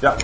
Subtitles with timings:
[0.00, 0.14] Ja.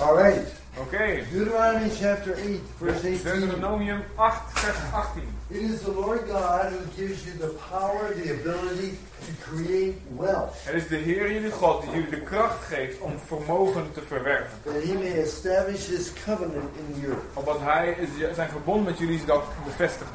[0.00, 0.46] All right.
[0.78, 1.24] Oké.
[1.32, 3.22] Deuteronomy chapter 8, verse 18.
[3.22, 5.22] Deuteronomium 8, vers 18.
[5.48, 10.54] It is the Lord God who gives you the power, the ability to create wealth,
[10.64, 14.58] Het is de Heer jullie God die jullie de kracht geeft om vermogen te verwerven.
[14.64, 17.14] that he may establish his covenant in you.
[17.34, 17.96] Opdat Hij
[18.34, 20.14] zijn verbond met jullie zal bevestigen.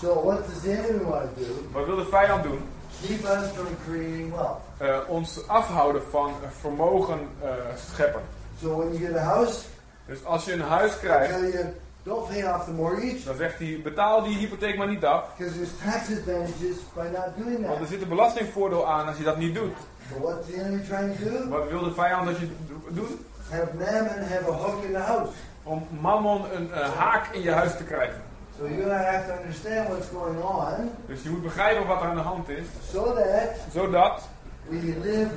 [0.00, 1.68] So what does the enemy want to do?
[1.72, 2.60] Wat wil de vijand doen?
[3.06, 4.60] Keep us from creating wealth.
[4.78, 7.48] Eh, ons afhouden van eh, vermogen eh,
[7.92, 8.20] scheppen.
[8.60, 9.60] So when you get a house,
[10.06, 13.80] Dus als je een huis krijgt, you, don't pay off the mortgage, dan zegt hij,
[13.82, 15.24] betaal die hypotheek maar niet af.
[15.36, 19.24] because there's tax advantages by not doing Want er zit een belastingvoordeel aan als je
[19.24, 19.76] dat niet doet.
[20.12, 21.48] So what's the enemy trying to do?
[21.48, 23.10] Wat wil de vijand dat je do- doet?
[23.50, 25.32] Have mammon have a hook in the house.
[25.62, 28.22] Om mammon een haak in je huis te krijgen.
[28.62, 32.00] So you and I have to understand what's going on, Dus je moet begrijpen wat
[32.02, 32.66] er aan de hand is.
[32.92, 34.28] so that Zodat,
[34.68, 35.30] we live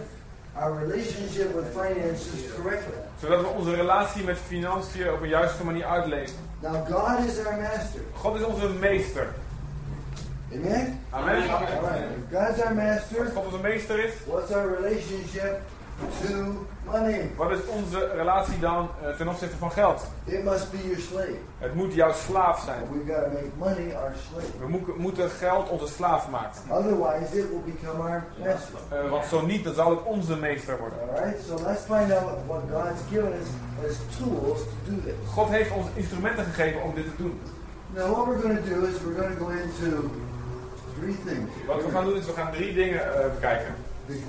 [0.56, 2.94] our relationship with finances correctly.
[3.20, 6.36] zodat we onze relatie met financiën op een juiste manier uitleven.
[6.60, 8.02] Now God is our master.
[8.14, 9.28] God is onze meester.
[10.54, 11.00] Amen?
[11.10, 11.36] Amen.
[11.36, 11.50] Right.
[11.50, 15.62] If God's our Als master, God onze meester is, what's our relationship
[16.22, 17.32] to money?
[17.36, 20.08] wat is onze relatie dan eh, ten opzichte van geld?
[20.26, 21.38] It must be your slave.
[21.58, 22.82] Het moet jouw slaaf zijn.
[22.82, 24.48] And we've got to make money our slave.
[24.60, 26.62] We moeten- moeten geld onze slaaf maken.
[26.70, 28.80] Otherwise, it will become our master.
[28.90, 31.00] Eh, want zo niet, dan zal het onze meester worden.
[31.48, 33.48] So let's find out what God's given us
[33.90, 35.14] as tools to do this.
[35.34, 37.42] God heeft ons instrumenten gegeven om dit te doen.
[37.94, 40.10] Now, what we're going to do is we're going to go into
[41.00, 41.50] three things.
[41.68, 43.76] Wat we gaan doen is, we gaan drie dingen eh, bekijken.
[44.08, 44.20] The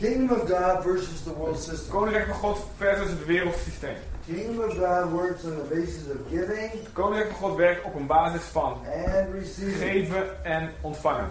[0.00, 1.88] kingdom of God versus the world system.
[1.90, 3.94] Koninkrijk van God versus het wereldsysteem.
[4.26, 7.94] Kingdom of God works on the basis of giving Het Koninkrijk van God werkt op
[7.94, 9.76] een basis van and receiving.
[9.90, 11.28] geven en ontvangen.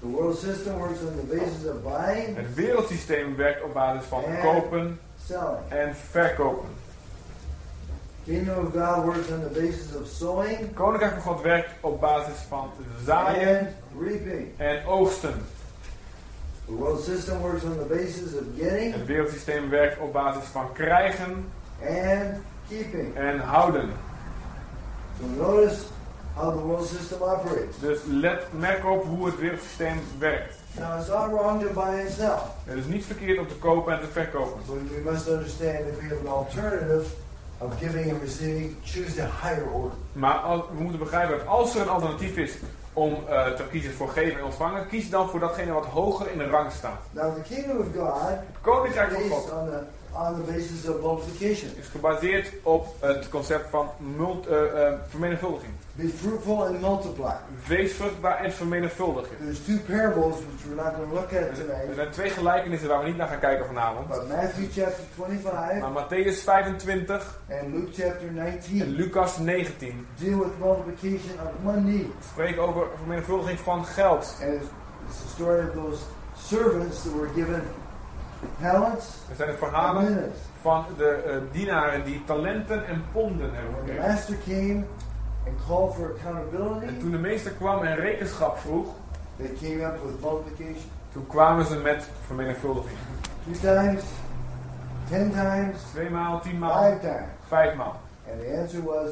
[0.00, 4.22] The world system works on the basis of buying, Het wereldsysteem werkt op basis van
[4.42, 5.58] kopen selling.
[5.68, 6.68] en verkopen.
[8.24, 12.34] Kingdom of God works on the basis of sowing Koninkrijk van God werkt op basis
[12.48, 12.70] van
[13.04, 14.48] zaaien reaping.
[14.56, 15.34] en oogsten.
[16.66, 20.72] The world system works on the basis of getting Het wereldsysteem werkt op basis van
[20.72, 21.48] krijgen
[21.80, 22.34] and
[22.68, 23.16] keeping.
[23.16, 23.88] en houden.
[25.20, 25.76] So notice
[26.34, 27.78] how the world system operates.
[27.80, 30.54] Dus let, merk op hoe het wereldsysteem werkt.
[30.78, 33.92] Now, it's not wrong to buy and sell, Het is niet verkeerd om te kopen
[33.94, 34.60] en te verkopen.
[34.66, 37.04] but we must understand if we have an alternative
[37.58, 39.96] of giving and receiving, choose the higher order.
[40.12, 42.52] Maar als- we moeten begrijpen dat als er een alternatief is
[42.96, 46.38] om eh, te kiezen voor geven en ontvangen, kies dan voor datgene wat hoger in
[46.38, 47.00] de rang staat.
[47.10, 49.52] Now, the kingdom of God Het Koninkrijk van God
[50.18, 51.70] on the basis of multiplication.
[51.80, 55.72] is gebaseerd op het concept van mult, eh, eh, vermenigvuldiging.
[55.92, 57.32] Be fruitful and multiply.
[57.66, 59.36] Wees vruchtbaar en vermenigvuldig je.
[59.44, 62.10] There's two parables which we're not going to look at Er zijn- er tonight, zijn
[62.10, 64.08] twee gelijkenissen waar we niet naar gaan kijken vanavond.
[64.08, 70.38] but Matthew chapter 25 Maar Matthäus 25 and Luke chapter en 19 Lucas 19 deal
[70.38, 72.06] with multiplication of money.
[72.30, 74.36] spreken over vermenigvuldiging van geld.
[74.42, 74.66] And it's,
[75.08, 76.00] it's the story of those
[76.36, 77.62] servants that were given
[78.60, 84.08] talents Er zijn de verhalen van de eh, dienaren die talenten en ponden hebben the
[84.08, 84.82] master came
[85.46, 88.86] and called for En accountability, toen de meester kwam en rekenschap vroeg,
[89.36, 90.90] they came up with multiplication.
[91.12, 92.98] toen kwamen ze met vermenigvuldiging.
[93.44, 94.02] Two times,
[95.10, 97.30] ten times, Tweemaal, tienmaal, five times.
[97.48, 98.00] vijfmaal.
[98.32, 99.10] And the answer was,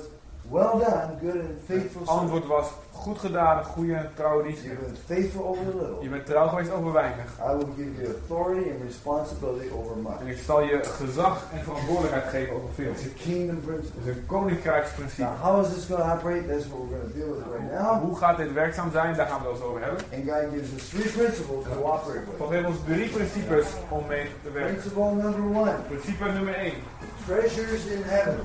[0.51, 2.67] well done, good and faithful Het antwoord was,
[3.05, 4.63] goed gedaan, goede trouwe dienst.
[4.63, 6.09] You've been faithful over the Je little.
[6.09, 7.29] bent trouw geweest over weinig.
[7.51, 10.21] I will give you authority and responsibility over much.
[10.21, 12.91] En ik zal je gezag en verantwoordelijkheid geven over veel.
[12.91, 14.01] It's a kingdom principle.
[14.01, 15.23] Het is een koninkrijksprincipe.
[15.23, 16.47] Now, how is this going to operate?
[16.51, 18.01] That's what we're going to deal with right now.
[18.05, 19.15] Hoe gaat dit werkzaam zijn?
[19.17, 20.01] Daar gaan we het over hebben.
[20.15, 22.51] And God gives us three principles to operate God with.
[22.57, 24.73] heeft ons drie principes om mee te werken.
[24.73, 26.73] Principle number one Principe nummer 1.
[27.27, 28.39] treasures in heaven.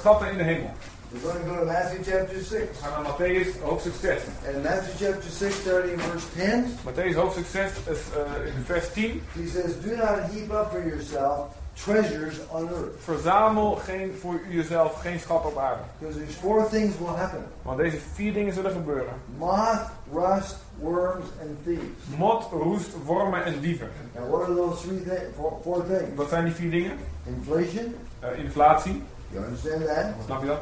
[0.00, 0.70] schatten in de hemel.
[1.12, 2.50] We're going to go to Matthew chapter 6.
[2.50, 4.22] We gaan naar Matthäus hoofdstuk 6.
[4.54, 8.92] And Matthew chapter 6, starting in verse 10, Matthäus hoofdstuk 6 is eh, in vers
[8.92, 9.22] 10.
[9.34, 12.94] he says, Do not heap up for yourself treasures on earth.
[13.04, 15.82] Verzamel geen, voor jezelf geen schat op aarde.
[15.98, 19.12] Because there's four things will happen Want deze vier dingen zullen gebeuren.
[19.38, 19.80] moth,
[20.12, 22.16] rust, worms, and thieves.
[22.18, 23.88] Mot, roest, wormen en dieven.
[24.16, 26.14] And what are those three thi- four, four things?
[26.14, 26.98] Wat zijn die vier dingen?
[27.26, 30.06] Inflation, Eh, inflatie, you understand that?
[30.24, 30.60] snap je dat?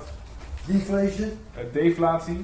[0.73, 2.43] Deflation, Eh, deflatie,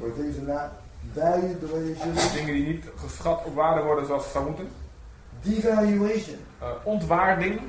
[1.61, 2.31] the way they should be.
[2.35, 4.69] dingen die niet geschat op waarde worden zoals ze zou moeten.
[5.43, 7.61] Devaluation, Eh, ontwaarding,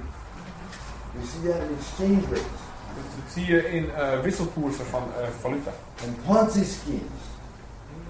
[1.12, 2.54] we see that in exchange rates.
[2.96, 5.72] dat, dat zie je in eh, wisselkoersen van eh, valuta.
[6.06, 7.24] And Ponzi schemes.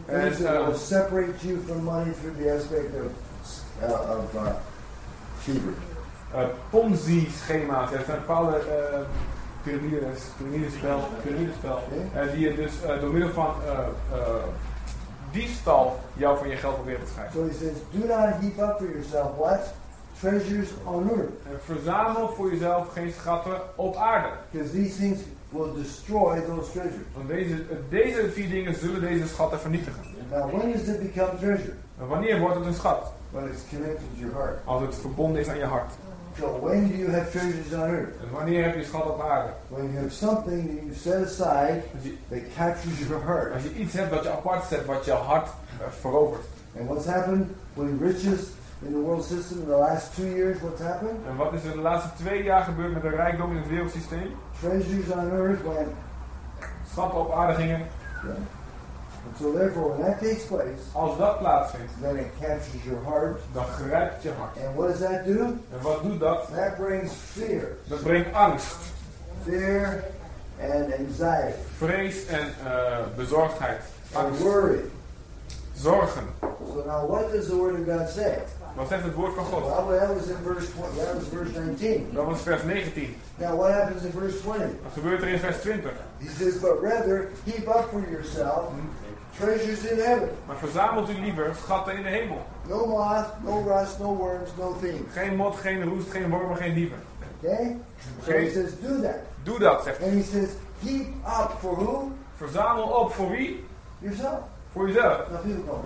[0.07, 3.11] Things that uh, will separate you from money through the aspect of,
[3.83, 4.41] uh, of uh,
[5.43, 5.73] thievery.
[6.33, 7.91] eh, Ponzi-schema's.
[7.91, 8.99] Er zijn bepaalde eh
[9.65, 11.79] piramides, piramidespel, piramidespel
[12.13, 13.79] eh, die je dus eh, door middel van eh,
[14.11, 14.43] eh,
[15.31, 17.33] diefstal jou van je geld probeert te scheiden.
[17.35, 19.73] So he says, do not heap up for yourself what?
[20.19, 21.31] Treasures on earth.
[21.51, 24.29] En verzamel voor jezelf geen schatten op aarde.
[24.51, 25.19] Because these things
[25.49, 27.07] will destroy those treasures.
[27.13, 30.01] Want deze, deze vier dingen zullen deze schatten vernietigen.
[30.31, 31.73] Now, when does it become treasure?
[31.99, 33.11] En wanneer wordt het een schat?
[33.31, 34.59] When it's connected to your heart.
[34.65, 35.93] Als het verbonden is aan je hart.
[36.39, 38.13] So when do you have treasures on earth?
[38.21, 39.53] En wanneer heb je schat op aarde?
[39.67, 43.53] When you have something that you set aside je, that captures your heart.
[43.53, 46.45] als je iets hebt wat je apart zet, wat je hart eh, verovert.
[46.79, 48.41] And what's happened when riches
[48.81, 50.59] in the world system in the last two years?
[50.59, 51.19] What's happened?
[51.27, 54.35] En wat is er de laatste twee jaar gebeurd met de rijkdom in het wereldsysteem?
[54.59, 55.91] Treasures on earth went.
[56.91, 57.87] Schatten op aarde gingen.
[58.23, 58.35] Yeah.
[59.27, 63.41] And so therefore, when that takes place, Als dat plaatsvindt, then it captures your heart.
[63.53, 64.57] dan grijpt je hart.
[64.65, 65.39] And what does that do?
[65.71, 66.47] En wat doet dat?
[66.55, 67.67] That brings fear.
[67.87, 68.75] Dat brengt angst,
[69.43, 70.03] Fear
[70.61, 71.57] and anxiety.
[71.77, 73.81] vrees en eh, bezorgdheid.
[74.13, 74.79] And Angst, worry.
[75.73, 76.23] zorgen.
[76.41, 78.37] So now what does the word of God say?
[78.75, 79.63] Wat zegt het woord van God?
[79.87, 82.09] Well, that was in verse 20, that was verse 19.
[82.13, 83.15] Dat was vers 19.
[83.37, 84.59] Now what happens in verse 20?
[84.83, 85.91] Wat gebeurt er in vers 20?
[86.17, 88.71] He says, But rather heap up for yourself
[89.39, 90.29] treasures in heaven.
[90.45, 92.45] Maar verzamelt u liever schatten in de hemel.
[92.67, 95.13] No moth, no rust, no worms, no thieves.
[95.13, 96.97] Geen mot, geen roest, geen wormen, geen dieven.
[97.41, 97.77] Okay?
[98.25, 99.15] So he says, do that.
[99.43, 100.07] Doe dat, zegt hij.
[100.07, 100.49] And he says,
[100.79, 102.11] heap up for who?
[102.35, 103.65] Verzamel op voor wie?
[103.99, 104.39] Yourself.
[104.71, 105.29] Voor jezelf.
[105.31, 105.81] Now people go,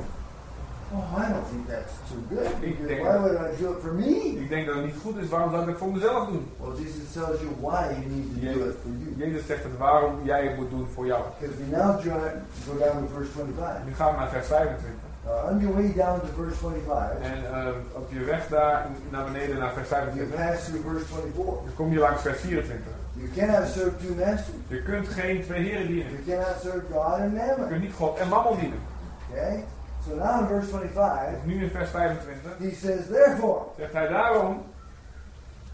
[0.94, 2.48] oh, I don't think that's too good.
[2.70, 4.12] Ik denk- why would I do it for me?
[4.44, 6.44] Ik denk dat het niet goed is, waarom zou ik het voor mezelf doen?
[6.62, 9.10] Well, Jesus tells you why you need to do it for you.
[9.24, 11.22] Jezus zegt het waarom jij het moet doen voor jou.
[11.40, 12.34] Because we now join,
[12.68, 13.86] go down to verse 25.
[13.86, 15.08] Nu gaan we naar vers 25.
[15.26, 17.68] Uh, on your way down to verse 25, En eh,
[18.02, 21.44] op je weg daar naar beneden naar vers you 25, pass through verse 24.
[21.66, 22.86] dan kom je langs vers 24.
[23.14, 24.58] You cannot serve two masters.
[24.68, 26.12] Je kunt geen twee heren dienen.
[26.12, 27.68] You cannot serve God and Je mammon.
[27.68, 28.80] kunt niet God en mammon dienen.
[29.32, 29.64] Okay?
[30.08, 34.62] So now in verse 25, Nu in vers 25 he says, Therefore, zegt hij daarom,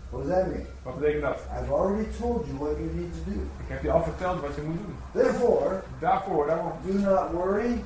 [0.10, 0.66] what does that mean?
[0.84, 1.38] wat betekent dat?
[1.62, 3.40] I've already told you what you need to do.
[3.64, 4.96] Ik heb je al verteld wat je moet doen.
[5.14, 7.84] Therefore, Daarvoor, daarom, do not worry,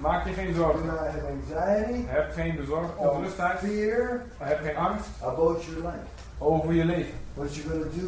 [0.00, 0.86] maak je geen do zorgen.
[0.86, 3.58] not have anxiety, Heb geen bezorgd, don't ongerustheid.
[3.58, 6.04] fear Heb geen angst about your life.
[6.38, 7.14] over je leven.
[7.34, 8.06] What you're going to do,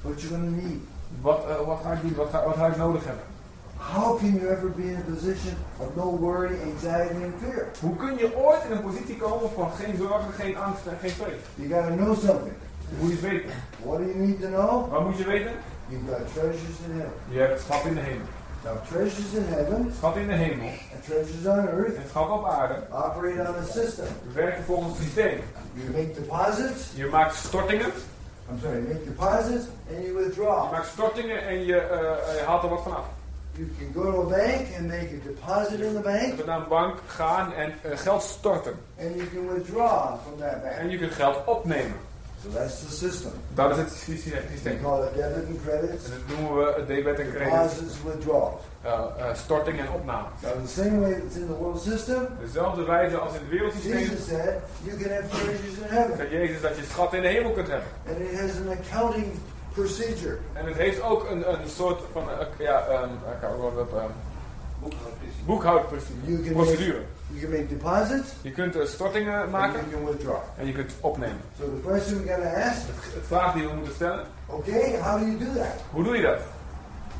[0.00, 0.80] what you're going to need.
[1.20, 2.14] Wat, eh, wat ga ik doen?
[2.14, 3.24] Wat ga, wat ga ik nodig hebben?
[3.90, 7.68] How can you ever be in a position of no worry, anxiety, and fear?
[7.80, 11.10] Hoe kun je ooit in een positie komen van geen zorgen, geen angst en geen
[11.10, 11.40] vrees?
[11.54, 12.54] You got to know something.
[13.00, 13.50] Je het weten?
[13.84, 14.90] What do you need to know?
[14.92, 15.52] Wat moet je weten?
[15.88, 17.12] You've got treasures in heaven.
[17.28, 18.26] Je hebt schat in de hemel.
[18.64, 22.44] Now, treasures in heaven Schat in de hemel and treasures on earth en schat op
[22.46, 24.06] aarde operate on a system.
[24.34, 25.38] werken volgens een systeem.
[25.72, 26.92] You make deposits.
[26.94, 27.90] Je maakt stortingen.
[28.50, 30.72] I'm sorry, you make deposits and you Je withdraw.
[30.72, 33.04] maakt stortingen en je, eh, je haalt er wat vanaf.
[33.62, 36.46] You can go to a bank and make a deposit in the Je bank, kunt
[36.46, 38.74] naar een bank gaan en eh, geld storten.
[39.00, 40.90] and you can withdraw from that En bank.
[40.90, 41.96] je kunt geld opnemen.
[42.42, 43.30] So that's the system.
[43.54, 44.82] Dat is het sy- sy- We systeem.
[44.82, 47.50] call it debit and credits, En dat noemen we debet en credit.
[47.52, 48.60] deposits, withdrawals.
[48.82, 50.26] Eh, eh, storting en opname.
[50.42, 53.98] Now, the same way it's in the world system, Dezelfde wijze als in het wereldsysteem
[53.98, 54.54] Jesus said
[54.84, 57.88] you can have treasures in heaven, Jezus dat je schat in de hemel kunt hebben.
[58.08, 59.26] and it has an accounting
[59.72, 60.36] procedure.
[60.52, 63.82] En het heeft ook een, een soort van, eh, ja, um, ik kan ook wel
[63.82, 63.98] op, um,
[64.80, 64.92] You
[65.46, 66.42] boekhoudprocedure.
[66.44, 67.02] can Procedure.
[67.28, 70.36] You can make deposits, Je kunt eh, stortingen and maken you can withdraw.
[70.58, 71.40] en je kunt opnemen.
[71.58, 75.18] So the question we to ask, Het, het vraag die we moeten stellen, okay, how
[75.20, 75.66] do you do that?
[75.90, 76.38] hoe doe je dat?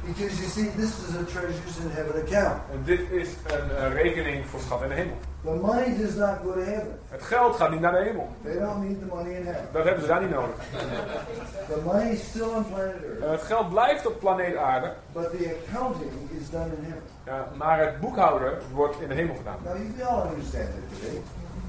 [0.05, 2.61] Because you see, this is a treasures in heaven account.
[2.73, 5.17] En dit is een eh, rekening voor schat in de hemel.
[5.45, 6.99] The money does not go to heaven.
[7.09, 8.29] Het geld gaat niet naar de hemel.
[8.45, 9.67] They don't need the money in heaven.
[9.73, 10.55] Dat hebben ze daar niet nodig.
[11.69, 15.31] The money is still on planet Eh, Earth, het geld blijft op planeet aarde, but
[15.31, 17.03] the accounting is done in heaven.
[17.25, 19.57] ja, maar het boekhouden wordt in de hemel gedaan.
[19.65, 21.23] Now, you all understand that today.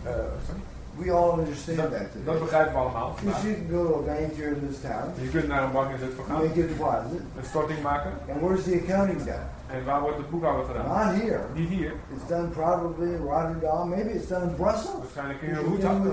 [0.04, 0.12] Eh,
[0.48, 0.62] sorry?
[0.98, 2.40] We all understand Dat, that dat today.
[2.40, 3.16] begrijpen we allemaal.
[3.24, 5.90] you can go to a bank here in this town, Je kunt naar een bank
[5.92, 8.12] in Zutphen gaan, make a deposit, een storting maken.
[8.32, 9.46] and where's the accounting done?
[9.74, 10.88] En waar wordt het boekhouden gedaan?
[10.88, 11.40] Not here.
[11.54, 11.94] Niet hier.
[12.16, 13.90] It's done probably in Rotterdam.
[13.90, 14.98] Maybe it's done in Brussels.
[15.00, 16.06] Waarschijnlijk in, Rotterdam,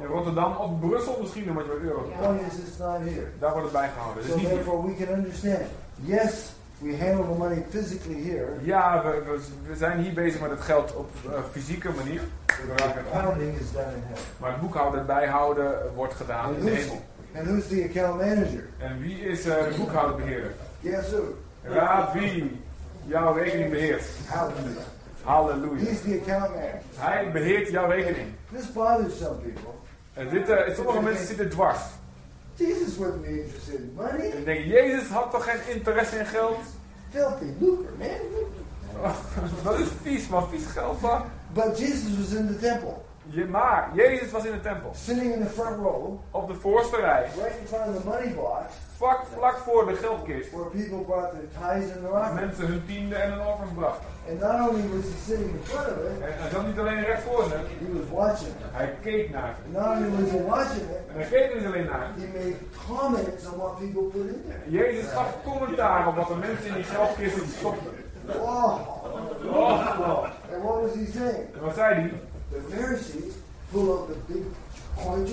[0.00, 2.00] in Rotterdam of Brussel misschien, omdat je euro.
[2.22, 3.26] Point is, it's not here.
[3.38, 4.24] Daar wordt het bijgehouden.
[4.24, 5.62] So therefore, we can understand.
[6.00, 6.52] Yes,
[6.84, 8.48] we handle the money physically here.
[8.62, 12.20] Ja, we, we, we zijn hier bezig met het geld op uh, fysieke manier.
[12.76, 14.24] Accounting is done in heaven.
[14.36, 17.02] Maar het boekhouden, bijhouden wordt gedaan And in de hemel.
[17.36, 18.68] and who's the account manager?
[18.78, 20.52] En wie is uh, de boekhouderbeheerder?
[20.82, 21.22] Guess who?
[21.62, 22.60] Raad wie
[23.06, 24.04] jouw rekening beheert.
[24.26, 24.82] Hallelujah.
[25.22, 25.84] Halleluja.
[25.84, 26.80] He's the account manager.
[26.96, 28.26] Hij beheert jouw rekening.
[28.52, 29.72] This bothers some people
[30.14, 31.80] En dit, uh, sommige mensen zitten dwars.
[32.56, 34.30] Jesus wasn't interested in money.
[34.30, 36.58] En ik denk, Jezus had toch geen interesse in geld?
[37.10, 39.12] Filthy lucre, man.
[39.62, 40.48] Dat is vies, man.
[40.48, 41.22] Vies geld, man.
[41.52, 42.94] But Jesus was in the temple,
[43.26, 44.90] Je, maar, Jezus was in de tempel.
[44.94, 47.22] sitting in the front row, Op de voorste rij.
[47.36, 48.62] right in front of the money box,
[48.96, 50.50] Vlak, vlak voor de geldkist.
[50.50, 52.40] where people brought their tithes and their offerings.
[52.40, 54.06] mensen hun tiende en hun offers brachten.
[54.28, 57.04] And not only was he sitting in front of it, En hij zat niet alleen
[57.04, 57.56] recht voor ze.
[57.82, 58.62] he was watching it.
[58.72, 59.54] Hij keek naar.
[59.64, 62.06] And not only was he watching it, En hij keek niet alleen naar.
[62.18, 62.56] he made
[62.88, 64.62] comments on what people put in there.
[64.78, 67.92] Jezus gaf commentaar op wat de mensen in die geldkisten stopten.
[68.28, 68.78] Oh,
[69.44, 70.24] Oh.
[70.52, 71.44] and what was he saying?
[71.54, 72.12] En wat zei hij?
[72.52, 73.32] The Pharisees
[73.72, 74.42] pull out the big
[75.04, 75.26] coin,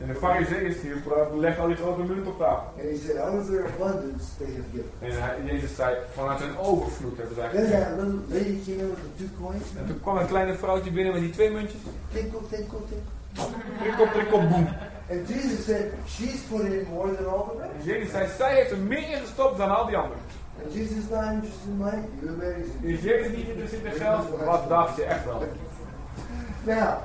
[0.00, 0.92] En de fariseeërs die
[1.40, 2.72] leggen al die grote munt op tafel.
[2.78, 4.90] and he said, out of their abundance they have given.
[4.98, 7.80] En hij, Jezus zei, vanuit hun overvloed hebben zij gegeven.
[7.80, 9.64] that little lady came in with the two coins.
[9.78, 11.80] En toen kwam een kleine vrouwtje binnen met die twee muntjes.
[12.12, 13.12] Tinkle, tinkle, tinkle.
[13.78, 14.68] Prikkel, prikkel, boem.
[15.10, 17.86] And Jesus said, she's put in more than all the En rest.
[17.86, 20.22] Jezus zei, zij heeft er meer in gestopt dan al die anderen.
[20.64, 22.04] And Jesus is not interested in money.
[22.20, 24.44] You bet he's Is Jezus niet geïnteresseerd in geld?
[24.44, 25.42] Wat dacht je echt wel?
[26.64, 26.96] Now,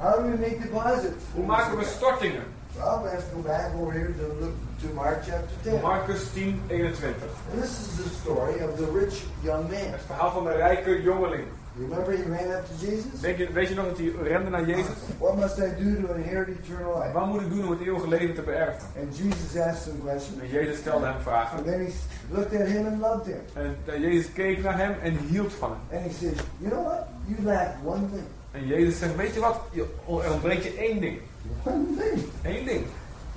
[0.00, 1.24] how do we make the deposits?
[1.34, 2.44] Hoe maken we stortingen?
[2.76, 5.82] Well, we have to go back over here to look to Mark chapter 10.
[5.82, 7.14] Marcus 10, 21.
[7.52, 9.90] And this is the story of the rich young man.
[9.90, 11.44] Het verhaal van de rijke jongeling.
[11.78, 13.20] Remember he ran up to Jesus?
[13.20, 14.96] Denk je, weet je nog dat hij rende naar Jezus?
[15.18, 17.12] What must I do to inherit eternal life?
[17.12, 18.88] Wat moet ik doen om het eeuwige leven te beërven?
[19.00, 20.40] And Jesus asked some questions.
[20.42, 21.56] En Jezus stelde hem vragen.
[21.56, 21.92] And then he
[22.30, 23.40] looked at him and loved him.
[23.54, 25.98] En eh, Jezus keek naar hem en hield van hem.
[25.98, 27.06] And he says, You know what?
[27.26, 28.26] You lack one thing.
[28.50, 29.60] En Jezus zegt, weet je wat?
[29.74, 31.20] Er ontbreekt je één ding.
[31.64, 32.26] One thing.
[32.42, 32.86] Eén ding.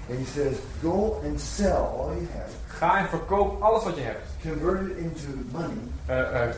[0.10, 2.52] And he says, Go and sell all you have.
[2.68, 4.28] Ga en verkoop alles wat je hebt.
[4.42, 5.78] Convert it into money.
[6.06, 6.56] Eh, eh,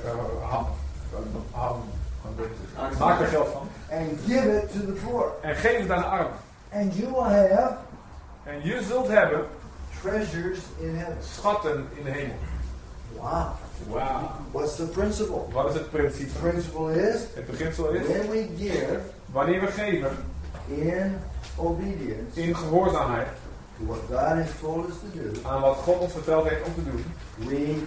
[0.49, 0.67] ham.
[1.51, 1.83] Ham.
[2.99, 3.67] Maak er geld van.
[3.91, 5.31] And give it to the poor.
[5.41, 6.37] En geef het aan de armen.
[6.73, 7.75] And you will have
[8.43, 9.45] En je zult hebben
[10.01, 11.17] treasures in heaven.
[11.21, 12.35] schatten in de hemel.
[13.15, 13.47] Wow.
[13.87, 14.31] Wauw.
[14.51, 15.47] What's the principle?
[15.51, 16.39] Wat is het The principe?
[16.39, 18.99] principle is Het beginsel is, when we give
[19.31, 20.11] wanneer we geven
[20.67, 21.15] in
[21.57, 23.27] obedience in gehoorzaamheid
[23.77, 26.73] to what God has told us to do, aan wat God ons verteld heeft om
[26.73, 27.83] te doen, we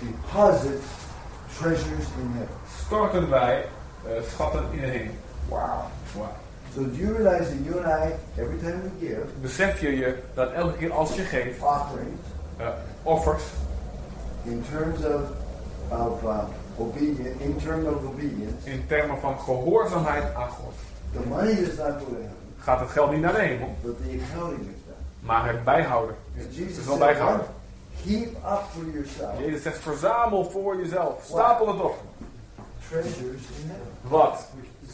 [0.00, 0.82] deposit
[1.58, 2.54] treasures in heaven.
[2.84, 3.64] storten wij
[4.06, 5.14] eh, schatten in de hemel.
[5.48, 5.58] Wow.
[6.16, 6.28] Wauw.
[6.74, 10.14] So do you realize that you and I, every time we give Besef je je
[10.34, 12.20] dat elke keer als je geeft, offerings,
[12.56, 12.68] eh,
[13.02, 13.42] offers,
[14.46, 15.22] in terms of
[15.90, 16.44] of uh,
[16.78, 20.74] obedience, in terms of obedience, in termen van gehoorzaamheid aan God,
[21.12, 24.60] the money not to heaven, gaat het geld niet naar de hemel, but the accounting
[24.60, 24.98] is done.
[25.20, 26.16] maar het bijhouden.
[26.50, 27.46] Jesus is wel bijgehouden.
[28.04, 31.24] keep up for yourself Jezus zegt, verzamel voor jezelf.
[31.24, 32.02] Stapel het op.
[32.88, 33.86] treasures in heaven.
[34.02, 34.46] Wat?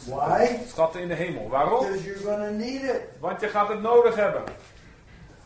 [0.05, 0.47] Why?
[0.67, 1.49] Schatten in de hemel.
[1.49, 1.85] Waarom?
[1.85, 3.01] Because you're going to need it.
[3.19, 4.41] Want je gaat het nodig hebben.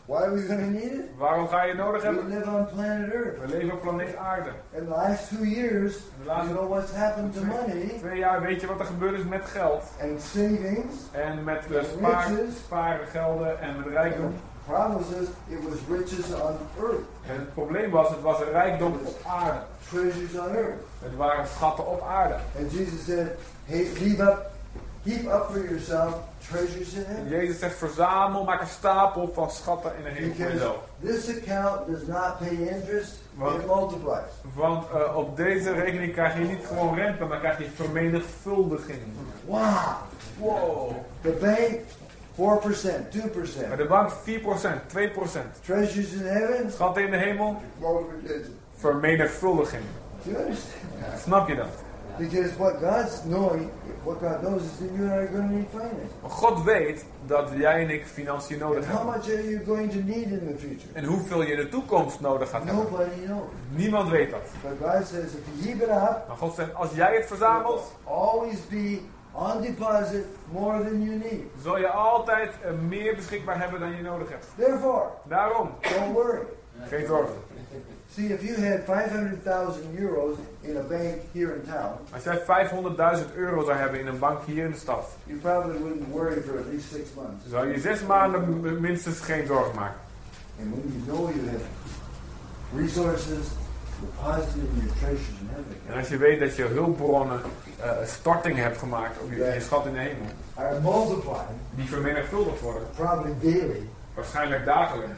[0.08, 1.04] Why are we going to need it?
[1.18, 2.26] Waarom ga je het nodig We hebben?
[2.28, 3.38] live on planet Earth.
[3.40, 4.50] We leven op planeet aarde.
[4.70, 8.66] In the last two years, you know what's happened to money Twee jaar weet je
[8.66, 9.82] wat er gebeurd is met geld.
[10.02, 10.94] and savings.
[11.10, 12.30] En met de spaar,
[12.64, 14.34] sparen gelden en met rijkdom.
[14.66, 18.50] The problem is, it was riches on earth, En het probleem was, het was een
[18.50, 19.58] rijkdom op aarde.
[19.90, 20.80] treasures on earth.
[21.02, 22.34] Het waren schatten op aarde.
[22.58, 23.26] And Jesus said,
[23.64, 24.47] hey, leave up,
[25.08, 26.14] keep up for yourself
[26.50, 27.28] treasures in heaven.
[27.28, 30.76] Jezus zegt, verzamel, maak een stapel van schatten in de hemel voor Because jezelf.
[31.04, 33.54] this account does not pay interest, Wat?
[33.54, 34.30] it multiplies.
[34.54, 38.98] Want eh, op deze rekening krijg je niet gewoon rente, maar krijg je vermenigvuldiging.
[39.44, 39.60] Wow.
[40.38, 40.90] Wow.
[41.22, 41.80] The bank,
[42.34, 43.20] 4%, Bij
[43.74, 43.76] 2%.
[43.76, 45.60] de bank 4%, 2%.
[45.64, 48.58] Treasures in heaven, Schatten in de hemel, multiplication.
[48.76, 49.82] vermenigvuldiging.
[50.24, 51.20] Do you understand?
[51.24, 51.66] Snap je dat?
[52.18, 53.70] Because what God's knowing,
[54.04, 56.12] what God knows is that you and I are going to need finance.
[56.28, 59.14] God weet dat jij en ik financiën nodig And how hebben.
[59.14, 60.88] much are you going to need in the future?
[60.92, 62.84] En hoeveel je in de toekomst nodig gaat hebben.
[62.84, 63.50] Nobody knows.
[63.68, 64.42] Niemand weet dat.
[64.62, 65.88] But God says if you up,
[66.28, 69.00] Maar God zegt, als jij het verzamelt, always be
[69.32, 71.42] on deposit more than you need.
[71.62, 74.46] zul je altijd eh, meer beschikbaar hebben dan je nodig hebt.
[74.56, 76.40] Therefore, Daarom, don't worry.
[76.88, 77.34] geen zorgen.
[78.14, 82.38] See, if you had 500,000 euros in a bank here in town, Als jij
[83.18, 86.40] 500.000 euro zou hebben in een bank hier in de stad, you probably wouldn't worry
[86.40, 87.48] for at least six months.
[87.48, 90.00] zou je zes maanden minstens geen zorgen maken.
[90.60, 91.64] And when you know you have
[92.76, 93.46] resources
[95.88, 97.40] En als je weet dat je hulpbronnen
[97.80, 100.26] eh storting hebt gemaakt op je, je schat in de hemel,
[101.70, 102.82] die vermenigvuldigd worden,
[104.14, 105.12] waarschijnlijk dagelijks,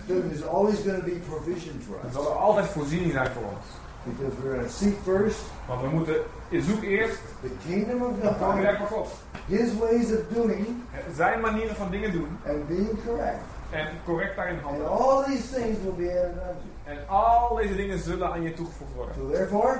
[2.02, 3.66] dan zal er altijd voorziening zijn voor ons.
[4.04, 6.14] Because we're going to seek first Want we moeten,
[6.50, 9.08] zoek eerst the kingdom of het koninkrijk God, van God.
[9.46, 10.66] His ways of doing
[11.14, 14.90] Zijn manieren van dingen doen and being correct, En correct daarin And handelen.
[14.90, 16.72] all these things will be added unto you.
[16.90, 19.14] En al deze dingen zullen aan je toegevoegd worden.
[19.14, 19.76] So therefore,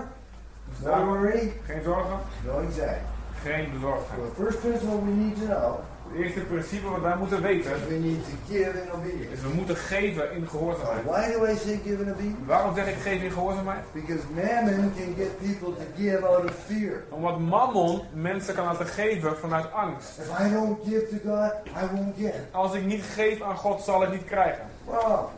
[0.85, 3.01] no worry, geen zorgen, no anxiety.
[3.43, 4.21] geen bezorgdheid.
[4.37, 5.79] the first principle we need to know
[6.13, 9.33] Het eerste principe wat wij moeten weten we need to give in obedience.
[9.33, 11.05] is we moeten geven in Now, gehoorzaamheid.
[11.05, 12.45] why do I say give in obedience?
[12.47, 13.85] Waarom zeg ik geven in gehoorzaamheid?
[13.93, 17.05] Because mammon can get people to give out of fear.
[17.09, 20.19] Omdat mammon mensen kan laten geven vanuit angst.
[20.19, 21.53] If I don't give to God,
[21.83, 22.35] I won't get.
[22.51, 24.65] Als ik niet geef aan God, zal ik niet krijgen.
[24.85, 25.29] Wrong.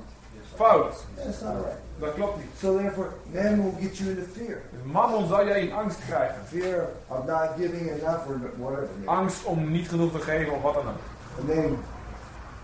[0.55, 0.95] Fout.
[1.17, 1.77] That's not right.
[1.99, 2.47] Dat klopt niet.
[2.59, 4.61] So therefore, mammon will get you into fear.
[4.71, 6.37] Dus mammon zal jij in angst krijgen.
[6.47, 8.89] Fear of not giving enough or whatever.
[9.05, 11.01] Angst om niet genoeg te geven of wat dan ook.
[11.39, 11.79] And then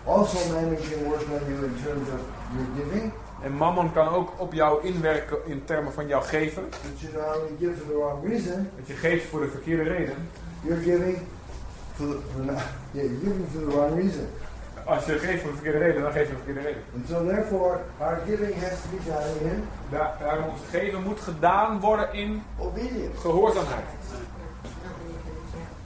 [0.05, 2.19] also mammon can work on you in terms of
[2.53, 3.11] your giving.
[3.43, 6.63] En mammon kan ook op jou inwerken in termen van jouw geven.
[6.69, 9.83] But you not only give for the wrong reason, Dat je geeft voor de verkeerde
[9.83, 10.15] reden.
[10.61, 11.17] you're giving
[11.95, 14.27] for, the, for not, yeah, you're giving for the wrong reason.
[14.89, 16.83] Als je geeft voor de verkeerde reden, dan geef je voor de verkeerde reden.
[16.95, 21.19] And so therefore, our giving has to be done in Da- Daarom ons geven moet
[21.19, 23.17] gedaan worden in obedience.
[23.19, 23.85] gehoorzaamheid.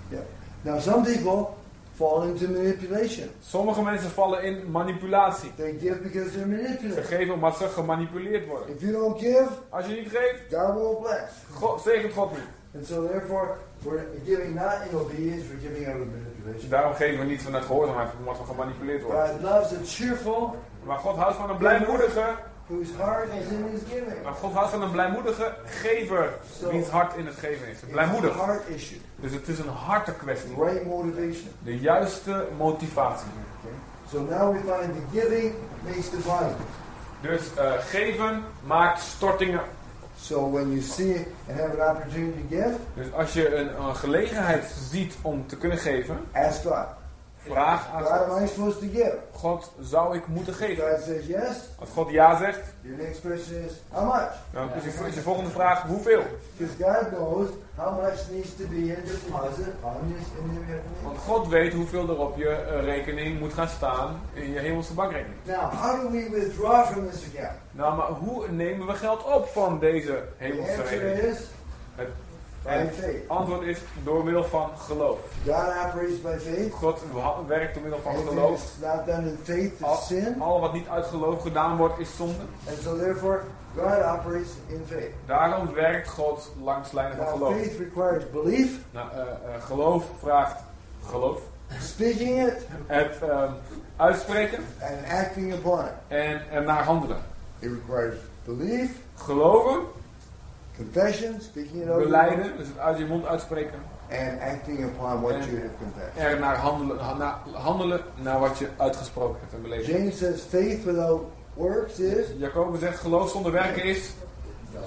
[0.09, 0.21] Yeah.
[0.61, 1.47] Now some people
[1.95, 3.29] fall into manipulation.
[3.41, 5.51] Sommige mensen vallen in manipulatie.
[5.55, 7.05] They give because they're Ze manipulated.
[7.05, 8.75] geven omdat ze gemanipuleerd worden.
[8.75, 11.31] If you don't give, Als je niet geeft, God won't bless.
[11.53, 12.47] God, zegent God niet.
[12.75, 16.69] And so therefore, we're giving not in obedience, we're giving out of manipulation.
[16.69, 19.27] Daarom geven we niet vanuit gehoorzaamheid, omdat we gemanipuleerd worden.
[19.27, 22.35] God loves a cheerful Maar God houdt van een blijmoedige,
[22.67, 24.23] whose heart is in his giving.
[24.23, 26.33] maar God houdt van een blijmoedige gever,
[26.69, 27.79] wiens hart in het geven is.
[27.91, 28.35] Blijmoedig.
[28.35, 29.01] heart issue.
[29.15, 30.63] Dus het is een hartenkwestie.
[30.63, 31.47] Right motivation.
[31.63, 33.27] De juiste motivatie.
[33.59, 33.77] Okay?
[34.11, 35.53] So now we find the giving
[35.83, 36.53] makes the body.
[37.21, 39.61] Dus eh, geven maakt stortingen.
[40.23, 41.15] So when you see
[41.49, 45.57] and have an opportunity to give, Dus als je een, een gelegenheid ziet om te
[45.57, 46.85] kunnen geven, ask God.
[47.47, 48.41] Vraag aan God, am God.
[48.41, 49.17] I supposed to give?
[49.31, 50.89] God, zou ik moeten geven?
[50.89, 51.69] God says yes.
[51.79, 54.31] Als God ja zegt, Your next question is, how much?
[54.51, 56.23] dan is je, is je volgende vraag hoeveel?
[56.57, 60.81] Because God knows how much needs to be in deposit on in.
[61.03, 64.93] Want God weet hoeveel er op je eh, rekening moet gaan staan in je hemelse
[64.93, 65.39] bankrekening.
[65.43, 67.57] Now, how do we withdraw from this account?
[67.71, 71.37] Nou, maar hoe nemen we geld op van deze hemelse rekening?
[71.95, 72.07] Het
[72.65, 73.05] en faith.
[73.13, 75.19] het antwoord is door middel van geloof.
[75.45, 75.55] God
[75.87, 76.73] operates by faith.
[76.73, 77.01] God
[77.47, 78.73] werkt door middel van Anything geloof.
[78.81, 80.41] not done in faith Al, is sin.
[80.41, 82.43] al wat niet uit geloof gedaan wordt is zonde.
[82.69, 83.39] And so therefore,
[83.75, 85.11] God operates in faith.
[85.25, 87.53] Daarom werkt God langs lijnen van geloof.
[87.53, 89.27] faith requires belief, Nou, eh, eh,
[89.63, 90.63] geloof vraagt
[91.09, 91.39] geloof.
[91.79, 93.51] speaking it, Het ehm,
[93.97, 95.91] uitspreken and acting upon it.
[96.07, 97.17] en ernaar handelen.
[97.59, 99.79] It requires belief, Geloven,
[100.77, 103.79] confession, speaking it over, beleiden, dus het uit je mond uitspreken.
[104.11, 106.11] and acting upon what you have confessed.
[106.31, 109.85] Er naar handelen, ha- naar, handelen naar wat je uitgesproken hebt en beleefd.
[109.87, 111.21] James says faith without
[111.53, 114.11] works is, Jacobus zegt geloof zonder werken is.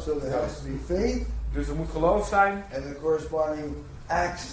[0.05, 3.75] so there has to be faith Dus er moet geloof zijn and the corresponding
[4.07, 4.44] acts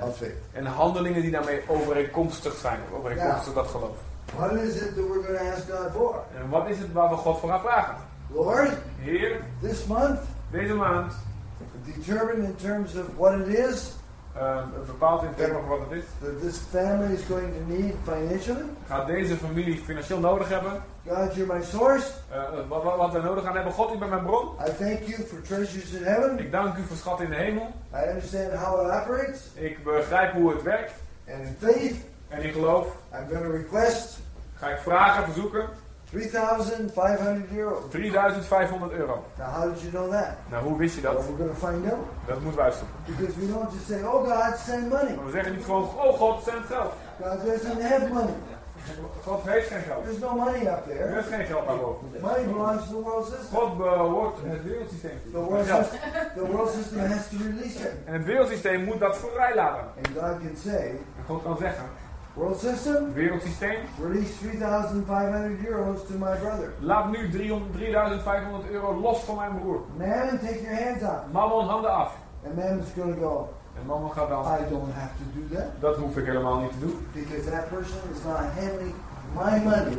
[0.00, 0.34] of faith.
[0.52, 2.78] en handelingen die daarmee overeenkomstig zijn.
[2.98, 3.96] Overeenkomstig dat geloof.
[4.36, 6.22] What is it that we're going to ask God for?
[6.42, 7.94] En wat is het waar we God voor gaan vragen?
[8.32, 10.18] Lord, Heer, this month,
[10.54, 11.12] deze maand
[11.84, 13.92] determine in terms of what it is
[14.34, 16.04] eh, bepaalt in termen van wat het is.
[16.20, 18.64] that this family is going to need financially.
[18.86, 20.82] Gaat deze familie financieel nodig hebben?
[21.08, 22.06] God, you're my source.
[22.30, 23.72] Eh, wat, wat, wat we nodig gaan hebben?
[23.72, 24.48] God, u bent mijn bron.
[24.68, 26.38] I thank you for treasures in heaven.
[26.38, 27.72] Ik dank u voor schat in de hemel.
[27.94, 29.50] I understand how it operates.
[29.54, 30.92] Ik begrijp hoe het werkt.
[31.28, 31.96] And in faith,
[32.28, 34.18] En in geloof I'm going to request
[34.54, 35.68] ga ik vragen, verzoeken.
[36.14, 37.82] 3,500 euros.
[37.90, 39.24] 3500 euro.
[39.38, 40.36] Now, how did you know that?
[40.50, 41.24] Nou, hoe wist je Well, dat?
[41.26, 42.04] we're going to find out.
[42.26, 42.96] Dat moeten we uitzoeken.
[43.06, 45.14] Because we don't just say, oh God, send money.
[45.16, 46.92] Maar we zeggen niet gewoon, oh God, zend geld.
[47.22, 48.34] God doesn't have money.
[49.24, 50.04] God heeft geen geld.
[50.04, 51.18] There's no money up Er there.
[51.18, 52.06] is geen geld daarboven.
[52.20, 53.58] Money belongs to the world system.
[53.58, 55.18] God behoort het wereldsysteem.
[55.32, 55.98] The world system,
[56.34, 57.92] the world system has to release it.
[58.04, 59.84] En het wereldsysteem moet dat vrijlaten.
[59.96, 60.86] And God can say,
[61.18, 61.84] En God kan zeggen,
[62.34, 66.72] world system, wereldsysteem, release 3,500 euros to my brother.
[66.80, 69.80] laat nu 300 3500 euro los van mijn broer.
[69.96, 71.20] Man, take your hands off.
[71.32, 72.12] Mammon, handen af.
[72.46, 73.48] And man's to go,
[73.80, 75.66] En mammon gaat dan, I don't have to do that.
[75.80, 77.06] dat hoef ik helemaal niet te doen.
[77.12, 78.94] Because that person is not handling
[79.34, 79.96] my money.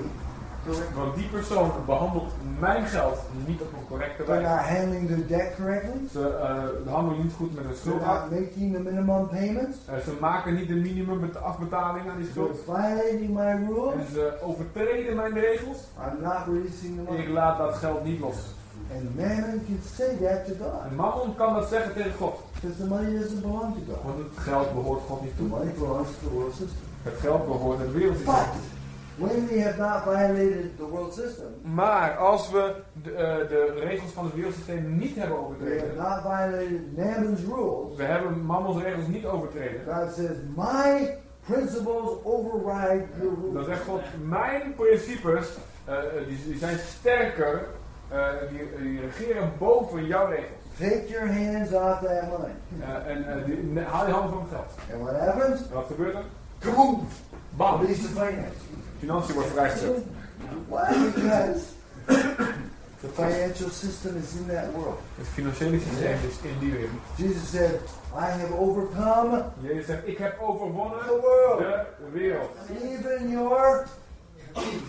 [0.96, 4.56] Want die persoon behandelt mijn geld niet op een correcte They're wijze.
[4.56, 6.08] not handling their debt correctly.
[6.12, 8.30] Ze eh, handelen niet goed met hun They're schuld af.
[8.30, 9.78] making the minimum payments.
[9.88, 12.78] Eh, ze maken niet de minimum afbetaling aan die They're schuld.
[12.80, 13.94] violating my rules.
[13.94, 15.78] En ze overtreden mijn regels.
[16.08, 17.28] I'm not releasing the Ik money.
[17.30, 18.36] laat dat geld niet los.
[18.96, 20.82] And man can say that to God.
[20.90, 22.36] En mammon kan dat zeggen tegen God.
[22.54, 24.04] Because the money doesn't belong to God.
[24.04, 25.48] Want het geld behoort God niet The toe.
[25.48, 26.84] money belongs to the world system.
[27.04, 28.34] Het geld behoort het wereldsysteem.
[29.18, 32.74] When we have not violated the world system, Maar als we
[33.04, 36.96] de, eh, de regels van het wereldsysteem niet hebben we have overtreden, not violated
[37.48, 43.66] rules, we hebben Mammons regels niet overtreden, God says, my principles override your dan rules.
[43.66, 45.48] zegt God, mijn principes,
[45.86, 45.96] eh,
[46.28, 47.68] die, die zijn sterker,
[48.10, 50.64] eh, die, die regeren boven jouw regels.
[50.80, 52.52] Take your hands off that money.
[53.08, 54.72] En die- haal je handen van het geld.
[54.94, 55.62] And what happens?
[55.70, 56.24] En wat gebeurt er?
[56.60, 57.08] Kaboom!
[57.50, 57.80] Bam!
[57.82, 58.58] Release the finance.
[59.00, 59.98] Financiën wordt vrijgezet.
[60.68, 61.12] Why?
[61.16, 61.60] Because
[63.02, 65.00] the financial system is in that world.
[65.18, 66.92] Het financiële systeem is in die wereld.
[67.16, 67.80] Jesus said,
[68.14, 71.60] I have overcome Jezus zegt, ik heb overwonnen the world.
[71.60, 72.50] de wereld.
[72.82, 73.86] Even your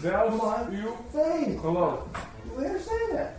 [0.02, 1.60] Zelfs uw faith.
[1.60, 1.98] geloof.
[2.56, 3.30] We understand that.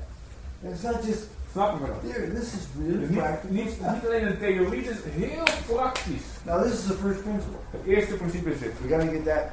[0.71, 2.11] It's not just Snappen we dat?
[2.15, 3.55] here, this is Dus really niet, practical.
[3.55, 5.43] niet, niet alleen een theorie, het is heel
[5.75, 6.23] praktisch.
[6.43, 7.57] Now this is the first principle.
[7.71, 8.71] Het eerste principe is dit.
[8.81, 9.43] We got to get that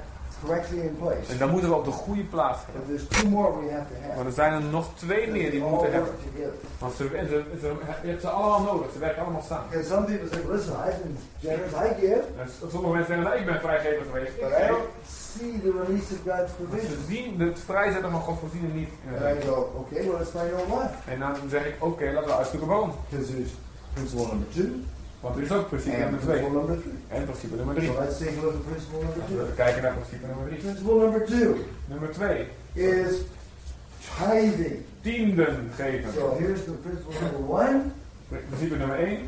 [0.44, 1.32] correctly in place.
[1.32, 2.58] En dan moeten we op de goede plaats
[3.08, 3.28] to
[4.16, 6.12] Maar er zijn er nog twee meer die we moeten hebben.
[6.78, 8.92] Want ze, en ze, ze, je hebt ze allemaal nodig.
[8.92, 9.72] Ze werken allemaal samen.
[9.72, 9.84] En
[12.70, 14.32] sommige mensen zeggen, nou, ik ben vrijgever geweest.
[14.36, 14.44] Ik
[15.08, 16.90] see the release of God's provision.
[16.90, 18.88] Ze zien het vrijzetten van Gods voorziening niet.
[19.20, 19.42] leven.
[19.42, 21.12] go, okay, well, out why.
[21.12, 22.92] En dan zeg ik, oké, laten we uitzoeken waarom.
[23.08, 23.50] Because there's
[23.94, 24.70] principle number two
[25.24, 26.38] Want er is ook principe nummer twee.
[26.38, 26.92] principle number three.
[27.18, 27.88] En principe nummer drie.
[27.92, 29.54] So let's take a look at principle number Laten we two.
[29.62, 30.58] kijken naar principe nummer drie.
[30.66, 31.50] Principle number two
[31.92, 32.40] Nummer twee,
[32.72, 33.12] is
[34.18, 34.76] tithing.
[35.00, 36.12] tienden geven.
[36.12, 37.80] So here's the principle number one.
[38.48, 39.18] Principe nummer één.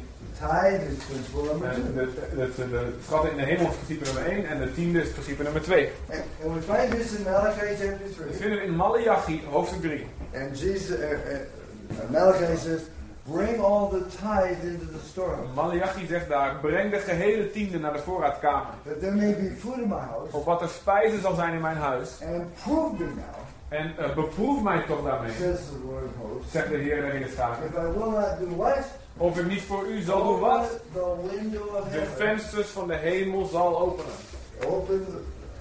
[0.41, 1.93] Tithe is principle number En two.
[1.95, 2.05] de,
[2.37, 5.09] de, de, de schatting in de hemel is principe nummer 1 en de tiende is
[5.09, 5.89] principe nummer 2.
[6.11, 8.33] And, and we find this in Malachi chapter We 3.
[8.41, 10.07] vinden het in Malachi hoofdstuk 3.
[10.35, 12.81] And Jesus, uh, uh, uh, Malachi says,
[13.27, 17.93] bring all the tithe into the storehouse, Malachi zegt daar, breng de gehele tiende naar
[17.93, 18.67] de voorraadkamer.
[18.85, 21.77] that there may be food in my house, Opdat er spijzen zal zijn in mijn
[21.77, 22.19] huis.
[22.23, 23.25] and prove me now,
[23.69, 27.11] En eh, beproef mij toch daarmee, says the Lord of hosts, zegt de Heer der
[27.11, 27.65] Heerscharen.
[27.65, 28.85] if I will not do what?
[29.17, 30.71] Of ik niet voor u zal doen wat?
[30.93, 34.13] The window of De vensters van de hemel zal openen.
[34.67, 35.07] Open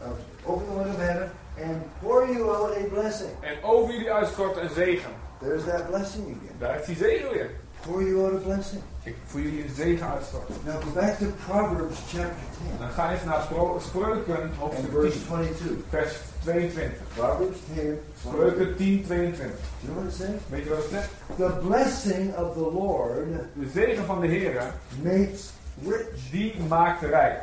[0.03, 1.31] uh, open the window of heaven
[1.63, 3.29] and pour you out a blessing.
[3.41, 5.09] En over jullie uitstorten een zegen.
[5.45, 6.55] There's that blessing again.
[6.59, 7.49] Daar is die zegen weer.
[7.81, 8.81] Pour you out a blessing.
[9.03, 10.55] Ik jullie een zegen uitstorten.
[10.65, 14.91] Now go back to Proverbs chapter 10 Dan ga je eens naar Spro- Spreuken hoofdstuk
[14.91, 15.67] verse 22.
[15.89, 16.97] vers 22.
[17.15, 17.99] Proverbs 10.
[18.27, 19.45] Spreuken 10, 22.
[19.47, 20.39] Do you know what it says?
[20.49, 21.09] Weet je wat het zegt?
[21.37, 24.71] The blessing of the Lord De zegen van de Heer,
[25.03, 25.51] makes
[25.87, 26.29] rich.
[26.31, 27.39] die maakt rijk.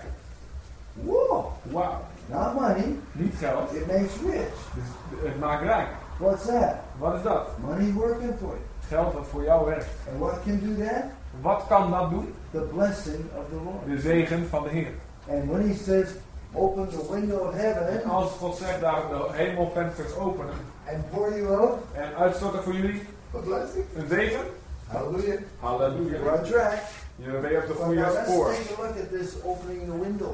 [0.93, 1.53] Whoa!
[1.63, 2.01] Wauw.
[2.27, 4.55] Not money, Niet geld, it makes rich.
[4.75, 4.85] dus
[5.23, 5.89] het maakt rijk.
[6.23, 6.75] What's that?
[6.99, 7.49] Wat is dat?
[7.59, 8.59] Money working for you.
[8.89, 9.87] Geld dat voor jou werkt.
[10.11, 11.05] And what can do that?
[11.41, 12.35] Wat kan dat doen?
[12.51, 13.87] The blessing of the Lord.
[13.87, 14.93] De zegen van de Heer.
[15.31, 16.09] And when he says,
[16.53, 20.55] open the window of En heaven als God zegt daar de hemelvensters openen
[20.89, 23.03] and pour you out en uitstorten voor jullie
[23.35, 24.41] a blessing, een zegen,
[24.87, 26.19] hallelujah, halleluja.
[26.19, 26.79] we're on track.
[27.17, 28.51] Je bent op de goede spoor.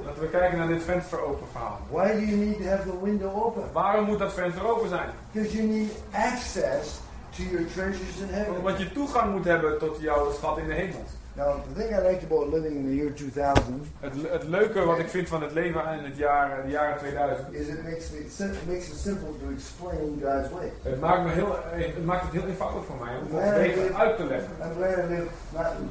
[0.05, 1.79] Laten we kijken naar dit venster open verhaal.
[1.91, 3.63] Why do you need to have the window open?
[3.73, 5.09] Waarom moet dat venster open zijn?
[5.33, 8.57] Because you need access to your treasures in heaven.
[8.57, 11.05] Omdat je toegang moet hebben tot jouw schat in de hemel.
[11.37, 14.99] Now, the thing I liked about living in the year 2000 Het, het leuke wat
[14.99, 18.19] ik vind van het leven in het jaar, de jaren 2000 is it makes me
[18.19, 20.73] it makes it simple to explain God's way.
[20.83, 24.17] Het maakt, me heel, het maakt het heel eenvoudig voor mij om Gods wegen uit
[24.17, 24.51] te leggen.
[24.63, 25.89] I'm glad I not in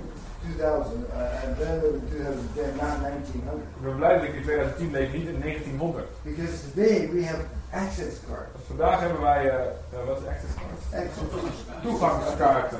[0.55, 1.05] 2000.
[1.09, 3.67] Uh, I lived in 2010, not 1900.
[3.77, 6.07] Ik ben blij dat ik in 2010 leef, niet in 1900.
[6.23, 7.43] Because today we have
[7.83, 8.51] access cards.
[8.53, 11.03] Want vandaag hebben wij, eh eh, wat is access card?
[11.03, 11.57] Access.
[11.81, 12.79] Toegangskaarten.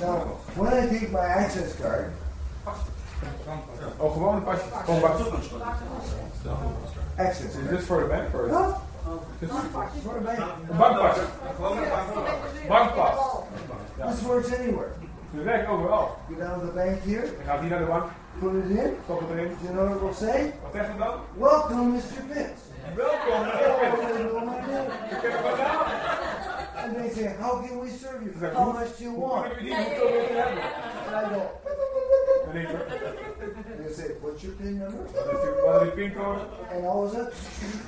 [0.00, 0.18] Now,
[0.54, 2.06] when I take my access card,
[3.96, 4.64] Oh, gewoon een pasje.
[4.84, 5.18] Gewoon bak.
[7.16, 8.34] access Is dit voor de bank?
[8.34, 8.68] Or is Huh?
[10.78, 11.16] bankpas.
[12.68, 13.14] Bankpas.
[13.98, 14.10] Ja.
[14.10, 14.90] This works anywhere.
[15.34, 16.16] Het werkt overal.
[16.28, 18.04] Go down the bank here, Je gaat hier naar de bank,
[18.40, 18.96] put it in.
[19.04, 19.48] stop het erin.
[19.48, 20.52] Do you know what it will say?
[20.62, 21.14] Wat zegt het dan?
[21.38, 22.22] Welcome, Mr.
[22.32, 22.60] Pitts.
[22.94, 24.14] Welkom, Oh, meneer Pitt.
[24.14, 24.88] they know my name.
[25.14, 25.76] Ik heb het gedaan.
[26.84, 28.52] And they say, how can we serve you?
[28.54, 29.42] How hoe- much do you Hoe want?
[29.42, 30.62] kunnen we die hoeveel wil je hebben?
[31.06, 31.40] And I go,
[32.50, 35.00] En ik, and they say, what's your PIN number?
[35.64, 36.40] wat is die pincode?
[36.74, 37.32] And all of a sudden,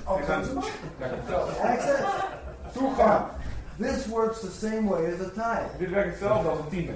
[0.04, 2.02] all En comes dan, of access.
[2.72, 3.24] Toegang.
[3.80, 5.78] This works the same way as a tithe.
[5.78, 6.92] Dit werkt hetzelfde als een tiende.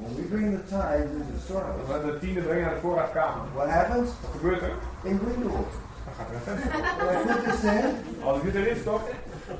[0.00, 2.80] When we bring the tithe into the storehouse, Als we de tiende brengen naar de
[2.80, 3.44] voorraadkamer.
[3.54, 4.10] what happens?
[4.20, 4.70] Wat gebeurt er?
[5.06, 5.76] A window opens.
[6.04, 7.06] Dan gaat een venster open.
[7.06, 9.00] When I put this in, Als ik dit erin stop,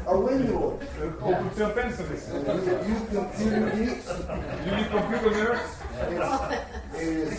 [0.08, 0.62] a window
[1.22, 2.20] opent veel vensters.
[2.30, 4.04] You, computer geeks,
[4.64, 5.62] Jullie computernerds,
[6.92, 7.38] it is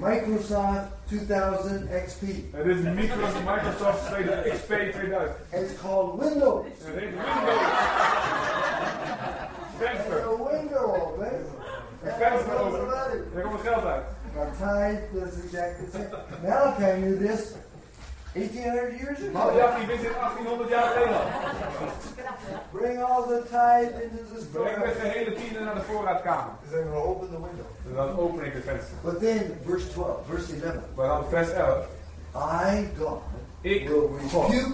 [0.00, 2.22] Microsoft 2000 XP.
[2.52, 5.36] Het is Microsoft, Microsoft 2000 XP 2000.
[5.50, 6.64] It's called Windows.
[6.84, 7.60] Het heet Windows.
[9.78, 10.22] It's Venster.
[10.22, 11.53] a window, man.
[12.04, 12.80] Een And venster that's open.
[12.80, 13.34] about.
[13.34, 14.04] Daar komt het geld uit.
[14.58, 16.08] Tithe does exactly the same.
[16.42, 17.42] Malachi knew this
[18.32, 19.32] 1800 years ago.
[19.32, 21.26] Malachi wist dit 1800 jaar geleden al.
[22.72, 25.00] Bring all the tithe into the Breng de store.
[25.00, 26.52] gehele tiende naar de voorraadkamer.
[26.70, 27.66] Going to open the window.
[27.88, 28.96] En dan open ik het venster.
[29.02, 30.74] But then, verse 12, verse 11.
[30.94, 31.86] Maar dan vers 11.
[32.36, 33.20] I, God,
[33.60, 34.72] Ik, will rebuke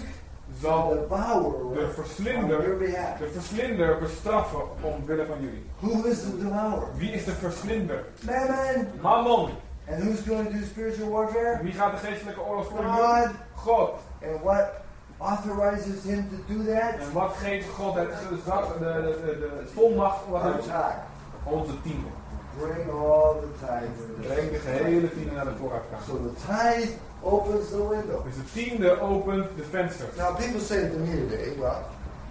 [0.60, 2.78] zal de verslinder,
[3.18, 5.66] de verslinder bestraffen omwille van jullie.
[5.78, 6.88] Who is the devourer?
[6.96, 8.04] Wie is de verslinder?
[8.20, 8.88] Mammon.
[9.00, 9.50] Mammon.
[9.88, 11.58] And who's going to do spiritual warfare?
[11.62, 13.04] Wie gaat de geestelijke oorlogsvoering doen?
[13.04, 13.30] God.
[13.54, 13.90] God.
[14.22, 14.82] And what
[15.18, 16.94] authorizes him to do that?
[16.98, 18.36] En wat geeft God het de,
[18.78, 21.54] de, de, de volmacht om dat te doen?
[21.54, 22.08] Onze tiende.
[22.58, 26.04] Bring all the tithe into the Breng de gehele tiende naar de voorraadkamer.
[26.06, 28.24] So the tithe opens the window.
[28.24, 30.06] Dus de tiende opent de venster.
[30.16, 31.82] Now people say to me today, well,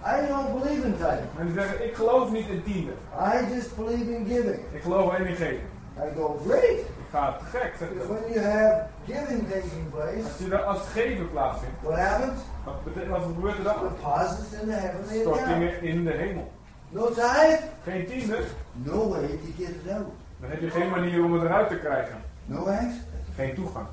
[0.04, 1.30] I don't believe in tithing.
[1.38, 2.92] En die zeggen, ik geloof niet in tiende.
[3.34, 4.60] I just believe in giving.
[4.72, 5.66] Ik geloof alleen in geven.
[5.98, 6.78] I go, great.
[6.78, 10.62] Ik ga te gek, zeg Because when you have giving taking place, Als, je daar,
[10.62, 12.40] als het geven plaatsvindt, what happens?
[12.64, 13.74] wat, betekent, wat gebeurt er dan?
[13.82, 15.20] Deposits in the heavenly.
[15.20, 16.52] Stortingen in de hemel.
[16.88, 17.58] No tithe?
[17.84, 18.38] Geen tiende,
[18.72, 20.06] No way to get it out.
[20.40, 22.14] dan heb je geen manier om het eruit te krijgen.
[22.44, 22.96] No access.
[23.36, 23.86] Geen toegang.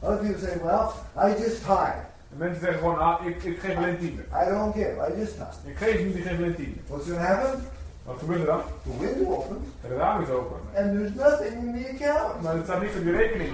[0.00, 0.86] Other people say, well,
[1.28, 2.02] I just tithe.
[2.30, 4.22] En mensen zeggen gewoon, ah, ik, ik geef alleen tiende.
[4.22, 4.94] I don't give.
[5.10, 5.70] I just tithe.
[5.70, 6.78] Ik geef niet, ik geef alleen tiende.
[6.86, 7.60] What's going to happen?
[8.04, 8.60] Wat gebeurt er dan?
[8.82, 10.56] The window opens En de raam is open.
[10.76, 12.42] and there's nothing in the account.
[12.42, 13.50] Maar het staat niet op je rekening.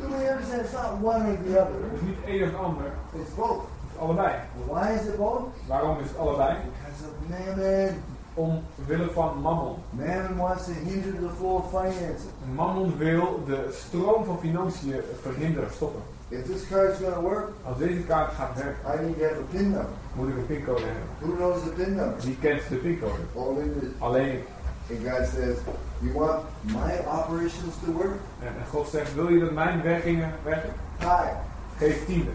[0.00, 0.62] Do we understand?
[0.62, 1.74] It's not one or the other.
[1.90, 2.84] Het is niet één of het ander.
[3.14, 3.62] It's both.
[3.62, 4.32] Het is allebei.
[4.66, 5.42] Why is it both?
[5.66, 6.56] Waarom is het allebei?
[6.56, 8.02] Because of mammon.
[8.36, 9.74] Omwille van mammon.
[9.90, 12.30] Mammon wants to hinder the flow of finances.
[12.54, 16.02] Mammon wil de stroom van financiën verhinderen, stoppen.
[16.28, 19.36] If this card's going to work, Als deze kaart gaat werken, I need to have
[19.40, 19.86] a PIN number.
[20.14, 21.02] moet ik een pincode hebben.
[21.18, 22.16] Who knows the PIN number?
[22.24, 23.20] Wie kent de pincode?
[23.32, 24.44] Only the, Alleen ik.
[24.90, 25.56] and God says,
[26.00, 28.16] you want my operations to work?
[28.40, 30.72] En en God zegt, wil je dat mijn werkingen werken?
[30.98, 31.36] Tithe.
[31.78, 32.30] Geef tiende.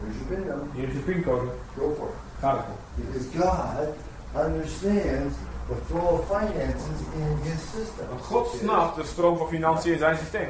[0.00, 0.66] There's your PIN number.
[0.74, 1.48] Hier is je pincode.
[1.78, 2.14] Go for it.
[2.40, 2.76] Ga ervoor.
[2.94, 3.88] Because God
[4.34, 5.36] understands
[5.68, 8.06] the flow of finances in His system.
[8.18, 10.48] God snapt de stroom van financiën in zijn systeem.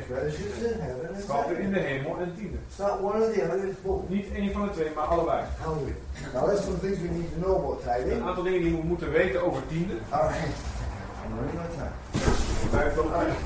[1.21, 2.59] Schatten in de hemel en tiende.
[2.68, 4.09] It's not one or the other, it's both.
[4.09, 5.45] Niet één van de twee, maar allebei.
[5.59, 5.95] Hallelujah.
[6.33, 8.12] Now that's some things we need to know about tithing.
[8.12, 9.95] Een aantal dingen die we moeten weten over tiende.
[10.09, 10.57] All right.
[11.25, 11.95] I'm running out of time.
[12.71, 13.37] Vijf tot All right.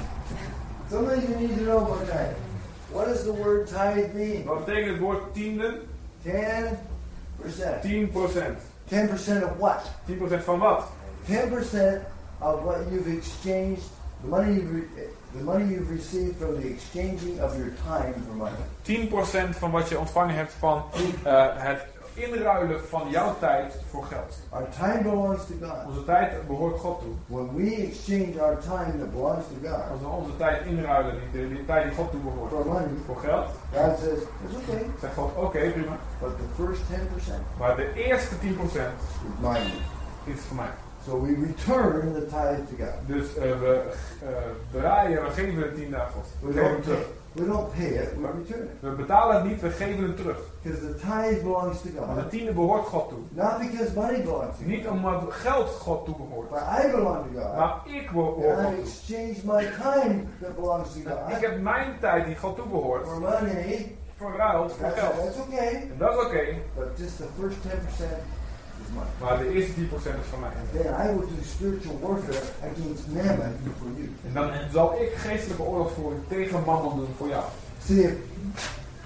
[0.90, 2.44] Some things you need to know about tithing.
[2.92, 4.44] What does the word tithe mean?
[4.44, 5.80] Wat betekent het woord tiende?
[6.22, 7.80] 10%.
[7.82, 8.10] 10
[8.88, 9.10] procent.
[9.10, 9.90] 10% of what?
[10.06, 10.88] 10 procent van wat?
[11.28, 12.00] 10%
[12.38, 13.82] of what you've exchanged,
[14.22, 18.34] the money you've, re- the money you've received from the exchanging of your time for
[18.34, 18.56] money.
[18.82, 20.84] 10% van wat je ontvangen hebt van
[21.24, 24.38] eh, het inruilen van jouw tijd voor geld.
[24.48, 25.86] Our time belongs to God.
[25.86, 27.12] Onze tijd behoort God toe.
[27.36, 31.42] When we exchange our time that belongs to God Als we onze tijd inruilen, die,
[31.42, 34.86] de, die tijd die God toe behoort, for money, voor geld, God says, it's okay,
[35.00, 35.96] zegt God, oké, prima.
[36.20, 38.80] but the first 10% Maar de eerste 10% is
[39.40, 39.70] mine.
[40.24, 40.70] is voor mij.
[41.06, 42.94] So we return the tithe to God.
[43.06, 43.82] Dus eh, we
[44.22, 44.28] eh,
[44.80, 46.26] draaien, we geven het tiende aan God.
[46.40, 47.06] We We geven terug.
[47.36, 48.70] We don't pay it, we return it.
[48.80, 50.38] We betalen het niet, we geven het terug.
[50.62, 52.30] Because the tithe belongs to Maar de God.
[52.30, 53.18] tiende behoort God toe.
[53.30, 56.48] Not because money belongs to Niet God, omdat geld God toe behoort.
[56.48, 57.56] but I belong to God.
[57.56, 61.60] Maar ik behoor And God I exchange my time that belongs to Ik God heb
[61.60, 63.96] mijn tijd die God toe behoort, for money.
[64.16, 65.14] verruild voor geld.
[65.16, 66.44] that's okay, En dat is oké,
[66.76, 68.10] but just the first 10% is mine.
[69.20, 69.74] Maar de eerste 10%
[70.22, 70.50] is van mij.
[70.72, 74.08] Then I will do spiritual warfare against mammon for you.
[74.26, 77.44] En dan zal ik geestelijke oorlogsvoering tegen mammon doen voor jou.
[77.84, 78.14] See, if,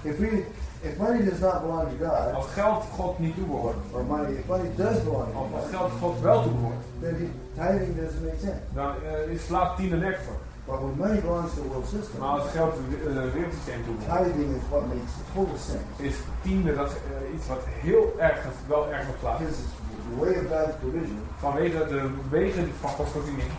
[0.01, 0.45] if we,
[0.81, 4.45] if money does not belong to God, Als geld God niet toebehoort, or money, if
[4.47, 7.27] money does belong to of als God, geld God wel toebehoort, then the
[7.61, 8.61] tithing doesn't make sense.
[8.73, 8.91] dan
[9.31, 10.39] uh, slaat tiende nergens voor.
[10.71, 14.11] But when money belongs to the world system, Maar als geld het uh, wereldsysteem toebehoort,
[14.17, 15.85] tithing is what makes total sense.
[16.09, 19.37] is tiende dat uh, iets wat heel ergens, wel ergens slaat.
[19.39, 19.73] Because it's
[20.09, 22.01] the way of God's provision, Vanwege de
[22.35, 23.51] wegen van Gods voorziening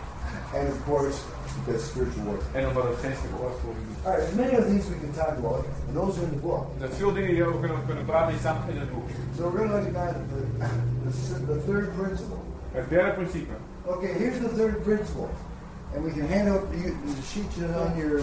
[0.57, 1.17] and of course,
[1.67, 2.53] the spiritual warfare.
[2.57, 3.99] en omdat het geestelijke oorlogsvoering doet.
[4.07, 6.63] All right, many of these we can talk about, and those are in the book.
[6.85, 9.07] Er veel dingen die we kunnen, kunnen praten, die staan in het boek.
[9.37, 10.41] So we're going to look at the,
[11.29, 12.39] the, the third principle.
[12.77, 13.53] Het derde principe.
[13.95, 15.29] Okay, here's the third principle.
[15.93, 18.19] And we can hand out the, the sheets on your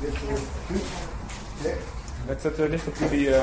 [0.00, 0.38] get your
[1.60, 1.76] okay.
[2.26, 3.42] Het zet ligt op jullie uh,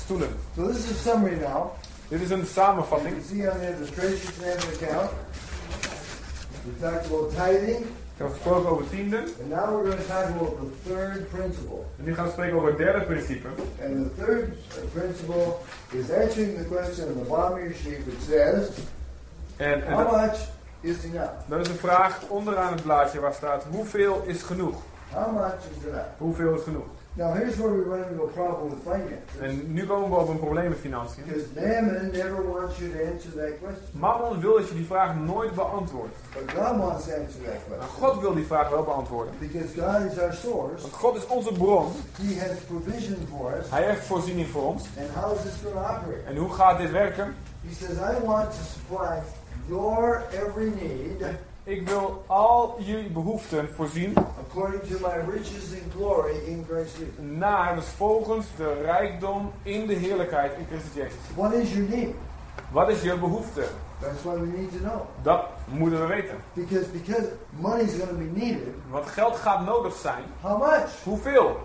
[0.00, 0.28] stoelen.
[0.56, 1.70] So this is a summary now.
[2.08, 3.14] Dit is een You samenvatting.
[3.14, 5.10] can see on there the treasures and account.
[6.64, 7.84] We talked about tithing,
[8.18, 9.16] Ik heb gesproken over tiende.
[9.16, 11.84] And now we're going to talk about the third principle.
[11.98, 13.48] En nu gaan we spreken over het derde principe.
[13.84, 15.56] And the third uh, principle
[15.90, 18.68] is answering the question on the bottom of your sheet which says,
[19.56, 20.36] En, en how much
[20.80, 21.32] is enough?
[21.46, 24.76] dat is een vraag onderaan het blaadje waar staat hoeveel is genoeg?
[25.12, 26.06] How much is enough?
[26.18, 26.86] Hoeveel is genoeg?
[27.18, 29.40] Now here's where we run into a problem with finances.
[29.40, 31.22] En nu komen we op een probleem met financiën.
[31.26, 33.88] Because Mammon never wants you to answer that question.
[33.90, 36.16] Mammon wil dat je die vraag nooit beantwoordt.
[36.32, 38.10] But God wants to answer that Maar question.
[38.10, 39.34] God wil die vraag wel beantwoorden.
[39.38, 40.82] Because God is our source.
[40.82, 41.92] Want God is onze bron.
[42.22, 43.70] He has provision for us.
[43.70, 44.82] Hij heeft voorziening voor ons.
[44.98, 46.22] And how is this going to operate?
[46.26, 47.34] En hoe gaat dit werken?
[47.66, 49.22] He says, I want to supply
[49.68, 51.24] your every need
[51.64, 57.14] Ik wil al jullie behoeften voorzien according to my riches and glory in Christ Jesus.
[57.18, 61.18] naar, dus volgens de rijkdom in de heerlijkheid in Christus Jezus.
[61.34, 62.14] What is your need?
[62.70, 63.64] Wat is je behoefte?
[64.00, 65.00] That's what we need to know.
[65.22, 66.36] Dat moeten we weten.
[66.52, 68.74] Because because money is going to be needed.
[68.90, 70.22] Want geld gaat nodig zijn.
[70.40, 71.02] How much?
[71.04, 71.56] Hoeveel?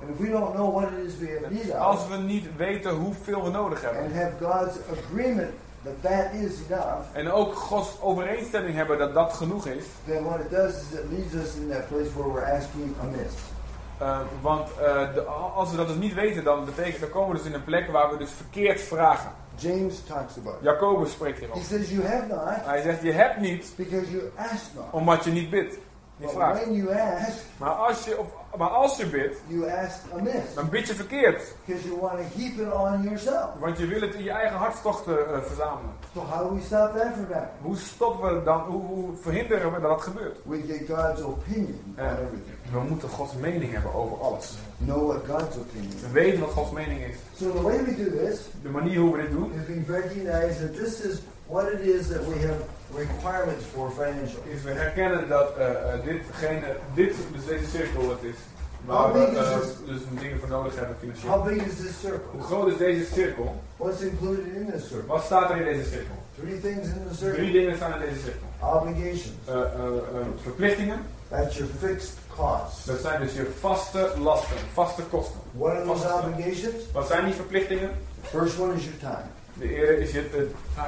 [0.00, 2.56] And if we don't know what it is we have need Als of, we niet
[2.56, 4.02] weten hoeveel we nodig hebben.
[4.02, 5.50] and have God's agreement
[5.84, 9.84] that that is enough, En ook Gods overeenstemming hebben dat dat genoeg is.
[10.06, 13.34] then what it does is it leads us in that place where we're asking amiss.
[14.02, 15.20] Uh, want uh, de,
[15.54, 17.90] als we dat dus niet weten, dan, betekent, dan komen we dus in een plek
[17.90, 19.30] waar we dus verkeerd vragen.
[19.56, 20.62] James talks about it.
[20.62, 21.64] Jacobus spreekt He hierover.
[21.78, 24.84] says you have not Hij zegt, je hebt niet because you ask not.
[24.90, 25.76] omdat je niet bidt.
[26.18, 28.26] When you ask, Maar als je, of,
[28.58, 31.54] maar als je bidt, you ask amiss dan bid je verkeerd.
[31.66, 33.50] you want to heap it on yourself.
[33.58, 35.90] Want je wil het in je eigen hartstochten uh, verzamelen.
[36.14, 37.62] So how do we stop that from happening?
[37.62, 40.38] Hoe stoppen we dan, hoe, hoe verhinderen we dat dat gebeurt?
[40.44, 42.56] We get God's opinion on everything.
[42.72, 44.54] We moeten Gods mening hebben over alles.
[44.78, 46.00] Know what God's opinion is.
[46.00, 47.16] We weten wat Gods mening is.
[47.36, 50.60] So the way we do this De manier hoe we dit doen, is we recognize
[50.60, 52.60] that this is what it is that we have
[52.96, 54.42] requirements for financial.
[54.54, 58.36] is we herkennen dat uh, uh, ditgene, dit, dus deze cirkel het is.
[58.84, 61.30] Waar we uh, dus dingen voor nodig hebben financieel.
[61.32, 62.20] How big is this circle?
[62.32, 63.62] Hoe groot is deze cirkel?
[63.76, 65.06] What's included in this circle?
[65.06, 66.14] Wat staat er in deze cirkel?
[66.40, 67.50] Three things in the Drie circle.
[67.52, 68.46] dingen staan in deze cirkel.
[68.76, 69.32] Obligations.
[69.48, 69.54] Uh,
[70.42, 72.84] verplichtingen, That's your fixed costs.
[72.84, 75.40] dat zijn dus je vaste lasten, vaste kosten.
[75.52, 76.82] What are those Vaste- obligations?
[76.92, 77.90] Wat zijn die verplichtingen?
[78.22, 79.24] First one is your time.
[79.54, 80.82] De eerste is je uh,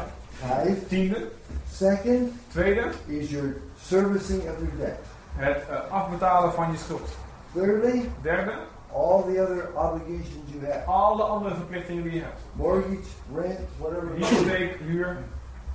[0.65, 0.87] Tithe.
[0.87, 1.29] tiende.
[1.77, 4.99] Second Tweede, is your servicing of your debt.
[5.37, 7.09] het uh, afbetalen van je schuld.
[7.55, 8.53] Thirdly, Derde,
[8.93, 10.85] all the other obligations you have.
[10.87, 12.41] alle andere verplichtingen die je hebt.
[12.53, 12.99] Mortgage,
[13.35, 14.09] rent, whatever.
[14.15, 15.17] Hypotheek, huur,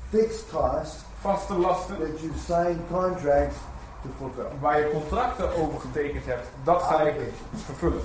[0.09, 1.97] Fixed costs vaste lasten.
[1.99, 3.55] that you sign contracts
[4.01, 4.59] to fulfill.
[4.59, 7.27] Waar je contracten over getekend hebt, dat ga je
[7.65, 8.01] vervullen.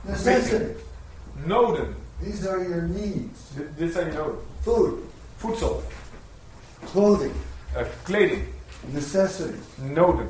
[0.00, 0.60] Necessities.
[1.44, 1.94] Noden.
[2.22, 3.40] These are your needs.
[3.56, 4.38] D- dit zijn je noden.
[4.60, 4.92] Food,
[5.36, 5.82] Voedsel,
[6.90, 7.34] clothing,
[7.76, 8.44] uh, kleding,
[8.92, 9.64] necessities.
[9.76, 10.28] noden.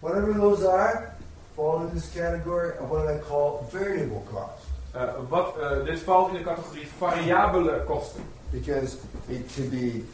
[0.00, 1.14] Whatever those are,
[1.54, 4.66] fall in this category of what I call variable costs.
[4.94, 8.22] Uh, wat, uh, dit valt in de categorie variabele kosten.
[8.50, 8.96] Because
[9.26, 10.04] it could be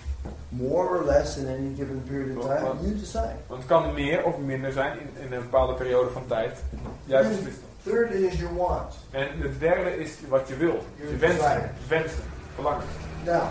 [0.49, 2.79] more or less in any given period of time.
[2.83, 3.37] You decide.
[3.47, 6.63] Want het kan meer of minder zijn in, in een bepaalde periode van tijd.
[7.07, 7.93] Beslist dat.
[7.93, 8.97] Third is your wants.
[9.11, 10.85] En de derde is wat je wil.
[10.97, 12.23] Je wensen, wensen,
[12.55, 12.85] verlangen.
[13.25, 13.43] Now,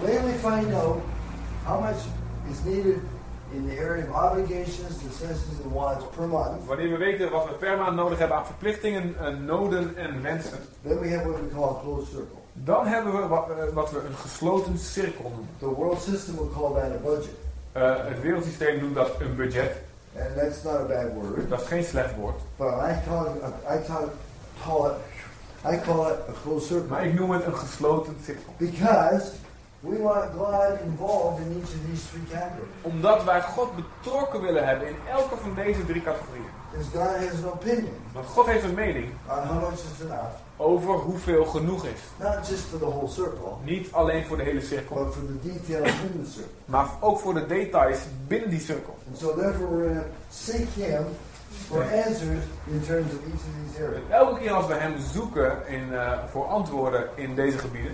[0.00, 1.02] when we find out
[1.64, 2.00] how much
[2.50, 3.00] is needed
[3.54, 7.52] in the area of obligations, necessities, and wants per month, Wanneer we weten wat we
[7.52, 11.48] per maand nodig hebben aan verplichtingen, uh, noden en wensen, then we have what we
[11.54, 12.40] call a closed circle.
[12.52, 15.48] dan hebben we wat, wat we een gesloten cirkel noemen.
[15.58, 17.34] The world system will call that a budget.
[17.76, 19.76] Uh, het wereldsysteem noemt dat een budget.
[20.18, 21.48] And that's not a bad word.
[21.48, 22.40] Dat is geen slecht woord.
[22.56, 24.12] But I call it, I call it,
[24.64, 24.96] call it,
[25.64, 26.88] I call it a closed circle.
[26.88, 28.54] Maar ik noem het een gesloten cirkel.
[28.56, 29.32] Because
[29.82, 32.72] we want God involved in each of these three categories.
[32.82, 36.50] Omdat wij God betrokken willen hebben in elke van deze drie categorieën.
[36.70, 40.34] Because God has an opinion Want God heeft een mening on how much is enough,
[40.56, 42.00] over hoeveel genoeg is.
[42.18, 45.48] not just for the whole circle, Niet alleen voor de hele cirkel, but for the
[45.48, 46.52] details in the circle.
[46.64, 48.96] maar ook voor de details binnen die cirkel.
[49.08, 51.04] And so therefore we're going to seek Him
[51.66, 54.02] for answers in terms of each of these areas.
[54.10, 57.92] En elke keer als we hem zoeken in, eh, voor antwoorden in deze gebieden,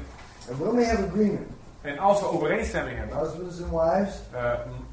[0.50, 1.46] And when we have agreement,
[1.88, 4.14] en als we overeenstemming hebben, husbands and wives,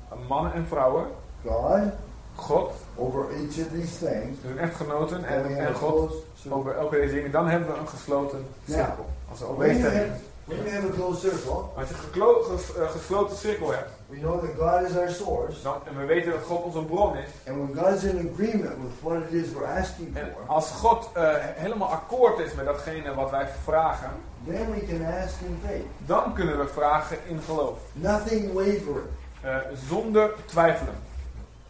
[0.10, 1.06] m- mannen en vrouwen,
[1.46, 1.92] God,
[2.36, 6.12] God, over each of these things, hun echtgenoten en, en God
[6.50, 9.06] over elke deze dingen, dan hebben we een gesloten cirkel.
[9.30, 10.20] Als we overeenstemming hebben.
[10.46, 14.42] when you have a closed circle, Als je een eh, gesloten cirkel hebt, we know
[14.42, 15.62] that God is our source.
[15.62, 19.02] dan, en we weten dat God onze bron is, And when God's in agreement with
[19.02, 23.14] what it is we're asking en for, als God eh, helemaal akkoord is met datgene
[23.14, 24.10] wat wij vragen,
[24.48, 25.86] then we can ask in faith.
[26.06, 27.78] dan kunnen we vragen in geloof.
[27.94, 29.08] Nothing wavering.
[29.42, 29.56] Eh,
[29.90, 30.96] zonder twijfelen.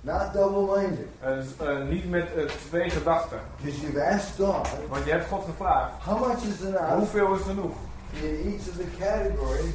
[0.01, 1.07] Not double-minded.
[1.25, 3.39] Dus, eh, niet met eh, twee gedachten.
[3.61, 7.41] Because you've asked God, Want je hebt God gevraagd, how much is enough hoeveel is
[7.41, 7.75] genoeg?
[8.21, 9.73] in each of the categories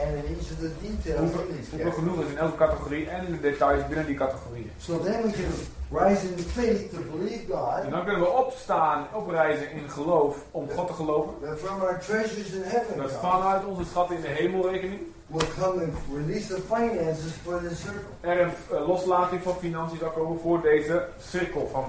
[0.00, 1.30] and in each of the details
[1.70, 4.70] Hoeveel, genoeg is in elke categorie en in de details binnen die categorieën.
[4.78, 5.52] So then we can
[5.90, 7.48] rise in faith to believe En
[7.82, 11.34] God dan kunnen we opstaan, oprijzen in geloof om God te geloven.
[11.42, 15.82] that from our treasures in heaven Dat vanuit onze schatten in de hemelrekening will come
[15.84, 18.10] and release the finances for this circle.
[18.20, 21.84] er een eh, loslating van financiën zal komen voor deze cirkel van.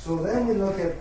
[0.00, 0.92] So then we look at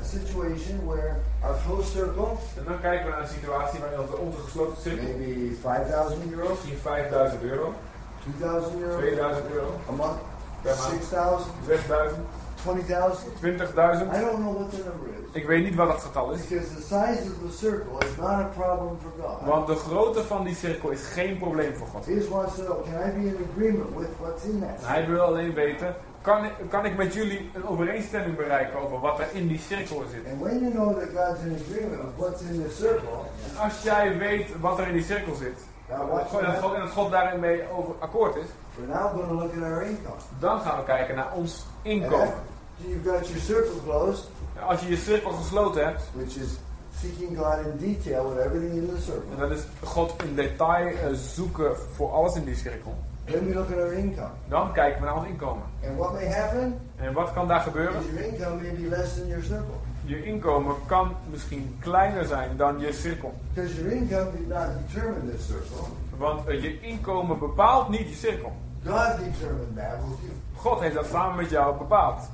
[0.00, 2.28] a situation where our close circle,
[2.58, 6.48] En dan kijken we naar een situatie waarin onze- onze gesloten cirkel maybe 5,000 euros,
[6.50, 7.74] misschien 5000 euro,
[8.22, 10.18] 2,000 euros 2000 euro, a month,
[10.62, 12.24] per maand, 6,000, 6000,
[12.62, 13.32] 20,000.
[13.40, 14.12] 20.000.
[14.16, 15.18] I don't know what the number is.
[15.32, 16.40] Ik weet niet wat dat getal is.
[16.48, 19.40] Because the size of the circle is not a problem for God.
[19.46, 22.06] Want de grootte van die cirkel is geen probleem voor God.
[22.06, 24.88] He just wants to know, can I be in agreement with what's in that?
[24.88, 29.18] Hij wil alleen weten, kan ik, kan ik met jullie een overeenstemming bereiken over wat
[29.18, 30.26] er in die cirkel zit?
[30.32, 33.18] And when you know that God's in agreement with what's in the circle,
[33.50, 35.58] En als jij weet wat er in die cirkel zit,
[35.88, 38.46] en dat God, en dat God daarin mee over akkoord is,
[38.76, 40.16] We're now going to look at our income.
[40.38, 42.26] dan gaan we kijken naar ons inkomen.
[42.26, 46.58] after you've got your circle closed, En Als je je cirkel gesloten hebt, which is
[47.00, 50.86] seeking God in detail with everything in the en circle, dat is God in detail
[50.86, 52.94] eh, zoeken voor alles in die cirkel,
[53.30, 54.30] then we look at our income.
[54.48, 55.62] dan kijken we naar ons inkomen.
[55.86, 58.02] And what may happen En wat kan daar gebeuren?
[58.14, 59.74] your income may be less than your circle.
[60.04, 63.34] Je inkomen kan misschien kleiner zijn dan je cirkel.
[63.54, 65.86] Because your income did not determine this circle.
[66.16, 68.52] Want eh, je inkomen bepaalt niet je cirkel.
[68.86, 70.32] God determined that with you.
[70.54, 72.30] God heeft dat samen met jou bepaald.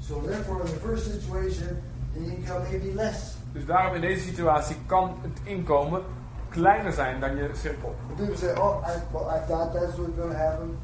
[0.00, 1.78] So therefore, in the first situation,
[2.12, 3.34] the income may be less.
[3.52, 6.02] Dus daarom in deze situatie kan het inkomen
[6.50, 7.94] kleiner zijn dan je cirkel.
[8.34, 10.78] Say, oh, I, well, I thought that's to happen.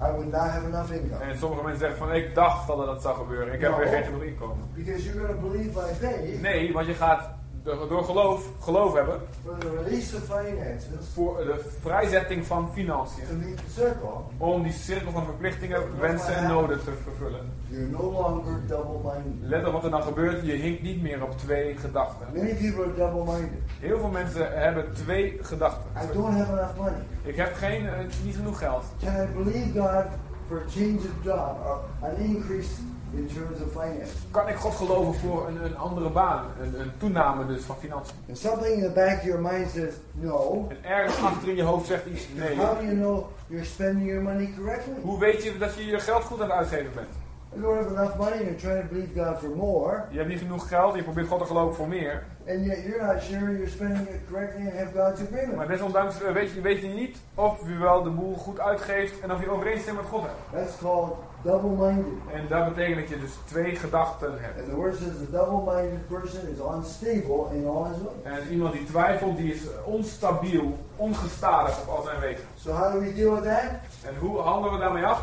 [0.00, 1.24] I would not have enough income.
[1.24, 3.52] En sommige mensen zeggen van ik dacht dat dat zou gebeuren.
[3.54, 3.76] Ik heb No.
[3.78, 4.68] weer geen genoeg inkomen.
[4.74, 7.28] Because you're to believe by faith Nee, want je gaat
[7.64, 13.24] door geloof, geloof hebben for the release of finances voor de vrijzetting van to financiën.
[13.38, 14.08] meet the circle.
[14.36, 17.52] Om die cirkel van verplichtingen, wensen en noden te vervullen.
[17.68, 19.48] You're no longer double-minded.
[19.48, 20.46] Let op wat er dan gebeurt.
[20.46, 22.26] Je hinkt niet meer op twee gedachten.
[22.32, 23.60] Many people are double-minded.
[23.80, 25.90] Heel veel mensen hebben twee gedachten.
[26.02, 27.02] I don't have enough money.
[27.22, 27.92] Ik heb geen, eh,
[28.24, 28.84] niet genoeg geld.
[29.00, 30.04] Can I believe God
[30.46, 32.70] for a change of job or an increase
[33.16, 34.12] in terms of finance?
[34.30, 36.44] Kan ik God geloven voor een, een andere baan?
[36.60, 38.16] Een, een toename dus van financiën.
[38.28, 40.66] And something in the back of your mind says no.
[40.68, 42.56] En ergens achter in je hoofd zegt iets nee.
[42.56, 44.94] How do you know you're spending your money correctly?
[45.02, 47.08] Hoe weet je dat je je geld goed aan het uitgeven bent?
[47.56, 50.28] You don't have enough money and you're trying to believe God for more, Je hebt
[50.28, 52.22] niet genoeg geld en je probeert God te geloven voor meer.
[52.48, 55.56] and yet you're not sure you're spending it correctly and have God's agreement.
[55.56, 59.20] Maar desondanks eh, weet je, weet je niet of je wel de boel goed uitgeeft
[59.20, 60.34] en of je overeenstemt met God hebt.
[60.52, 61.12] That's called
[61.44, 62.12] double-minded.
[62.32, 64.58] En dat betekent dat je dus twee gedachten hebt.
[64.58, 68.38] And the word says the double-minded person is unstable in all his ways.
[68.38, 72.44] En iemand die twijfelt, die is onstabiel, ongestadig op al zijn wegen.
[72.54, 73.70] So how do we deal with that?
[74.02, 75.22] En hoe handelen we daarmee af?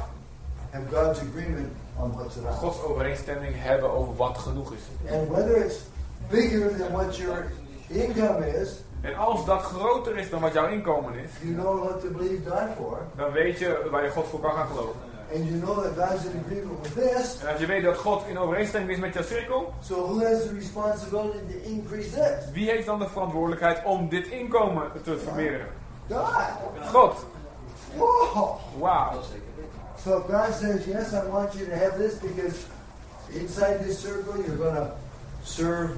[0.70, 2.58] Have God's agreement on what's enough.
[2.58, 5.12] Gods overeenstemming hebben over wat genoeg is.
[5.12, 5.80] And whether it's
[6.30, 7.52] bigger than what your
[7.88, 12.02] income is, En als dat groter is dan wat jouw inkomen is, you know what
[12.02, 15.11] to believe God for, dan weet je waar je God voor kan gaan geloven.
[15.34, 17.38] And you know that God's in agreement with this.
[17.42, 20.44] En als je weet dat God in overeenstemming is met jouw cirkel, So who has
[20.44, 22.52] the responsibility to increase this?
[22.54, 25.68] wie heeft dan de verantwoordelijkheid om dit inkomen te vermeerderen?
[26.10, 26.26] God.
[26.92, 27.26] God.
[27.96, 28.58] Whoa.
[28.80, 29.20] Wauw.
[30.04, 32.56] So God says, yes, I want you to have this because
[33.30, 34.92] inside this circle you're going to
[35.44, 35.90] serve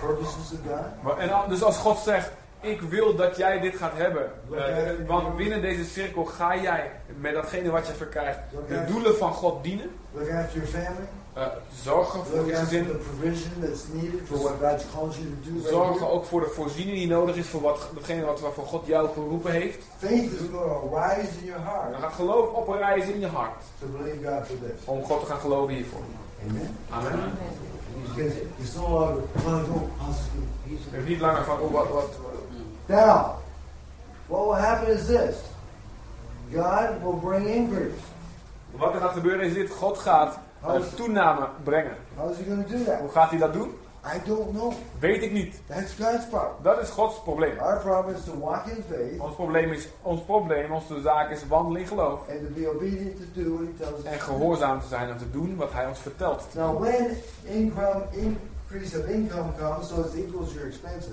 [0.00, 1.18] purposes of God.
[1.18, 2.30] En dus als God zegt,
[2.60, 4.30] ik wil dat jij dit gaat hebben.
[4.56, 6.90] eh, want binnen deze cirkel ga jij
[7.20, 8.38] met datgene wat je verkrijgt
[8.68, 9.90] de doelen van God dienen.
[10.12, 11.08] Look after your family.
[11.32, 11.46] eh,
[11.82, 12.86] zorgen voor je gezin.
[15.64, 19.08] Zorgen ook voor de voorziening die nodig is voor wat, datgene wat waarvoor God jou
[19.12, 19.84] geroepen heeft.
[19.98, 23.62] Faith is going to rise in your Dan gaat geloof oprijzen in je hart.
[23.80, 24.84] to believe God for this.
[24.84, 26.00] Om God te gaan geloven hiervoor.
[26.48, 26.76] Amen.
[26.90, 27.32] Amen.
[30.06, 30.46] Possibly.
[30.90, 32.16] Het is niet langer van, oh, wat, wat,
[32.88, 33.36] Now,
[34.28, 35.36] what will happen is this
[36.52, 38.00] God will bring increase.
[38.70, 39.70] wat er gaat gebeuren is dit.
[39.70, 41.96] God gaat een toename brengen.
[42.16, 42.98] How is he going to do that?
[42.98, 43.74] Hoe gaat hij dat doen?
[44.14, 44.72] I don't know.
[44.98, 45.60] Weet ik niet.
[45.66, 46.54] That's God's problem.
[46.62, 47.58] Dat is Gods probleem.
[47.58, 51.46] Our problem is to walk in faith Ons probleem is, ons probleem, onze zaak is
[51.48, 52.20] wandelen in geloof.
[52.30, 54.04] and to be obedient to do what he tells us.
[54.12, 56.42] En gehoorzaam te zijn om te doen wat hij ons vertelt.
[56.54, 58.38] Now, when income in,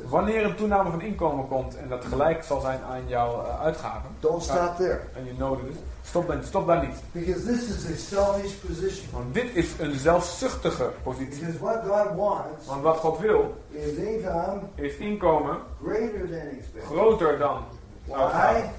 [0.10, 4.10] Wanneer een toename van inkomen komt en dat gelijk zal zijn aan jouw eh, uitgaven,
[4.20, 5.00] don't stop there.
[5.16, 6.96] en je noden dus, stop, dan, stop daar niet.
[7.12, 9.08] Because this is a selfish position.
[9.12, 11.40] Want dit is een zelfzuchtige positie.
[11.46, 16.86] Because what God wants Want wat God wil, is income is inkomen greater than expenses.
[16.90, 17.64] groter dan
[18.12, 18.70] uitgaven.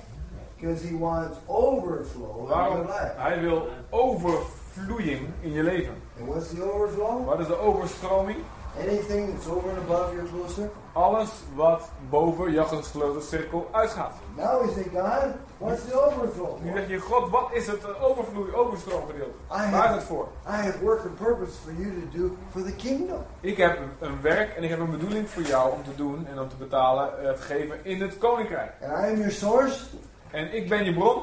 [0.60, 2.76] Because he wants overflow in Waarom?
[2.76, 3.12] your life.
[3.16, 5.94] Hij wil overvloeiing in je leven.
[6.20, 7.26] And what's the overflow?
[7.26, 8.38] Wat is de overstroming?
[8.80, 10.82] Anything that's over and above your circle.
[10.92, 14.12] Alles wat boven je gesloten cirkel uitgaat.
[14.36, 16.62] Now we say, God, what's the overflow?
[16.62, 19.36] Nu zeg je, God, wat is het eh, overvloei, overstroomgedeelte?
[19.48, 20.28] Waar is het voor?
[20.46, 23.18] I have work and purpose for you to do for the kingdom.
[23.40, 26.40] Ik heb een werk en ik heb een bedoeling voor jou om te doen en
[26.40, 28.72] om te betalen, eh, te geven in het koninkrijk.
[28.82, 29.84] And I am your source,
[30.30, 31.22] En ik ben je bron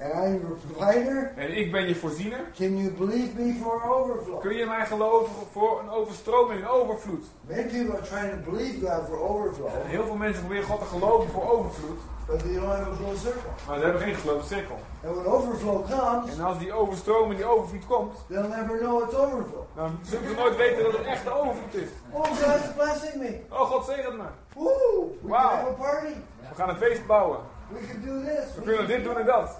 [0.00, 1.32] and I am your provider.
[1.36, 2.40] en ik ben je voorziener.
[2.58, 4.40] Can you believe me for overflow?
[4.40, 7.24] Kun je mij geloven voor een overstroming, een overvloed?
[7.40, 10.78] Many people are trying to believe God for overflow, En heel veel mensen proberen God
[10.80, 13.50] te geloven voor overvloed, but they don't have a close circle.
[13.66, 14.78] maar ze hebben geen gesloten cirkel.
[15.06, 19.14] And when overflow comes, En als die overstroming, die overvloed komt, they'll never know it's
[19.14, 19.62] overflow.
[19.76, 21.88] dan zullen ze nooit weten dat het echt overvloed is.
[22.10, 23.40] Oh, God's blessing me.
[23.50, 24.24] Oh, God zegent me.
[24.54, 25.18] Woo!
[25.22, 25.36] We Wow.
[25.38, 26.14] have a party.
[26.48, 27.38] We gaan een feest bouwen.
[27.68, 28.44] We can do this.
[28.54, 29.58] We We kunnen dit do doen en dat.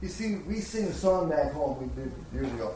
[0.00, 2.70] You see, we sing a song back home we did years ago.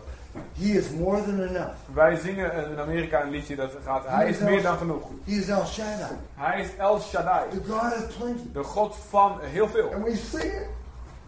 [0.54, 1.74] He is more than enough.
[1.94, 5.02] Wij zingen in Amerika een liedje dat gaat, hij is meer dan genoeg.
[5.24, 8.52] He is El Shaddai, Hij is El Shaddai, the God of plenty.
[8.52, 9.92] de God van heel veel.
[9.94, 10.66] And we sing it.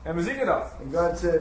[0.03, 0.65] En we zingen dat.
[0.83, 1.41] And God said,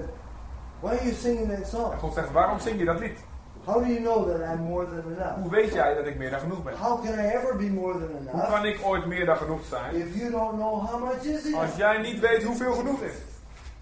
[0.79, 1.91] Why are you singing that song?
[1.91, 3.17] En God zegt, waarom zing je dat lied?
[3.65, 5.35] How do you know that I'm more than enough?
[5.41, 6.73] Hoe weet jij dat ik meer dan genoeg ben?
[6.77, 9.61] How can I ever be more than Hoe enough kan ik ooit meer dan genoeg
[9.69, 9.95] zijn?
[9.95, 11.55] if you don't know how much is it?
[11.55, 13.13] Als jij niet weet hoeveel genoeg is.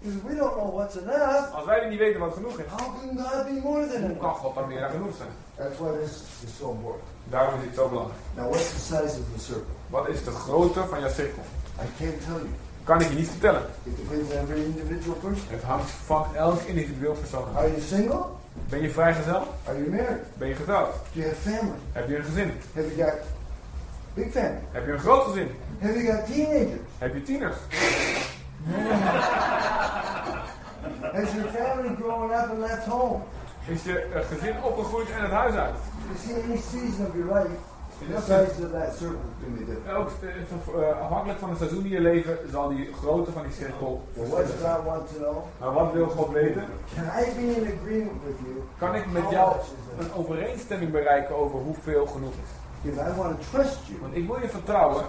[0.02, 1.54] Because we don't know what's enough.
[1.54, 2.64] Als wij niet weten wat genoeg is.
[2.68, 4.38] How can God be more than Hoe kan enough?
[4.38, 5.28] God dan meer dan genoeg zijn?
[5.56, 6.12] That's why this
[6.44, 7.02] is so important.
[7.24, 8.18] Daarom is het zo belangrijk.
[8.34, 9.74] Now, what's the size of the circle?
[9.88, 11.42] Wat is de grootte van jouw cirkel?
[11.82, 12.48] I can't tell you.
[12.84, 13.62] Kan ik je niet vertellen.
[13.82, 15.46] It depends on every individual person.
[15.48, 17.56] Het hangt van elk individueel persoon af.
[17.56, 18.24] Are you single?
[18.68, 19.42] Ben je vrijgezel?
[19.66, 20.22] Are you married?
[20.38, 20.92] Ben je getrouwd?
[20.92, 21.78] Do you have family?
[21.92, 22.52] Heb je een gezin?
[22.74, 23.18] Have you got
[24.14, 24.60] big family?
[24.70, 25.48] Heb je een groot gezin?
[25.80, 26.80] Have you got teenagers?
[26.98, 27.56] Heb je tieners?
[31.12, 33.22] Has your family grown up and left home?
[33.66, 35.74] Is je eh, gezin opgegroeid en het huis uit?
[36.06, 37.50] You see, any season of your life,
[38.08, 39.86] the size of that circle is to be different.
[39.86, 43.52] elk eh, eh, afhankelijk van het seizoen in je leven zal die grootte van die
[43.52, 44.50] cirkel what does.
[44.50, 45.36] God want to know?
[45.60, 46.64] Maar wat wil God weten?
[46.94, 48.62] Can I be in agreement with you?
[48.78, 49.66] Kan ik met jou is
[50.04, 52.50] een overeenstemming bereiken over hoeveel genoeg is?
[52.82, 55.04] Because I want to trust you Want ik wil je vertrouwen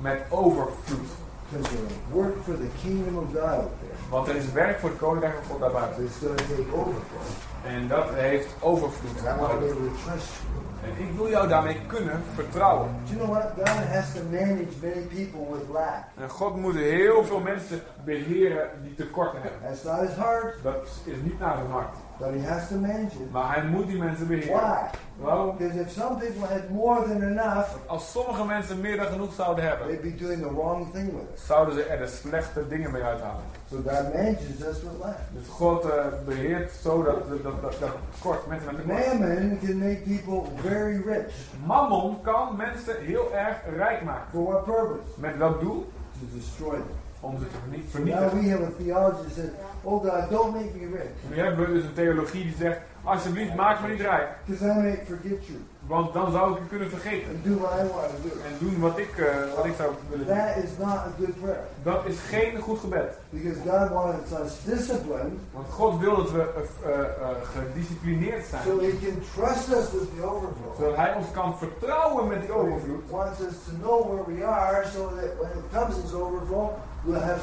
[0.00, 1.23] met overvloed.
[1.54, 3.96] Because work for the kingdom of God out there.
[4.10, 6.04] Want er is werk voor het koninkrijk van God daarbuiten.
[6.04, 7.22] It's going to take overflow.
[7.64, 10.64] En dat heeft overvloed And I want to be able to trust you.
[10.84, 12.88] En ik wil jou daarmee kunnen vertrouwen.
[13.04, 13.52] You know what?
[13.56, 16.04] God has to manage many people with lack.
[16.20, 19.60] En God moet heel veel mensen beheren die tekorten hebben.
[19.68, 21.96] That's not his heart, Dat is niet naar zijn hart.
[22.18, 23.30] But he has to manage it.
[23.32, 24.52] Maar hij moet die mensen beheren.
[24.60, 24.80] Why?
[25.16, 25.56] Waarom?
[25.56, 29.64] Because if some people had more than enough, Als sommige mensen meer dan genoeg zouden
[29.64, 31.40] hebben, they'd be doing the wrong thing with it.
[31.40, 33.42] zouden ze er de slechte dingen mee uithalen.
[33.70, 35.16] So God manages us with lack.
[35.32, 39.18] Dus God eh, beheert zo dat, dat, dat, dat, tekort, mensen met tekort.
[39.18, 41.34] Mammon can make people very rich.
[41.66, 44.26] Mammon kan mensen heel erg rijk maken.
[44.30, 45.02] For what purpose?
[45.16, 45.92] Met welk doel?
[46.20, 47.03] To destroy them.
[47.24, 48.40] Om ze te vernie- Now vernietigen.
[48.40, 49.50] we have a theology that says,
[49.82, 51.12] oh God, don't make me rich.
[51.30, 54.28] Nu hebben we dus een theologie die zegt, alsjeblieft maak me niet rijk.
[54.44, 57.28] Because I may forget you Want dan zou ik u kunnen vergeten.
[57.30, 58.30] and do what I want to do.
[58.48, 60.36] En doen wat ik, eh, wat ik zou willen doen.
[60.36, 61.64] That is not a good prayer.
[61.82, 63.18] Dat is geen goed gebed.
[63.30, 66.42] Because God wants us disciplined Want God wil dat we
[66.84, 68.62] eh, eh, gedisciplineerd zijn.
[68.66, 70.74] so He can trust us with the overflow.
[70.78, 73.02] Zodat Hij ons kan vertrouwen met die overvloed.
[73.08, 76.70] He wants us to know where we are so that when it comes as overflow,
[77.04, 77.42] we'll have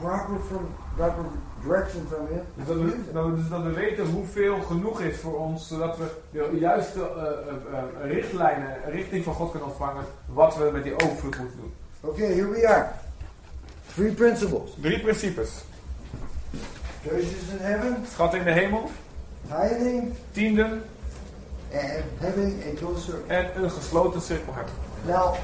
[0.00, 1.24] proper from proper
[1.62, 2.42] direction from Him.
[2.54, 5.96] Dus dat, we, dat we- dus dat we weten hoeveel genoeg is voor ons, zodat
[5.96, 7.24] we de juiste eh,
[7.78, 11.72] eh, richtlijnen, richting van God kunnen ontvangen, wat we met die overvloed moeten doen.
[12.00, 12.86] Okay, here we are.
[13.94, 14.70] Three principles.
[14.80, 15.50] Drie principes.
[17.02, 18.90] Treasures in heaven, Schat in de hemel,
[19.48, 20.82] tithing, tienden
[21.72, 23.34] and having a close circle.
[23.34, 24.72] en een gesloten cirkel hebben.
[25.06, 25.34] Now,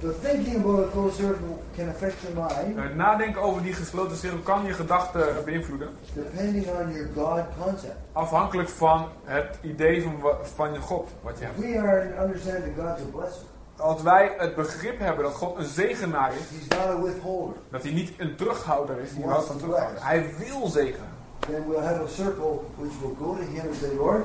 [0.00, 4.16] the thinking about a close circle can affect your mind Het nadenken over die gesloten
[4.16, 5.88] cirkel kan je gedachten beïnvloeden.
[6.14, 7.96] depending on your God concept.
[8.12, 10.14] Afhankelijk van het idee van,
[10.54, 11.58] van je God, wat je hebt.
[11.58, 13.42] We are to understand that God's a blesser.
[13.76, 17.56] Als wij het begrip hebben dat God een zegenaar is, He's not a withholder.
[17.70, 20.02] dat hij niet een terughouder is, die houdt van terughouden.
[20.02, 21.08] Hij wil zegenen.
[21.38, 24.24] Then we'll have a circle which will go to Him and say, Lord,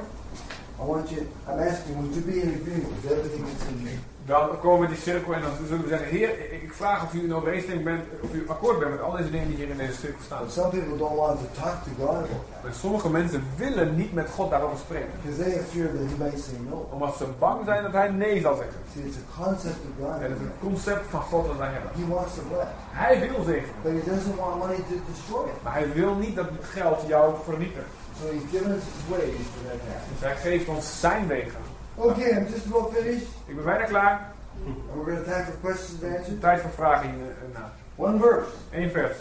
[0.82, 4.00] I want you, I'm asking, would you be in agreement with everything that's in here?
[4.26, 7.14] Dan komen we in die cirkel en dan zullen we zeggen, Heer, ik- vraag of
[7.14, 9.78] u in overeenstemming bent, of u akkoord bent met al deze dingen die hier in
[9.78, 10.44] deze cirkel staan.
[10.44, 13.96] But some people don't want to talk to God about that Maar sommige mensen willen
[13.96, 15.10] niet met God daarover spreken.
[15.22, 16.88] because they fear that He might say no.
[16.92, 18.76] Omdat ze bang zijn dat hij nee zal zeggen.
[18.94, 20.16] See, it's a concept of God.
[20.22, 21.92] En het is het concept van God dat wij hebben.
[22.00, 22.70] He wants to bless,
[23.04, 23.76] Hij wil zegenen.
[23.84, 25.60] but He doesn't want money to destroy it.
[25.64, 27.92] Maar hij wil niet dat het geld jou vernietigt.
[28.20, 29.80] So He's given us His ways for that.
[30.12, 31.74] Dus hij geeft ons zijn wegen.
[31.98, 34.34] Okay, I'm just about finished, Ik ben bijna klaar.
[34.66, 36.40] and we're going to have time for questions and answers.
[36.40, 37.72] Tijd voor vragen hierna.
[37.96, 39.18] One verse, Eén vers.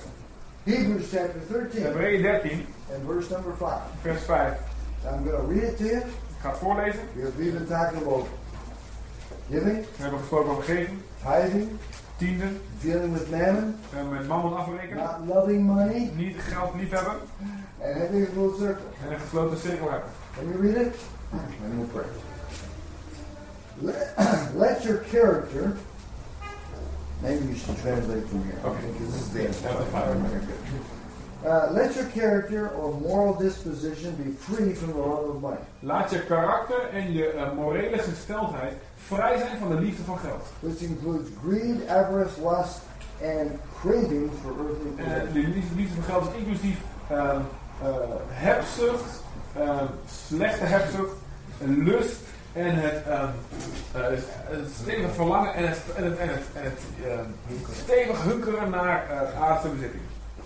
[0.62, 3.70] Hebrews chapter 13, Hebreeën 13, and verse number 5.
[4.03, 4.59] vers 5.
[5.05, 7.01] I'm going to read it to you Ik ga het voorlezen.
[7.14, 8.27] because we've been talking about
[9.51, 11.68] giving, We hebben gesproken over geven, tithing,
[12.16, 12.47] tiende,
[12.81, 14.97] dealing with mammon, en met mammon afrekenen.
[15.05, 17.16] not loving money, Niet geld liefhebben
[17.83, 18.85] and having a little circle.
[19.07, 20.09] en een gesloten cirkel hebben.
[20.37, 20.95] Let me read it,
[21.33, 22.05] and we'll pray.
[23.83, 24.14] Let,
[24.55, 25.77] let your character,
[27.22, 28.61] maybe you should translate from here.
[28.64, 28.87] Okay.
[28.93, 30.49] Because this is the fine.
[31.45, 36.11] Uh, let your character or moral disposition be free from the love of money, Laat
[36.11, 40.47] je karakter en je eh, morele gesteldheid vrij zijn van de liefde van geld.
[40.61, 42.81] which includes greed, avarice, lust,
[43.22, 43.51] and
[43.81, 45.33] craving for earthly En pleasure.
[45.33, 46.79] de liefde, liefde van geld is inclusief
[47.11, 47.41] ehm,
[47.83, 47.89] eh,
[48.29, 49.22] hebzucht,
[49.57, 49.87] ehm,
[50.29, 51.16] slechte hebzucht,
[51.64, 52.16] lust
[52.55, 53.29] en het, ehm,
[53.93, 54.03] eh,
[54.45, 57.29] het stevig verlangen en het, en het, en het, en het ehm,
[57.73, 60.03] stevig hunkeren naar eh aardse bezitting.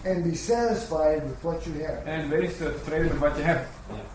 [0.07, 2.05] And be satisfied with what you have.
[2.05, 3.69] En wees tevreden met wat je hebt.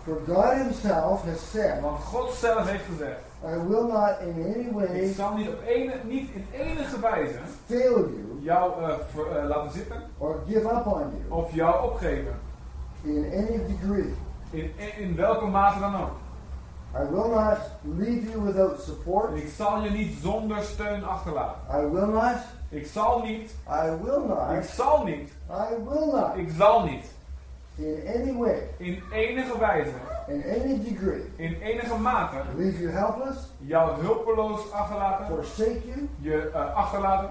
[0.03, 4.65] For God Himself has said, Want God zelf heeft gezegd, I will not in any
[4.65, 9.37] ik way zal niet, op ene, niet in enige wijze fail you jou eh, ver-
[9.37, 12.33] eh, laten zitten or give up on you of jou opgeven.
[13.03, 14.13] in any degree.
[14.49, 16.11] In, in, in welke mate dan ook.
[16.95, 17.57] I will not
[17.97, 19.35] leave you without support.
[19.35, 21.61] Ik zal je niet zonder steun achterlaten.
[21.81, 22.37] I will not.
[22.69, 24.65] Ik zal niet, I will ik not.
[24.65, 26.35] zal niet, I will not.
[26.35, 27.11] ik zal niet.
[27.75, 29.91] In any way, in enige wijze,
[30.27, 32.35] in any degree, in enige mate.
[32.57, 37.29] Leave you helpless, jou hulpeloos achterlaten, forsake you, je eh, achterlaten,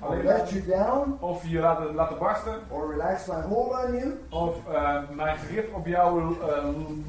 [0.00, 4.20] alleen let you down, of je laten, laten barsten, or relax my hold on you.
[4.30, 6.64] of eh, mijn grip op jou eh,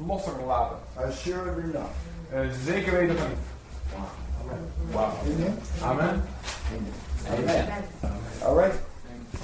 [0.06, 0.76] losser laten.
[0.94, 1.90] Assuredly not.
[2.32, 3.38] Eh, zeker weten van niet.
[4.92, 5.10] Wauw.
[5.24, 5.58] Amen.
[5.82, 6.24] Amen.
[7.30, 7.66] Amen.
[8.44, 8.74] All right.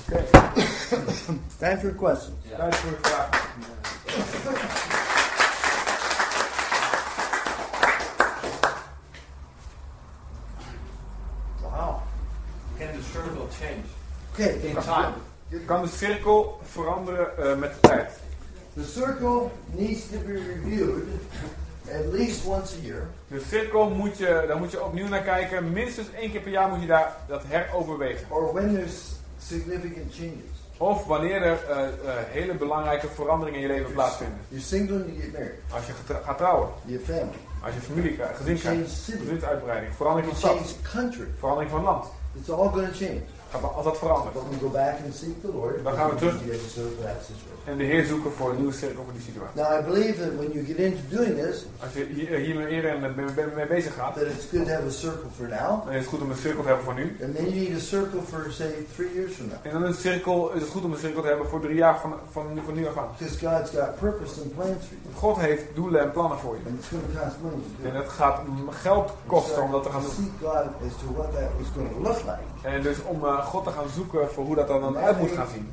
[0.09, 0.25] Oké,
[1.59, 2.35] Time for questions.
[2.57, 3.43] tijd voor de vraag.
[11.63, 12.03] Wow.
[12.79, 13.85] Can the circle change
[14.39, 14.59] Okay.
[14.62, 15.12] in time?
[15.66, 18.11] Kan de cirkel veranderen eh, met de tijd?
[18.74, 21.07] The circle needs to be reviewed
[21.93, 23.07] at least once a year.
[23.28, 25.72] De cirkel moet je, daar moet je opnieuw naar kijken.
[25.72, 28.26] Minstens één keer per jaar moet je daar dat heroverwegen.
[28.28, 30.53] or when there's significant changes.
[30.76, 31.93] Of wanneer er eh, eh,
[32.28, 34.39] hele belangrijke veranderingen in je leven plaatsvinden.
[34.49, 35.55] You're single and you get married.
[35.70, 35.93] Als je
[36.24, 37.39] gaat trouwen, You have family.
[37.62, 41.26] als je familie krijgt, gezin krijgt, gezinsuitbreiding, verandering van stad, country.
[41.39, 42.07] verandering van land.
[42.39, 43.22] It's all going to change.
[43.61, 44.35] Maar- Als dat verandert.
[44.35, 45.85] We go back and seek the Lord.
[45.85, 46.35] Dan gaan we terug.
[47.65, 49.61] En de Heer zoeken voor een nieuwe cirkel voor die situatie.
[49.63, 53.01] Now I believe that when you get into doing this, Als je hier, hier eerder
[53.01, 55.85] mee, mee- mee bezig gaat, that it's good to have a circle for now.
[55.85, 57.17] dan is het goed om een cirkel te hebben voor nu.
[57.23, 59.57] And then you need a circle for say three years from now.
[59.63, 61.77] En dan is, een cirkel, is het goed om een cirkel te hebben voor drie
[61.77, 63.09] jaar van, van, van nu af aan.
[63.19, 65.15] Because God's got purpose and plans for you.
[65.15, 66.61] God heeft doelen en plannen voor je.
[66.71, 68.41] And it's going to cost money En het gaat
[68.71, 70.11] geld kosten om dat te gaan doen.
[70.11, 70.55] Seek God
[70.87, 72.53] as to what that is going to look like.
[72.65, 75.31] En dus om eh, God te gaan zoeken voor hoe dat er dan uit moet
[75.31, 75.71] gaan zien.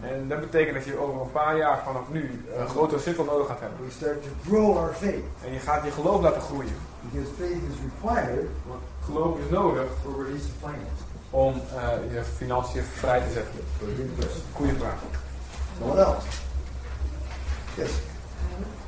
[0.00, 3.46] En dat betekent dat je over een paar jaar vanaf nu een grotere cirkel nodig
[3.46, 3.78] gaat hebben.
[3.84, 6.74] We start to grow our faith En je gaat je geloof laten groeien.
[7.10, 11.02] because faith is required Want geloof is nodig for release of finance.
[11.30, 13.60] om eh, je financiën vrij te zetten.
[14.52, 14.98] Goeie vraag.
[15.78, 16.26] Someone else?
[17.74, 17.90] Yes.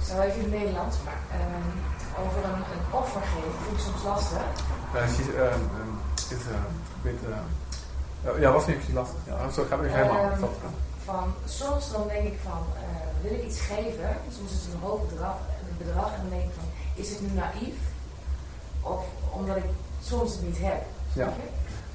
[0.09, 1.71] Zo even in het Nederlands, maar ehm,
[2.25, 4.43] over een, een offer geven vind ik soms lastig.
[4.95, 6.61] Uh, she's, um, um, is a
[7.03, 9.19] bit, uh, uh, ja, was niet precies lastig.
[9.27, 10.25] Ja, zo gaat het helemaal.
[10.31, 10.45] Ehm.
[11.05, 14.81] Van, soms dan denk ik van, eh, wil ik iets geven, soms is het een
[14.81, 15.37] hoog bedrag,
[15.71, 17.75] een bedrag en dan denk ik van, is het nu naïef?
[18.81, 19.65] Of omdat ik
[20.03, 20.83] soms het niet heb.
[21.13, 21.33] Ja.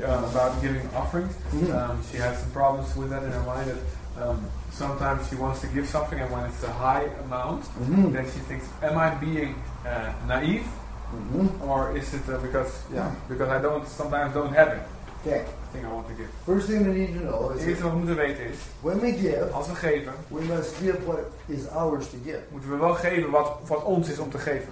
[0.06, 1.64] About giving offerings, Mhm.
[1.72, 3.66] um, she has some problems with that in her mind.
[3.68, 4.40] That um,
[4.74, 8.12] sometimes she wants to give something, and when it's a high amount, Mhm.
[8.12, 9.56] then she thinks, "Am I being
[9.88, 10.64] uh, naive,
[11.12, 11.50] Mhm.
[11.70, 14.82] or is it uh, because yeah, because I don't sometimes don't have it?"
[15.26, 15.44] Okay.
[15.72, 16.28] thing I want to give.
[16.46, 19.12] First thing we need to know is eerste wat we moeten weten is, when we
[19.12, 22.40] give, als we geven, we must give what is ours to give.
[22.52, 24.70] moeten we wel geven wat van ons is om te geven.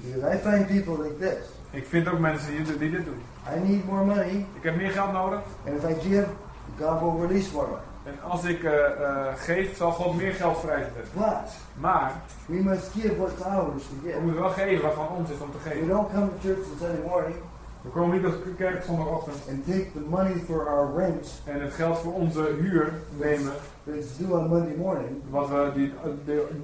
[0.00, 1.44] Because I find people like this.
[1.70, 3.22] Ik vind ook mensen die, die dit doen.
[3.56, 5.40] I need more money, Ik heb meer geld nodig.
[5.66, 6.26] and if I give,
[6.78, 7.82] God will release more money.
[8.04, 11.02] En als ik eh, eh, geef, zal God meer geld vrijzetten.
[11.14, 12.12] But Maar
[12.46, 15.50] we must give what's ours to we moeten wel geven wat van ons is om
[15.50, 15.88] te We geven.
[15.88, 17.36] don't come to church on Sunday morning
[17.82, 21.60] We komen niet op de kerk zondagochtend and take the money for our rent en
[21.60, 23.52] het geld voor onze huur nemen,
[23.84, 25.92] that's due on Monday morning wat we die,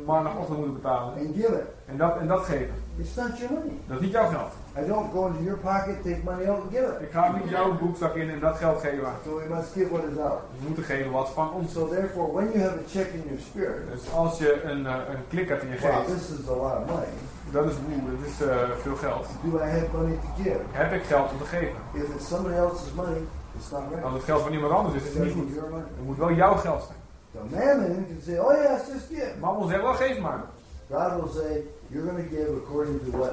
[0.06, 1.64] maandagochtend moeten betalen, and give it.
[1.86, 2.74] en dat, en dat geven.
[2.98, 3.72] It's not your money.
[3.86, 4.52] Dat is niet jouw geld.
[4.76, 7.00] I don't go into your pocket, take money out and give it.
[7.00, 9.04] Ik ga niet jouw boekzak in en dat geld geven.
[9.24, 10.42] So we must give what is ours.
[10.58, 11.72] We moeten geven wat van ons.
[11.72, 14.94] So therefore, when you have a check in your spirit, Dus als je een, eh,
[14.94, 17.08] een klik hebt in je wow, geest, this is a lot of money.
[17.50, 19.26] dat is woe, dat is eh, veel geld.
[19.44, 20.60] Do I have money to give?
[20.70, 21.76] Heb ik geld om te geven?
[21.92, 23.20] If it's somebody else's money,
[23.56, 24.04] it's not right.
[24.04, 25.50] Als het geld van iemand anders is, is het niet goed.
[25.96, 26.98] Het moet wel jouw geld zijn.
[27.32, 29.32] The mammon can say, oh yes, just give.
[29.40, 30.42] Mammon zegt wel, geef maar.
[30.90, 33.32] God will say, you're going to give according to what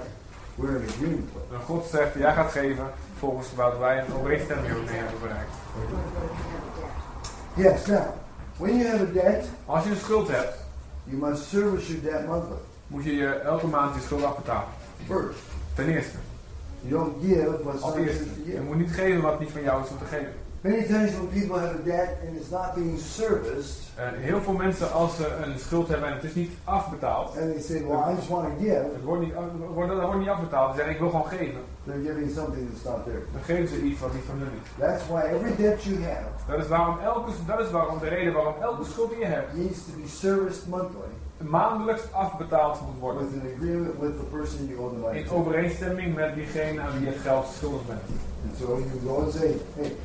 [0.57, 1.59] we're in agreement with.
[1.59, 2.85] En God zegt, jij gaat geven
[3.19, 5.51] volgens wat wij een overeenstemming mee hebben bereikt.
[7.55, 8.05] Yes, now,
[8.57, 10.57] when you have a debt, Als je een schuld hebt,
[11.03, 12.57] you must service your debt monthly.
[12.87, 14.69] moet je je elke maand je schuld afbetalen.
[15.07, 15.39] First,
[15.73, 16.17] Ten eerste.
[16.81, 18.23] you don't give what's Als eerste.
[18.45, 20.33] Je moet niet geven wat niet van jou is om te geven.
[20.67, 24.53] Many times when people have a debt and it's not being serviced, En heel veel
[24.53, 28.11] mensen, als ze een schuld hebben en het is niet afbetaald, and they say, well,
[28.11, 29.33] I just want to give, het wordt niet,
[29.73, 32.83] wordt, dat wordt niet afbetaald, ze zeggen ik wil gewoon geven, they're giving something that's
[32.83, 33.23] not theirs.
[33.33, 34.69] dan geven ze iets wat niet van hun is.
[34.79, 38.33] That's why every debt you have Dat is, waarom elke, dat is waarom de reden
[38.33, 43.21] waarom elke schuld die je hebt needs to be serviced monthly maandelijks afbetaald moet worden.
[43.31, 46.91] with an agreement with the person you owe the money In overeenstemming met diegene aan
[46.91, 48.01] wie je het geld schuldig bent.
[48.45, 49.95] And so you go and say, hey,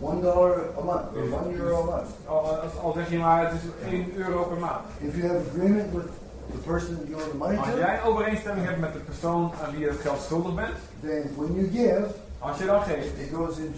[0.00, 2.10] one dollar a month or one euro a month.
[2.26, 4.84] Al, als, zeg je maar het is 1 euro per maand.
[5.00, 6.08] If you have agreement with
[6.52, 9.52] the person you owe the money Als to, jij een overeenstemming hebt met de persoon
[9.64, 12.06] aan wie je het geld schuldig bent, then when you give,
[12.38, 13.74] als je dan geeft, it goes in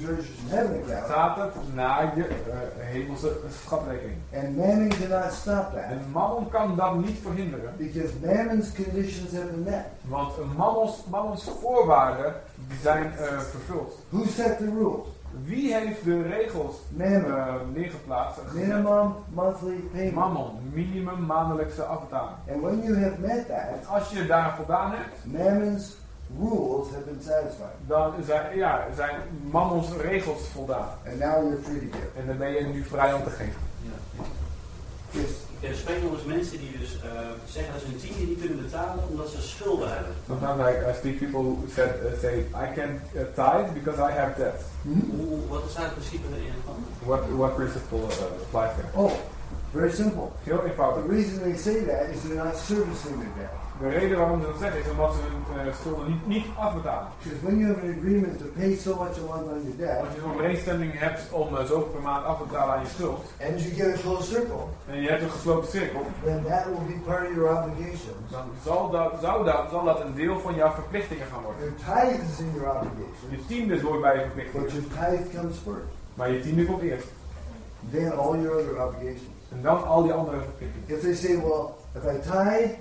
[0.46, 1.06] heaven account.
[1.06, 2.32] gaat het naar je eh,
[2.76, 4.18] hemelse schatrekening.
[4.34, 9.46] And mammon cannot stop that En mammon kan dat niet verhinderen, because mammon's conditions have
[9.46, 9.84] been met.
[10.02, 12.34] want een mammons, mammons voorwaarden
[12.68, 13.98] die zijn eh, vervuld.
[14.08, 15.06] Who set the rules?
[15.44, 18.40] Wie heeft de regels eh, neergeplaatst?
[18.52, 20.14] Minimum monthly payment.
[20.14, 22.36] Mammon, minimum maandelijkse afbetaling.
[22.52, 25.96] And when you have met that, Als je daar voldaan hebt, mammon's
[26.40, 27.76] rules have been satisfied.
[27.86, 29.16] dan zijn, ja, zijn
[29.50, 30.88] mammons regels voldaan.
[31.06, 32.20] And now you're free to give.
[32.20, 33.60] En dan ben je nu vrij om te geven.
[33.82, 34.26] Yes.
[35.60, 37.10] Er spreken mensen die dus eh,
[37.46, 40.12] zeggen dat ze hun tiende niet kunnen betalen omdat ze schulden hebben.
[40.26, 42.34] Sometimes I, I speak people who said, uh, say,
[42.64, 44.60] I can uh, tithe because I have debt.
[44.82, 46.76] Hoe, wat is daar het principe erin van?
[47.10, 49.04] What, what principle uh, applies there?
[49.04, 49.12] Oh,
[49.72, 50.28] very simple.
[50.44, 53.61] Heel The reason they say that is they're not servicing their debt.
[53.82, 57.08] De reden waarom ze dat zeggen is omdat ze hun uh, schulden niet, niet afbetalen.
[57.22, 59.98] Because when you have an agreement to pay so much a month on your debt,
[60.04, 62.88] Als je een overeenstemming hebt om uh, zoveel per maand af te betalen aan je
[62.96, 66.64] schuld, and you get a closed circle, en je hebt een gesloten cirkel, then that
[66.64, 68.26] will be part of your obligations.
[68.30, 71.60] dan zal dat, zou dat, zal dat een deel van jouw verplichtingen gaan worden.
[71.62, 75.38] Your tithe is in your obligations, Je tiende hoort bij je but verplichtingen, your tithe
[75.38, 75.90] comes first.
[76.14, 77.08] maar je tiende komt eerst.
[77.92, 79.30] Then all your other obligations.
[79.54, 80.88] En dan al die andere verplichtingen.
[80.94, 81.64] If they say, well,
[81.98, 82.74] if I tithe,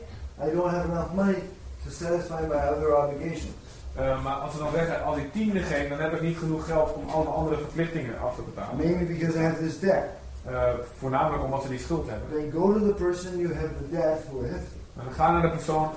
[0.47, 1.41] I don't have enough money
[1.83, 3.55] to satisfy my other obligations.
[3.99, 6.65] Uh, maar als ze dan zeggen, als ik tiende geef, dan heb ik niet genoeg
[6.65, 8.75] geld om alle andere verplichtingen af te betalen.
[8.77, 10.03] Mainly because I have this debt.
[10.49, 10.61] Uh,
[10.99, 12.27] voornamelijk omdat ze die schuld hebben.
[12.39, 14.63] Then go to the person you have the debt with
[14.97, 15.87] En dan ga naar de persoon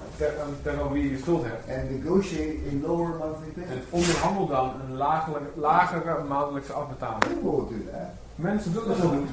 [0.63, 1.79] tegenover wie je je schuld hebt.
[1.79, 3.85] and negotiate a lower monthly En payment.
[3.91, 7.19] onderhandel dan een lagere, lagere maandelijkse afbetaling.
[7.19, 8.09] People will do that.
[8.35, 9.29] Mensen zullen dat doen.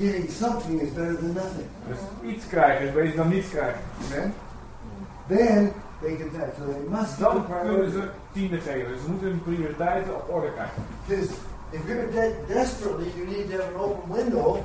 [0.00, 1.68] Getting something is better than nothing.
[1.88, 1.98] Dus
[2.32, 3.80] iets krijgen is beter dan niets krijgen.
[4.04, 4.34] Amen?
[5.28, 6.52] Then they can tithe.
[6.58, 8.92] So they must Dan kunnen ze tiende geven.
[8.92, 10.82] Dus ze moeten hun prioriteiten op orde krijgen.
[11.06, 11.30] Because
[11.70, 14.58] if you're debt desperately, you need to have an open window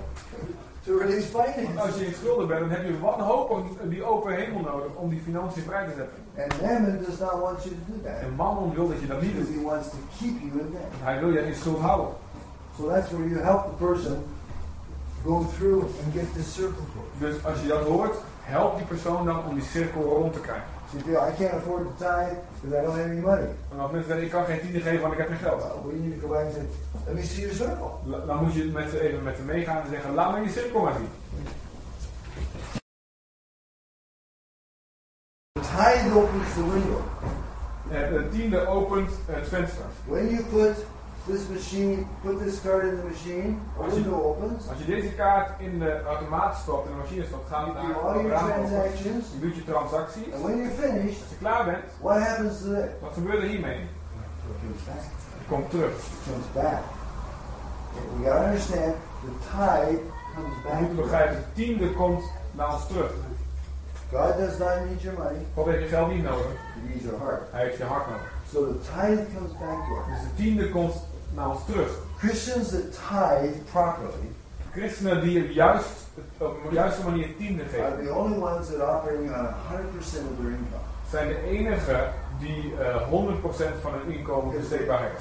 [0.85, 1.79] to release finance.
[1.79, 5.09] Als je in schulden bent, dan heb je wanhoop om die open hemel nodig om
[5.09, 6.19] die financiën vrij te zetten.
[6.37, 8.19] And Mammon does not want you to do that.
[8.21, 9.47] En Mammon wil dat je dat niet doet.
[9.47, 10.89] he wants to keep you in debt.
[10.91, 12.15] Want hij wil je in schuld houden.
[12.77, 14.23] So that's where you help the person
[15.25, 17.19] go through and get this circle closed.
[17.19, 20.73] Dus als je dat hoort, help die persoon dan om die cirkel rond te krijgen.
[20.91, 23.49] So you feel, I can't afford to tithe because I don't have any money.
[23.71, 25.61] En als mensen zeggen, ik kan geen tiende geven, want ik heb geen geld.
[25.61, 26.65] Well, we need to go back and say,
[27.05, 27.89] let me see your circle.
[28.05, 30.49] La- Dan moet je met ze even met ze meegaan en zeggen, laat me je
[30.49, 31.09] cirkel maar zien.
[35.53, 37.01] The tithe opens the window.
[37.91, 39.85] En de tiende opent het venster.
[40.05, 40.75] When you put
[41.25, 45.59] this machine, put this card in the machine, a window opens, Als je deze kaart
[45.59, 49.25] in de automaat stopt, in de machine stopt, gaat het do naar het raam transactions,
[49.33, 50.33] Je doet je transacties.
[50.33, 52.69] and when you're finished, Als je klaar bent, what happens to
[53.01, 53.79] wat gebeurt er hiermee?
[53.79, 55.03] It comes back.
[55.39, 55.91] Je komt terug.
[55.91, 56.81] It comes back.
[58.17, 58.93] We gotta understand,
[59.25, 60.01] the tithe
[60.35, 60.79] comes back.
[60.81, 63.11] moet begrijpen, de tiende komt naar ons terug.
[64.11, 67.19] God does not need your money, God heeft je geld niet nodig, He needs your
[67.19, 67.41] heart.
[67.51, 68.31] hij heeft je hart nodig.
[68.51, 70.05] So the tithe comes back to us.
[70.07, 70.93] Dus de tiende komt
[71.35, 71.89] naar ons terug.
[72.17, 74.29] Christians that tithe properly
[74.71, 75.87] Christenen die op, juist,
[76.37, 80.29] op de juiste manier tiende are geven, the only ones that are operating on 100%
[80.31, 80.83] of their income.
[81.09, 85.19] zijn de enigen die eh 100% van hun inkomen beschikbaar hebben.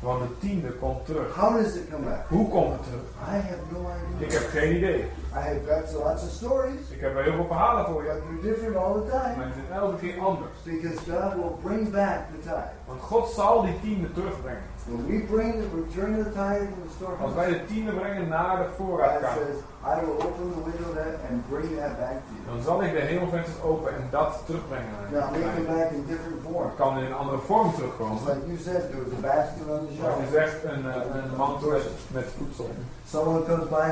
[0.00, 1.34] Want de tiende komt terug.
[1.34, 2.24] How does it come back?
[2.28, 3.02] Hoe komt het terug?
[3.28, 4.38] I have no Ik idea.
[4.40, 4.98] heb geen idee.
[5.00, 8.22] I have got lots of stories, Ik heb wel heel veel verhalen voor je, but
[8.42, 9.44] they're different all the maar time.
[9.44, 10.50] die zijn elke keer anders.
[10.64, 12.70] Because God will bring back the tithe.
[12.86, 14.62] Want God zal die tiende terugbrengen.
[14.88, 18.28] When we bring the return the tithe in the Als storehouse, wij de tiende brengen
[18.28, 19.58] naar de voorraadkamer, says,
[19.92, 22.42] I will open the window there and bring that back to you.
[22.50, 24.92] dan zal ik de hemelvensters open en dat terugbrengen.
[25.12, 26.64] Now make it back in different form.
[26.68, 28.18] Het kan in een andere vorm terugkomen.
[28.28, 30.34] like you said, there was a basket on the Zoals je shelf.
[30.38, 31.70] zegt, een, eh, een mantel
[32.16, 32.70] met, voedsel.
[33.12, 33.88] Someone comes by,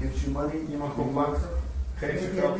[0.00, 1.38] gives you money, Iemand you komt langs,
[2.02, 2.10] it.
[2.10, 2.56] geeft je geld,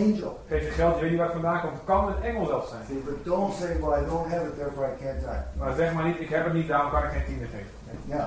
[0.49, 1.73] geeft je geld, je weet niet waar het vandaan komt.
[1.73, 2.83] Het kan een engel zelfs zijn.
[2.89, 5.45] See, but don't say, well, I don't have it, therefore I can't tithe.
[5.59, 7.71] Maar zeg maar niet, ik heb het niet, daarom kan ik geen tiende geven.
[8.05, 8.27] Now,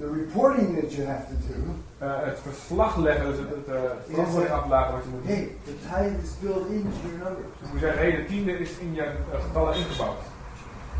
[0.00, 1.58] the reporting that you have to do,
[1.98, 5.36] Eh, het verslag leggen, dus het, het uh, verantwoording aflaten wat je moet doen.
[5.36, 7.42] hey, the tithe is built into your number.
[7.58, 10.20] Dus je moet zeggen, hé, de tiende is in je eh, getallen ingebouwd.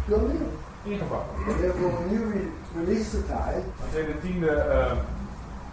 [0.06, 0.46] Built in.
[0.92, 1.26] Ingebouwd.
[1.60, 4.92] Therefore, when you re- release the tithe, Als je de tiende eh,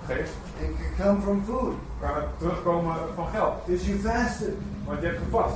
[0.10, 1.74] geeft, it can come from food.
[2.00, 3.66] kan het terugkomen van geld.
[3.66, 4.56] Because you fasted.
[4.86, 5.56] Want je hebt gevast.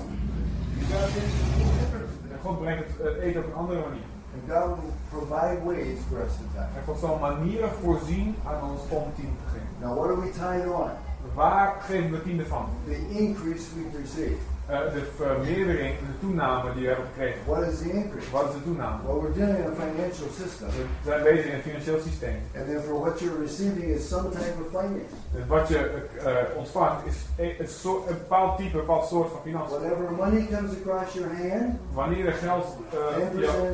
[2.32, 4.08] En God brengt het eh, eten op een andere manier.
[4.34, 6.74] And God will provide ways for us to tithe.
[6.78, 9.68] En God zal manieren voorzien aan ons om te geven.
[9.82, 10.90] Now, what do we tithe on?
[11.34, 12.66] Waar geven we tiende van?
[12.86, 14.53] The increase we've received.
[14.68, 17.40] Eh, de vermeerdering, de toename die we hebben gekregen.
[17.46, 18.32] What is the increase?
[18.32, 18.98] Wat is de toename?
[19.06, 20.68] Well, we're dealing in a financial system.
[20.68, 22.38] We zijn bezig in een financieel systeem.
[22.58, 25.14] And therefore, what you're receiving is some type of finance.
[25.32, 25.80] Dus wat je
[26.24, 29.80] eh, ontvangt is een, een, soort, een bepaald type, een bepaald soort van financiën.
[29.80, 32.66] Whatever money comes across your hand, Wanneer er geld,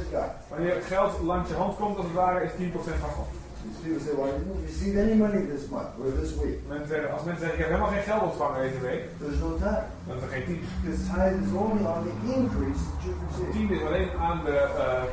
[0.08, 3.39] 10% ja, wanneer geld langs je hand komt, als het ware, is 10% van God.
[3.64, 6.58] These people say, well, didn't receive any money this month or this week.
[6.68, 9.86] Mensen als mensen zeggen, ik heb helemaal geen geld ontvangen deze week, There's no tithe.
[10.08, 10.62] dan is er geen tien.
[10.84, 13.52] Because tithe is only on the increase that you've received.
[13.56, 15.04] Tien is alleen aan de, eh,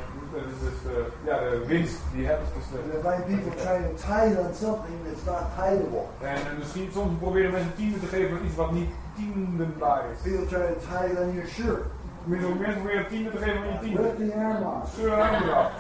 [0.63, 0.79] dus,
[1.29, 2.47] ja, de winst die je hebt.
[2.57, 6.05] Dus de, And I find people trying to tithe on something that's not tithable.
[6.33, 10.19] en, en misschien soms proberen mensen tiende te geven aan iets wat niet tiendenbaar is.
[10.31, 11.83] People try to tithe on your shirt.
[12.25, 14.03] Mensen proberen tiende te geven aan je tiende.
[14.03, 14.93] Rip the arm off.
[14.93, 15.71] Scheur een arm eraf.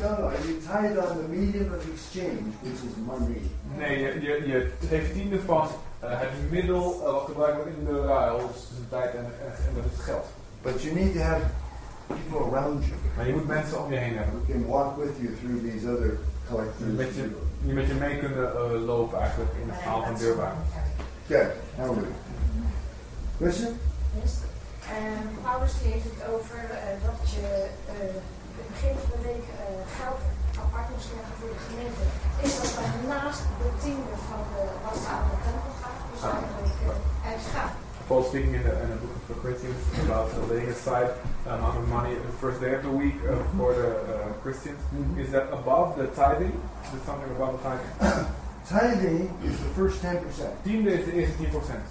[0.00, 3.40] No, no, you tithe on the medium of exchange, which is money.
[3.78, 5.68] Nee, je, je, je geeft tiende van
[6.00, 9.52] eh, het middel eh, wat gebruikt wordt in de ruil, dus tussen tijd en, en,
[9.68, 10.26] en dat is geld.
[10.62, 11.42] But you need to have
[12.06, 14.34] people around you Maar je moet mensen om je heen hebben.
[14.46, 16.18] who can walk with you through these other
[16.50, 16.92] collectors.
[16.96, 17.30] met je,
[17.62, 20.54] die met je mee kunnen eh, lopen eigenlijk in het verhaal van deurbaar.
[21.28, 22.16] Okay, hallelujah.
[23.38, 23.76] Question?
[24.22, 24.32] Yes.
[24.88, 27.66] En Paulus heeft het over eh, dat je
[28.74, 29.64] het begin van de week eh,
[29.98, 30.20] geld
[30.64, 32.04] apart moest leggen voor de gemeente.
[32.44, 36.00] Is dat dan naast de tiende van de wat aan de tempel gaat?
[36.10, 36.32] Dus Ah.
[36.36, 37.62] eigenlijk uh, extra.
[38.08, 41.08] Paul speaking in the, in the book of Corinthians about uh, laying aside
[41.44, 44.80] the amount of money the first day of the week uh, for the uh, Christians.
[45.24, 46.54] Is that above the tithing?
[46.84, 47.92] Is it something above the tithing?
[48.74, 50.16] Tithing is the first 10%.
[50.62, 51.84] Tiende is de eerste 10%.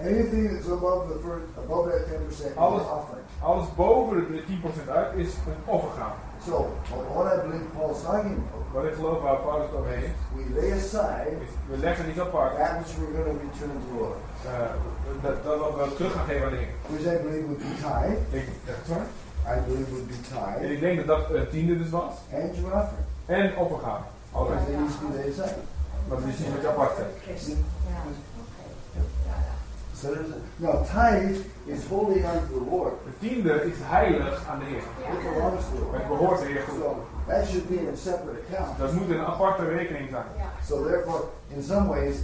[0.00, 3.25] Anything that's above the first, above that 10% is offering.
[3.40, 4.42] Alles boven de
[4.86, 6.14] 10% uit is een offergave.
[6.46, 6.72] So,
[7.14, 10.60] what I believe Paul's talking about, Wat ik geloof waar Paulus het overheen heeft, we
[10.60, 12.56] lay aside is we leggen iets apart.
[12.56, 14.16] that which we're going to return to Lord.
[14.46, 14.50] Uh,
[15.22, 16.72] dat, dat wat we terug gaan geven aan de Heer.
[16.92, 18.16] Which I believe would be tithe.
[18.38, 19.06] Ik, echt waar?
[19.56, 22.12] I believe would be En tithe ik denk dat dat een tiende dus was.
[22.40, 23.06] and your offering.
[23.26, 24.04] En offergave.
[24.32, 24.58] Allebei.
[24.58, 25.58] Because they need to aside.
[26.08, 26.96] Maar dat is niet wat je apart.
[26.96, 27.98] Ja,
[30.02, 30.08] ja.
[30.08, 32.92] So there's a, now tithe is holding unto the Lord.
[33.04, 34.82] De tiende is heilig aan de Heer.
[35.92, 36.78] Het behoort de Heer goed.
[36.80, 38.78] So that should be in a separate account.
[38.78, 40.24] Dat moet een aparte rekening zijn.
[40.36, 40.50] Ja.
[40.68, 42.16] So therefore, in some ways,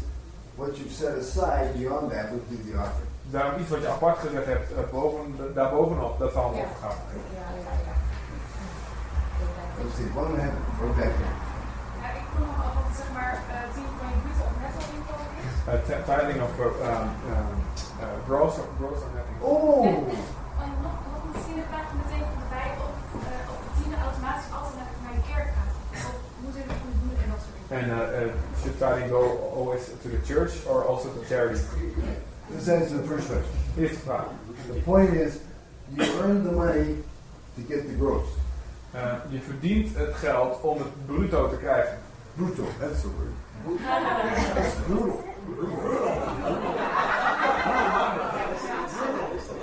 [0.55, 3.11] what you've set aside beyond that would be the offering.
[3.31, 7.23] Daarom iets wat je apart gezet hebt, uh, boven, daarbovenop, dat zal offergave zijn.
[7.39, 7.95] Ja, ja, ja.
[9.79, 11.13] Let's see, one there.
[12.03, 15.31] Ja, ik vroeg nog af wat zeg maar uh, 10 van je of netto inkomen
[15.31, 15.31] is.
[15.31, 15.32] Uh, t-
[15.65, 17.63] tithing of uh, um, um,
[18.01, 19.37] uh, gross, or, gross or netting.
[19.43, 19.85] Oh!
[19.85, 20.67] Uh,
[22.11, 22.33] dingen.
[27.71, 28.33] And uh, uh,
[28.63, 31.61] should tithing go always to the church or also to charity?
[32.51, 33.53] Let's answer the first question.
[33.79, 34.29] Eerste vraag.
[34.69, 35.41] The point is,
[35.97, 36.99] you earn the money
[37.57, 38.29] to get the gross.
[38.95, 41.99] Uh, je verdient het geld om het bruto te krijgen.
[42.35, 43.33] Brutal, that's the word.
[44.55, 45.32] That's brutal.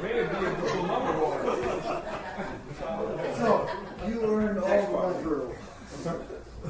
[0.02, 1.56] Weet je, die een bruto number worden.
[3.42, 3.66] So,
[4.06, 5.14] you earned all the money.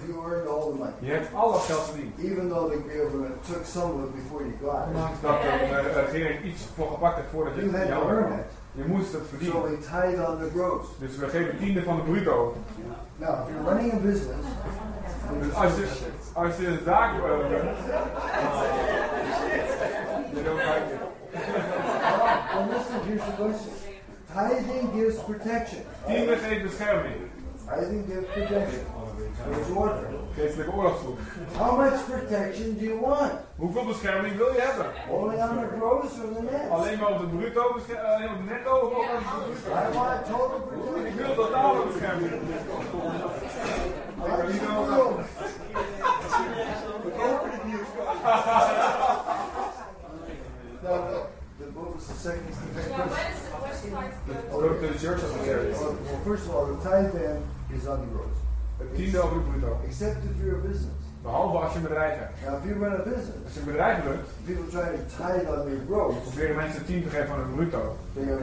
[0.08, 0.94] You earned all the money.
[1.00, 2.18] Je hebt al dat geld verdiend.
[2.20, 4.96] Even though the government took some of it before you got it.
[4.96, 8.46] Ondanks dat de regering iets voor gepakt heeft voordat je You had to earn it.
[8.72, 9.62] Je moest het So verdienen.
[9.64, 10.86] we tithe on the gross.
[11.00, 12.56] Dus we geven tiende van de bruto.
[13.16, 14.46] Now, if you're running a business,
[15.42, 15.88] Dus als je,
[16.34, 17.78] als je een zaak uh, runt,
[20.34, 21.00] je don't like it.
[22.54, 23.72] well, listen, here's the question.
[24.34, 25.84] Tithing gives protection.
[26.06, 27.32] Tiende geeft bescherming.
[27.66, 28.86] Tithing gives protection.
[29.46, 30.08] There's order.
[30.40, 30.72] Geestelijke.
[31.58, 33.32] How much protection do you want?
[33.56, 34.86] Hoeveel bescherming wil je hebben?
[35.10, 36.70] Only on the gross or the net?
[36.70, 38.96] Alleen maar op de bruto bescherming, alleen op de netto of op de
[39.30, 39.70] bruto?
[39.70, 41.16] I want total Ik protection.
[41.26, 42.32] wil totale bescherming.
[42.32, 42.34] I
[44.52, 45.10] need total.
[50.82, 51.26] Now, the-
[51.60, 53.10] the- what was the second Yeah, question?
[53.10, 53.64] where is the, part
[55.00, 55.72] church of the charity.
[55.74, 57.44] Well, well, first of all, the tithe then
[57.76, 58.38] is on the gross.
[58.82, 59.72] Het tiende over de bruto.
[59.90, 60.98] Except if you're a business.
[61.28, 62.34] Behalve als je een bedrijf hebt.
[62.46, 65.46] Now, if you run a business, Als je een bedrijf runt, people try to tithe
[65.56, 67.82] on their gross, proberen mensen 10 te geven van het bruto.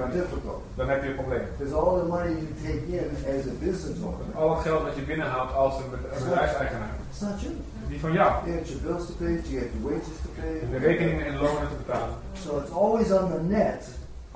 [0.03, 0.61] are difficult.
[0.79, 1.45] Dan heb je een probleem.
[1.59, 4.95] Because all the money you take in as a business owner, Al het geld dat
[5.01, 6.95] je binnenhaalt als een bed- een bedrijfseigenaar.
[7.11, 7.53] it's not you.
[7.93, 8.29] Niet van jou.
[8.45, 10.55] You have your bills to pay, you have your wages to pay.
[10.75, 12.15] De rekeningen en lonen te betalen.
[12.45, 13.81] So it's always on the net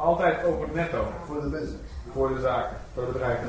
[0.08, 1.00] Altijd over het netto.
[1.26, 1.82] for the business.
[2.12, 2.76] Voor de zaken.
[2.94, 3.46] Voor de bedrijven.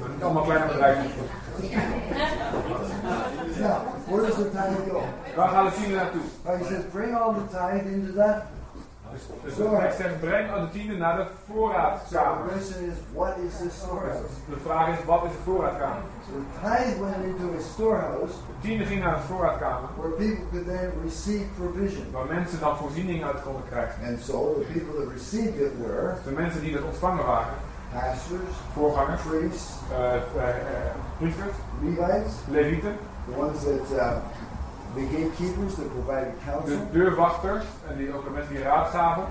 [0.00, 1.04] Maar niet allemaal kleine bedrijven.
[3.60, 5.02] now, where does the tithe go?
[5.36, 6.20] Waar gaat het tiende naartoe?
[6.44, 8.42] He says, bring all the tithe into that.
[9.12, 9.22] Dus,
[9.56, 12.46] dus tekst zegt, breng al de tiende naar de So the voorraadkamer.
[12.52, 14.32] question is, what is this storehouse?
[14.48, 16.02] De vraag is, wat is de voorraadkamer?
[16.32, 19.88] The tithe went into a storehouse De tiende ging naar de voorraadkamer.
[20.00, 22.04] where people could then receive provision.
[22.12, 24.06] Waar mensen dan voorzieningen uit konden krijgen.
[24.08, 27.54] And so the people that received it were De mensen die dat ontvangen waren.
[27.92, 29.20] Pastors, Voorgangers.
[29.22, 31.54] priests, eh, eh, eh, priesters.
[31.82, 32.96] Levites, Levieten.
[33.30, 34.12] the ones that uh,
[34.94, 36.86] the gatekeepers that provided De counsel.
[36.92, 37.64] deurwachters.
[37.90, 39.24] En die, ook de mensen die raad gaven.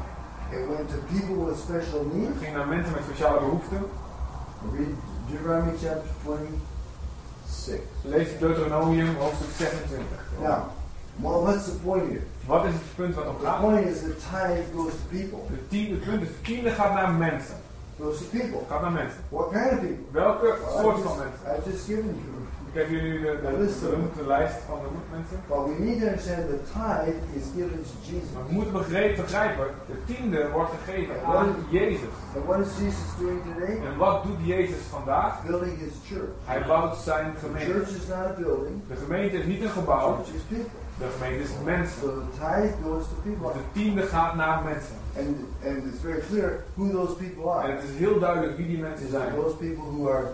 [0.51, 2.37] It went to people with special Het needs.
[2.43, 3.81] ging naar mensen met speciale behoeften.
[4.73, 4.93] Read
[5.29, 6.09] Deuteronomy chapter
[7.45, 7.85] 26.
[8.01, 10.05] Lees Deuteronomium hoofdstuk 26.
[10.41, 10.57] Now,
[11.15, 12.21] well, what's the point here?
[12.45, 13.59] Wat is het punt wat op The gaat?
[13.61, 15.39] point is that tithe goes to people.
[15.49, 17.55] De tiende, het punt is, de tiende gaat naar mensen.
[17.97, 18.59] To people.
[18.69, 19.19] Gaat naar mensen.
[19.29, 20.05] What kind of people?
[20.11, 21.43] Welke Well, soort van mensen?
[21.57, 22.35] I've just given you.
[22.71, 25.37] Ik heb jullie de, de, de, de lijst van de mensen.
[25.47, 28.29] But we need to understand that tithe is given to Jesus.
[28.33, 32.13] Maar we moeten begrepen, begrijpen, de tiende wordt gegeven aan Jezus.
[32.35, 33.75] And what is Jesus doing today?
[33.91, 35.43] En wat doet Jezus vandaag?
[35.45, 36.33] Building his church.
[36.45, 37.71] Hij bouwt zijn The gemeente.
[37.71, 38.75] church is not a building.
[38.87, 40.79] De gemeente is niet een The gebouw, church is people.
[40.99, 41.99] De gemeente is mensen.
[42.01, 43.51] So the tithe goes to people.
[43.53, 44.95] De tiende gaat naar mensen.
[45.17, 45.27] And,
[45.67, 47.71] and it's very clear who those people En are.
[47.71, 49.35] het is heel duidelijk wie die mensen zijn.
[49.35, 50.25] those people who are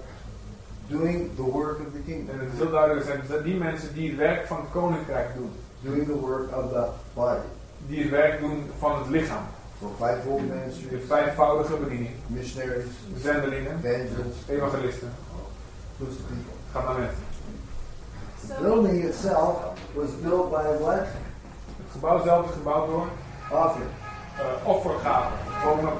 [0.87, 2.29] doing the work of the kingdom.
[2.39, 5.29] En het is heel duidelijk zijn dat die mensen die het werk van het koninkrijk
[5.35, 5.51] doen.
[5.79, 7.45] Doing the work of the body.
[7.87, 9.43] Die het werk doen van het lichaam.
[9.81, 12.11] So fivefold De ministry, vijfvoudige bediening.
[12.27, 12.85] missionaries,
[13.21, 15.09] Zendelingen, evangelists, evangelisten.
[15.97, 16.53] who's the people.
[16.71, 17.22] Gaat naar mensen.
[18.47, 19.53] The building itself
[19.95, 21.05] was built by what?
[21.77, 23.07] Het gebouw zelf is gebouwd door
[23.51, 23.89] Offering.
[24.39, 25.37] uh, offergaven.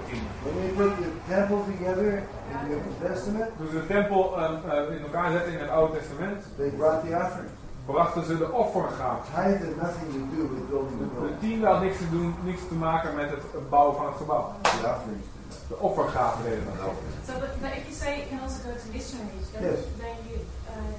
[0.07, 0.29] Tiende.
[0.43, 2.11] When they put the temple together
[2.51, 5.69] in the Old Testament, Toen ze de tempel um, uh, in elkaar zetten in het
[5.69, 7.49] Oude Testament, they brought the offering.
[7.85, 9.23] brachten ze de offergaven.
[9.35, 11.39] Tithe had nothing to do with building the De, de building.
[11.39, 14.45] tiende had niks te, doen, niks te maken met het bouwen van het gebouw.
[14.61, 15.27] The offerings.
[15.67, 16.95] De offergaven deden dat.
[17.27, 19.79] So, but, but if you say it can also go to missionaries, then, Yes.
[20.03, 20.37] then you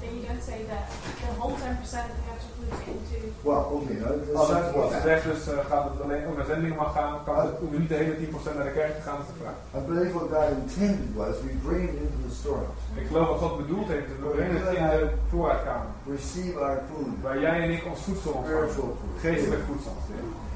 [0.00, 3.18] then you don't say that the whole ten percent you have to put into.
[3.42, 6.76] Well, okay, now let's Als het gezegd dus uh, gaat het alleen om naar zendingen
[6.76, 9.26] mag gaan, kan het, hoeven niet de hele 10% naar de kerk te gaan, is
[9.32, 9.58] de vraag.
[9.78, 12.82] I believe what God intended was we bring it into the storehouse.
[12.94, 15.90] Ik geloof wat God bedoeld heeft, is we brengen het in de voorraadkamer.
[16.16, 18.94] Receive our food, Waar jij en ik ons voedsel ontvangen.
[19.20, 19.96] Geestelijk voedsel.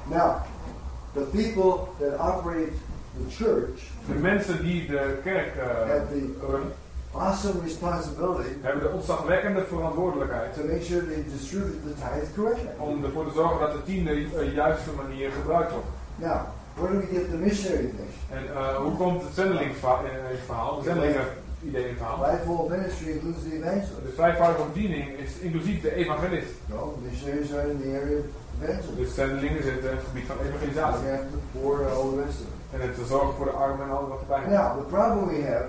[0.04, 0.30] Now,
[1.12, 2.72] the people that operate
[3.18, 6.60] the church De mensen die de kerk uh,
[7.14, 12.70] awesome responsibility hebben de ontzagwekkende verantwoordelijkheid to make sure they distribute the tithe correctly.
[12.78, 15.86] om ervoor te zorgen dat de tiende op de juiste manier gebruikt wordt.
[16.14, 16.40] Now,
[16.74, 18.12] where do we get the missionary thing?
[18.30, 20.76] En uh, hoe komt het zendelingsverhaal?
[20.78, 21.26] De zendelingen
[21.62, 22.24] idee in het verhaal.
[22.24, 23.90] Fivefold ministry includes the evangelist.
[24.02, 26.52] De vijfvoudige bediening is inclusief de evangelist.
[26.66, 28.26] No, missionaries are in the area of
[28.62, 28.96] evangelism.
[28.96, 31.10] Dus zendelingen zitten in het gebied van evangelisatie.
[31.16, 32.56] after the poor and all the rest of it.
[32.72, 34.42] En het te zorgen voor de armen en alles wat erbij.
[34.56, 35.66] Now, the problem we have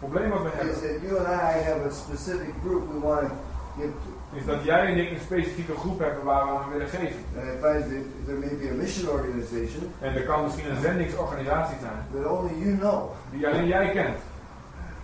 [0.00, 3.20] probleem wat we is hebben, that you and I have a specific group we want
[3.28, 3.34] to
[3.78, 4.10] give to.
[4.38, 7.20] is dat jij en ik een specifieke groep hebben waar we aan willen geven.
[7.38, 10.80] And I find that there may be a mission organization En er kan misschien een
[10.82, 13.10] zendingsorganisatie zijn, that only you know.
[13.30, 14.18] die alleen jij kent.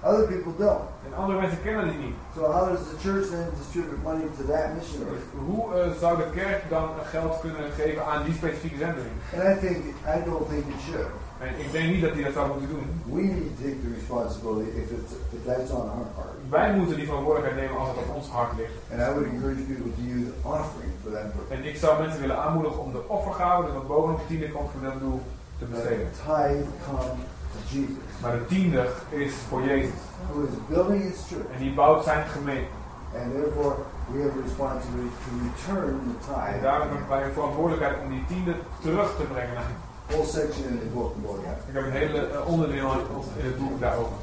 [0.03, 0.85] Other people don't.
[1.07, 2.15] En andere mensen kennen die niet.
[2.37, 6.17] So how does the church then distribute money to that mission Dus hoe eh, zou
[6.17, 9.17] de kerk dan geld kunnen geven aan die specifieke zendeling?
[9.35, 9.77] And I think
[10.17, 11.11] I don't think it should.
[11.45, 12.87] En ik denk niet dat hij dat zou moeten doen.
[13.15, 16.33] We need to take the responsibility if it's if that's on our part.
[16.59, 18.77] Wij moeten die verantwoordelijkheid nemen als het op ons hart ligt.
[18.93, 21.55] And I would encourage people to use offering for that purpose.
[21.57, 24.71] En ik zou mensen willen aanmoedigen om de offergave, dus wat bovenop de tiende komt
[24.73, 25.21] voor dat doel,
[25.59, 26.09] te besteden.
[26.27, 27.09] tithe come
[27.53, 28.83] to Jesus, Maar de tiende
[29.25, 30.01] is voor Jezus.
[30.31, 32.75] who is building his church, En die bouwt zijn gemeente.
[33.21, 33.75] and therefore
[34.11, 36.63] we have a responsibility to return the En tithe.
[36.69, 39.81] daarom hebben wij een verantwoordelijkheid om die tiende terug te brengen naar hem.
[40.09, 41.59] Whole section in the book about that.
[41.69, 44.17] Ik heb een hele eh, onderdeel in het boek daarover.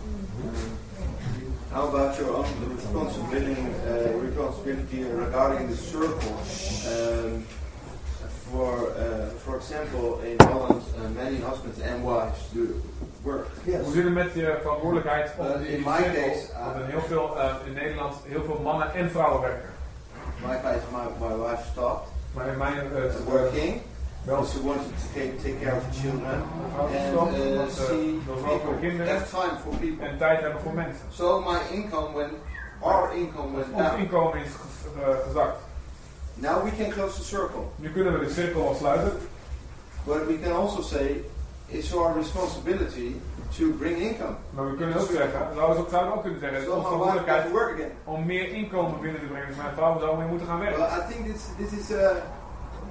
[1.71, 6.35] How about your own responsibility, uh, responsibility regarding the circle?
[6.87, 7.45] Um,
[8.53, 12.81] for, uh, for example, in Holland, uh, many husbands and wives do
[13.23, 13.47] work.
[13.65, 13.83] Yes.
[13.83, 17.01] Hoe zit het met je verantwoordelijkheid op Uh, die in my case, Want in heel
[17.01, 19.69] veel, eh, in Nederland, heel veel mannen en vrouwen werken.
[20.47, 23.81] My case, my, my wife stopped Maar in mijn uh, uh, working
[24.25, 28.19] wel because she wanted to take, take care of the children and uh, want see
[28.19, 30.05] ze wil zorgen voor de people, kinderen have time for people.
[30.07, 31.05] en tijd hebben voor mensen.
[31.11, 32.33] So my income went,
[32.81, 33.99] our income went Ons down.
[33.99, 34.51] inkomen is
[35.01, 35.57] eh, gezakt.
[36.33, 39.11] Now we can close the circle, Nu kunnen we de cirkel al sluiten,
[40.05, 41.21] but we can also say
[41.67, 43.15] it's our responsibility
[43.57, 44.35] to bring income.
[44.49, 47.43] maar we kunnen ook zeggen, zouden we zouden ook kunnen zeggen, het is onze verantwoordelijkheid
[47.45, 47.91] to work again.
[48.03, 49.47] om meer inkomen binnen te brengen.
[49.47, 50.79] Dus mijn vrouw zou meer moeten gaan werken.
[50.79, 52.11] Well, I think this this is a,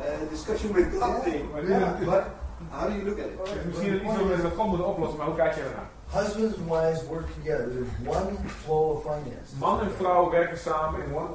[0.01, 0.91] a discussion with
[2.05, 2.25] But
[2.71, 3.67] how do you look at it?
[3.67, 5.89] misschien iets we met God moeten oplossen, maar hoe kijk je ernaar?
[6.23, 7.69] Husbands and wives work together.
[7.71, 8.31] There's one
[8.65, 9.57] flow of finance.
[9.59, 11.29] Man en vrouw werken samen in one,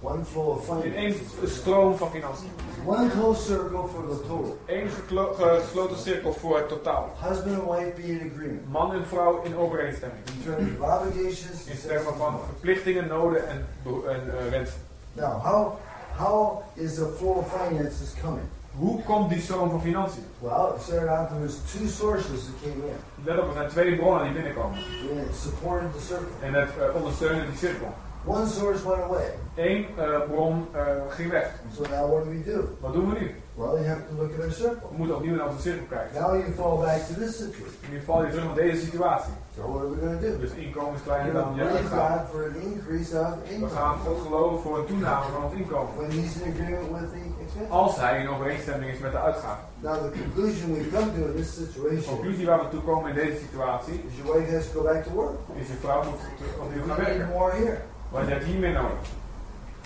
[0.00, 1.54] One flow of in één finance.
[1.54, 2.50] stroom van financiën.
[2.84, 4.58] One closed circle for the total.
[4.66, 7.10] Eén geklo- gesloten cirkel voor het totaal.
[7.28, 8.68] Husband and wife be in agreement.
[8.72, 10.20] Man en vrouw in overeenstemming.
[10.26, 13.66] In terms of obligations, In termen van verplichtingen, noden en,
[14.08, 14.80] en eh, wensen.
[15.12, 15.72] Now, how
[16.16, 18.48] how is the flow of finances coming?
[18.78, 20.24] Hoe komt die stroom van financiën?
[20.40, 22.96] Well, it started out there was two sources that came in.
[23.24, 24.78] Let op, er zijn twee bronnen die binnenkomen.
[25.10, 26.26] And it supported the circle.
[26.40, 27.94] En het eh, ondersteunen die cirkel.
[28.24, 29.30] One source went away.
[29.54, 31.50] Eén eh, bron eh, ging weg.
[31.74, 32.76] So now what do we do?
[32.80, 33.34] Wat doen we nu?
[33.54, 34.88] Well, you have to look at our circle.
[34.90, 36.20] We moeten opnieuw naar onze cirkel kijken.
[36.20, 37.90] Now you fall back to this situation.
[37.90, 39.32] Nu val je terug naar deze situatie.
[39.56, 40.38] So what are we going to do?
[40.38, 42.18] Dus inkomen is kleiner dan to uitgaven.
[42.18, 45.52] God for an increase of We gaan income God geloven voor een toename van het
[45.52, 45.92] inkomen.
[45.96, 47.70] when he's in agreement with the expense.
[47.72, 49.64] Als hij in overeenstemming is met de uitgaven.
[49.80, 53.08] Now the conclusion we come to in this De situation conclusie waar we toe komen
[53.10, 55.36] in deze situatie is your wife has to go back to work.
[55.54, 56.20] is je vrouw moet
[56.62, 57.28] opnieuw We gaan werken.
[57.28, 57.78] more here.
[58.10, 58.98] Want je hebt hier meer nodig.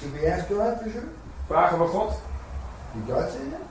[0.01, 1.09] Did we ask God for sure?
[1.47, 2.11] Vragen we God.
[2.95, 3.65] Did God say that?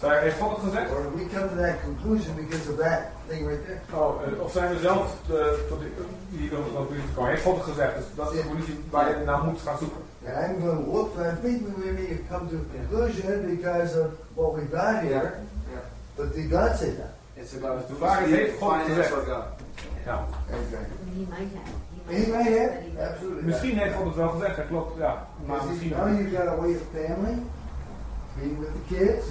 [0.00, 0.90] Zij, heeft God het gezegd?
[0.90, 3.80] Or we come to that conclusion because of that thing right there?
[3.92, 7.30] Oh, eh, of zijn we zelf de, tot die, conclusie gekomen?
[7.30, 7.96] Heeft gezegd?
[7.96, 10.02] Dus dat is de conclusie waar je naar moet gaan zoeken.
[10.26, 14.54] And I'm going, whoops, I think we may come to a conclusion because of what
[14.54, 15.32] we got here.
[15.70, 15.84] Yeah.
[16.16, 17.12] But did God say that?
[17.34, 19.12] It's about The vraag is, heeft God gezegd?
[20.04, 20.26] Ja.
[20.50, 20.96] Exactly.
[21.14, 21.84] He might have.
[22.06, 23.10] He might have.
[23.10, 23.42] Absolutely.
[23.42, 24.98] Misschien heeft God het wel gezegd, dat klopt.
[24.98, 25.26] Ja.
[25.46, 27.42] Maar misschien now you've got a way of family,
[28.38, 29.24] being with the kids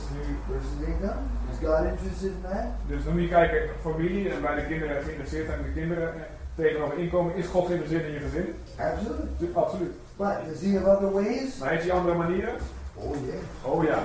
[0.49, 1.19] versus income.
[1.51, 2.65] Is God interested in that?
[2.87, 6.07] Dus dan moet je kijken, familie en bij de kinderen geïnteresseerd zijn in de kinderen.
[6.15, 6.21] eh,
[6.55, 8.55] Tegenover inkomen, is God geïnteresseerd in je gezin?
[8.79, 9.27] Absolutely.
[9.39, 9.93] Tu- Absoluut.
[10.15, 11.57] But does he have other ways?
[11.59, 12.53] Maar heeft hij andere manieren?
[12.93, 13.71] Oh yeah.
[13.73, 13.99] Oh ja.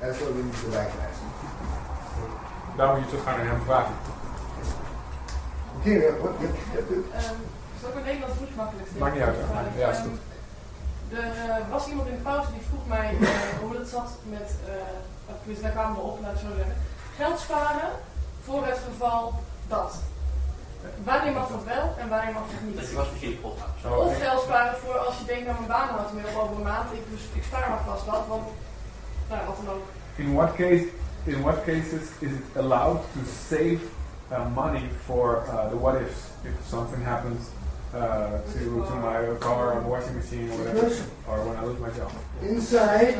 [0.00, 0.88] That's what we need to him.
[2.76, 3.94] Daar moet je terug gaan en hem vragen.
[5.78, 7.34] Okay, uh, what, what, what, Ehm,
[7.80, 9.36] zal ik in Nederlands goed makkelijk Maakt niet uit?
[9.78, 10.18] Ja, is goed.
[11.10, 13.28] Er eh, was iemand in de pauze die vroeg mij eh,
[13.60, 14.72] hoe het zat met, eh,
[15.38, 16.76] tenminste, daar kwamen we op, laat ik zo zeggen,
[17.16, 17.90] geld sparen
[18.44, 19.34] voor het geval
[19.68, 19.94] dat.
[21.04, 22.92] Wanneer mag dat wel en wanneer mag dat Dat niet?
[22.92, 26.42] was misschien Of geld sparen voor als je denkt, nou mijn baan houdt me op
[26.42, 28.44] over een maand, ik, dus, ik spaar maar vast wat, want
[29.28, 29.86] nou, wat dan ook.
[30.14, 30.86] In what case,
[31.24, 33.80] in what cases is it allowed to save
[34.32, 36.20] uh, money for uh, the what ifs?
[36.42, 37.42] If something happens
[37.94, 40.86] uh, to, to my car or washing machine or whatever,
[41.28, 42.12] or when I lose my job.
[42.42, 43.16] Inside,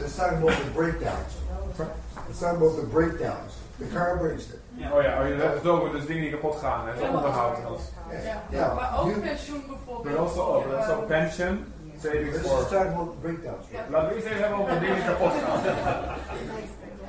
[0.00, 1.34] let's talk about the breakdowns.
[1.78, 3.52] Let's talk about the breakdowns.
[3.78, 4.60] The car breaks it.
[4.76, 4.90] Ja.
[4.92, 6.88] Oh ja, oh, je hebt het over dus dingen die kapot gaan.
[6.88, 7.56] Hè, zoals onderhoud.
[7.56, 7.92] en dat.
[8.22, 8.42] Ja.
[8.50, 8.74] Yeah.
[8.74, 10.14] Maar ook You, pensioen bijvoorbeeld.
[10.14, 11.64] Maar also, oh, dat is ook pension,
[12.02, 12.56] savings let's for...
[12.56, 13.66] just talk about breakdowns.
[13.70, 13.84] Ja.
[13.90, 15.60] Laten we eerst even hebben over dingen kapot gaan.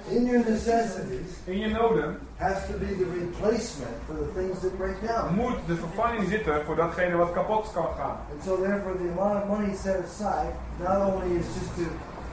[0.07, 4.78] In your necessities In je noden has to be the replacement for the things that
[4.78, 5.36] break down.
[5.36, 8.18] moet de vervanging zitten voor datgene wat kapot kan gaan.
[8.32, 11.86] And so therefore the amount of money set aside not only is just to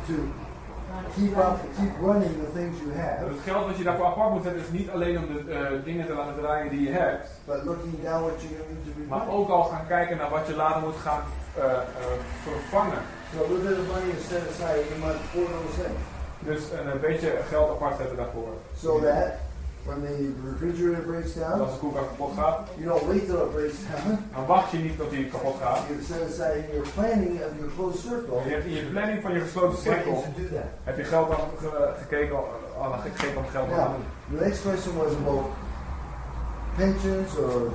[0.06, 0.14] to
[1.14, 4.42] keep up keep running the things you have, het geld wat je daarvoor apart moet
[4.42, 7.64] zetten is niet alleen om de eh, dingen te laten draaien die je hebt, but
[7.64, 10.46] looking down what you're going to need to maar ook al gaan kijken naar wat
[10.46, 11.22] je later moet gaan
[11.56, 11.80] eh, eh,
[12.42, 13.02] vervangen.
[13.32, 16.00] So a little bit of money is set aside every month for those things.
[16.38, 18.52] Dus een, eh, beetje geld apart zetten daarvoor.
[18.76, 19.32] So that
[19.84, 23.52] when the refrigerator breaks down, als de koelkast kapot gaat, you don't wait till it
[23.52, 24.18] breaks down.
[24.34, 25.78] dan wacht je niet tot die kapot gaat.
[25.88, 29.22] You set aside in your planning of your closed circle Je hebt in je planning
[29.22, 30.68] van je gesloten cirkel to do that.
[30.84, 32.36] heb je geld al ge- gekeken,
[32.78, 34.04] al gekeken om geld te Now, doen.
[34.38, 35.44] the next question was about
[36.76, 37.72] pensions or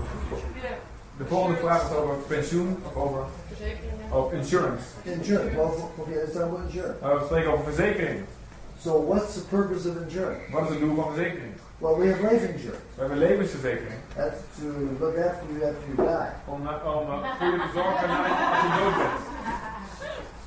[0.61, 0.69] Ja,
[1.17, 4.11] De volgende vraag is over pensioen of over verzekeringen.
[4.11, 4.83] over insurance.
[5.03, 5.55] insurance.
[5.55, 6.97] Well, okay, let's talk about insurance.
[7.01, 8.23] Nou, we spreken over verzekering.
[8.79, 10.41] So what's the purpose of insurance?
[10.51, 11.53] Wat is het doel van verzekering?
[11.79, 12.81] Well, we have life insurance.
[12.95, 13.99] We hebben levensverzekering.
[14.15, 14.65] That's to
[14.99, 16.29] look after you after you die.
[16.45, 17.05] Om, eh, om
[17.37, 19.19] voor je te zorgen na- als je dood bent.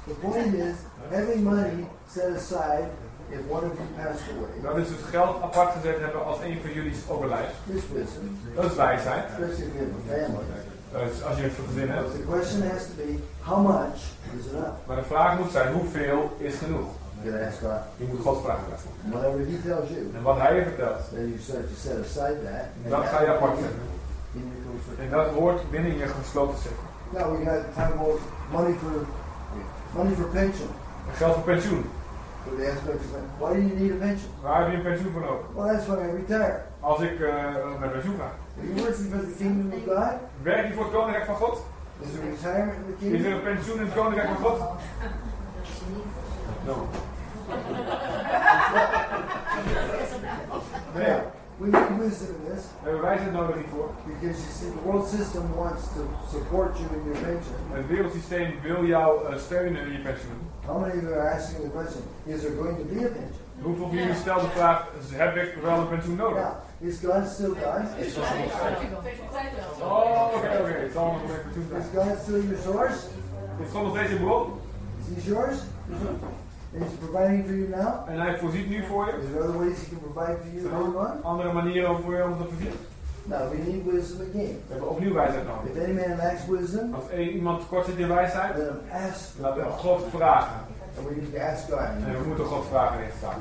[0.09, 0.74] The point is,
[1.11, 2.85] having money set aside
[3.28, 6.59] if one of you passed away Dat is dus geld apart gezet hebben als een
[6.62, 7.52] van jullie overlijdt.
[7.66, 9.24] is wisdom, Dat is wijsheid.
[9.24, 10.44] especially if you have a family.
[10.93, 12.12] Dus als je een gezin hebt.
[12.12, 14.01] The question has to be, how much
[14.39, 14.77] is enough?
[14.86, 16.89] Maar de vraag moet zijn, hoeveel is genoeg?
[17.22, 18.92] Je moet God vragen daarvoor.
[19.10, 22.36] Whatever He tells you, En wat hij je vertelt, then you start to set aside
[22.47, 22.64] that.
[22.84, 23.78] and dat ga je apart zetten.
[25.02, 26.88] En dat hoort binnen je gesloten cirkel.
[27.10, 28.20] Now we got time about
[28.52, 28.92] money for
[29.97, 30.68] money for pension.
[31.09, 31.84] En geld voor pensioen.
[32.44, 34.30] So the aspect of why do you need a pension?
[34.42, 35.47] Waar heb je een pensioen voor nodig?
[35.56, 36.56] Well, that's when I retire.
[36.80, 38.30] Als ik eh met pensioen ga.
[38.59, 40.12] Are you working for the kingdom of God?
[40.42, 41.56] Werk je voor het koninkrijk van God?
[42.02, 43.32] Is there retirement in the Is er kingdom?
[43.32, 44.59] een pensioen in het koninkrijk van God?
[46.66, 46.74] No.
[50.94, 51.05] Nee.
[51.06, 51.20] Yeah.
[51.60, 53.89] We need wisdom in this We hebben wijsheid nodig hiervoor.
[54.06, 56.02] because you see, the world system wants to
[56.35, 57.55] support you in your pension.
[57.72, 60.39] Het wereldsysteem wil jou eh, steunen in je pensioen.
[60.66, 63.44] How many of you are asking the question, is there going to be a pension?
[63.62, 66.43] Hoeveel van jullie stelt de vraag, heb ik wel een pensioen nodig?
[66.43, 67.86] Now, is God still God?
[68.06, 69.89] Is dat nog Tegen de tijd wel.
[69.89, 70.72] Oh, oké, oké.
[70.86, 71.81] Het zal nog een pensioen zijn.
[71.82, 72.98] Is God still your source?
[73.62, 74.44] Is God nog steeds je bron?
[75.01, 75.56] Is He yours?
[76.78, 78.09] He's providing for you now?
[78.09, 79.12] En hij voorziet nu voor je.
[79.12, 81.22] Is there other ways He can provide for you later on?
[81.22, 82.76] Andere manieren om voor je om te voorzien.
[83.24, 84.55] Now, we need wisdom again.
[84.66, 85.70] We hebben opnieuw wijsheid nodig.
[85.70, 89.20] If any man lacks wisdom, Als één iemand tekort zit in wijsheid, let him ask
[89.38, 90.01] laten we God.
[90.10, 90.60] Vragen.
[90.98, 91.78] And we need to ask God.
[92.06, 93.36] En we moeten God vragen in deze zaak.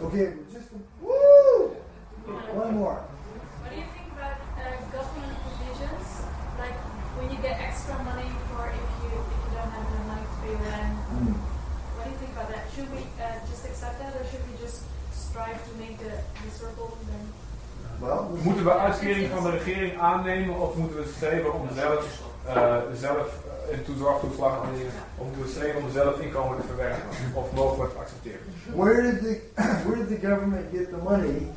[0.00, 0.68] Okay, just
[1.00, 1.76] woo!
[2.62, 2.98] One more.
[3.62, 4.64] What do you think about uh,
[4.94, 6.06] government provisions?
[6.62, 6.78] Like
[7.16, 10.36] when you get extra money for if you if you don't have enough money to
[10.42, 10.94] pay rent.
[11.94, 12.64] What do you think about that?
[12.74, 14.78] Should we uh, just accept that, or should we just
[15.24, 16.14] strive to make the,
[16.44, 17.24] the circle then?
[18.00, 22.76] Well, Moeten we uitkering van de regering aannemen of moeten we streven om zelf, eh,
[22.94, 23.26] zelf
[23.68, 24.66] eh, in toezorgtoeslag of
[25.24, 27.02] moeten we streven om zelf inkomen te verwerken?
[27.34, 28.40] Of we het accepteren?
[28.74, 29.40] where did the
[29.86, 31.48] where did the government get the money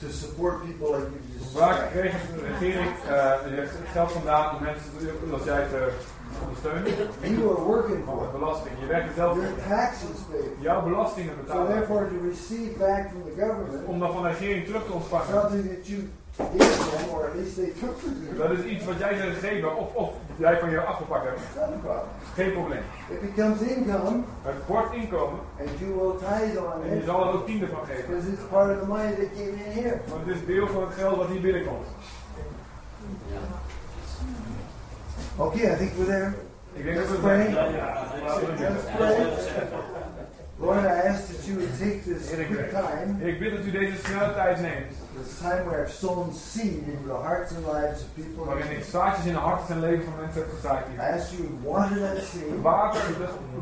[0.00, 4.90] to support people like you just Waar kreeg de regering het geld vandaan om mensen
[5.28, 5.94] zoals jij te ondersteunen?
[7.36, 8.74] You are working for belasting.
[8.80, 9.42] Je werkt er zelf it.
[9.42, 9.52] voor.
[9.56, 10.50] Your taxes paid.
[10.60, 11.66] Jouw belastingen So betalen.
[11.72, 15.40] therefore, to receive back from the government Om dan van de regering terug te ontvangen.
[15.40, 16.00] something that you
[16.36, 19.22] gave them, or at least they took from you, Dat is iets wat jij ze
[19.22, 21.40] gegeven of, of jij van je afgepakt hebt.
[22.34, 22.82] Geen probleem.
[23.10, 27.26] It becomes income, Het wordt inkomen and you will tithe on en je it zal
[27.26, 28.04] er ook tiende van geven.
[28.10, 30.00] because it's part of the money that came in here.
[30.08, 31.86] Want het is deel van het geld wat hier binnenkomt.
[35.38, 36.34] Okay, I think we're there.
[36.74, 37.52] Ik denk dat Let's we pray.
[38.58, 39.66] Let's pray.
[40.58, 43.70] Lord, I ask that you would take this quick time, Heer, ik bid dat u
[43.70, 44.92] deze snelle tijd neemt.
[45.24, 48.44] this time where I've sown seed into the hearts and lives of people.
[48.44, 50.84] Waarin ik zaadjes in de harten en leven van mensen heb gezaaid.
[50.86, 51.00] I hier.
[51.00, 53.00] ask you to water that seed, Water,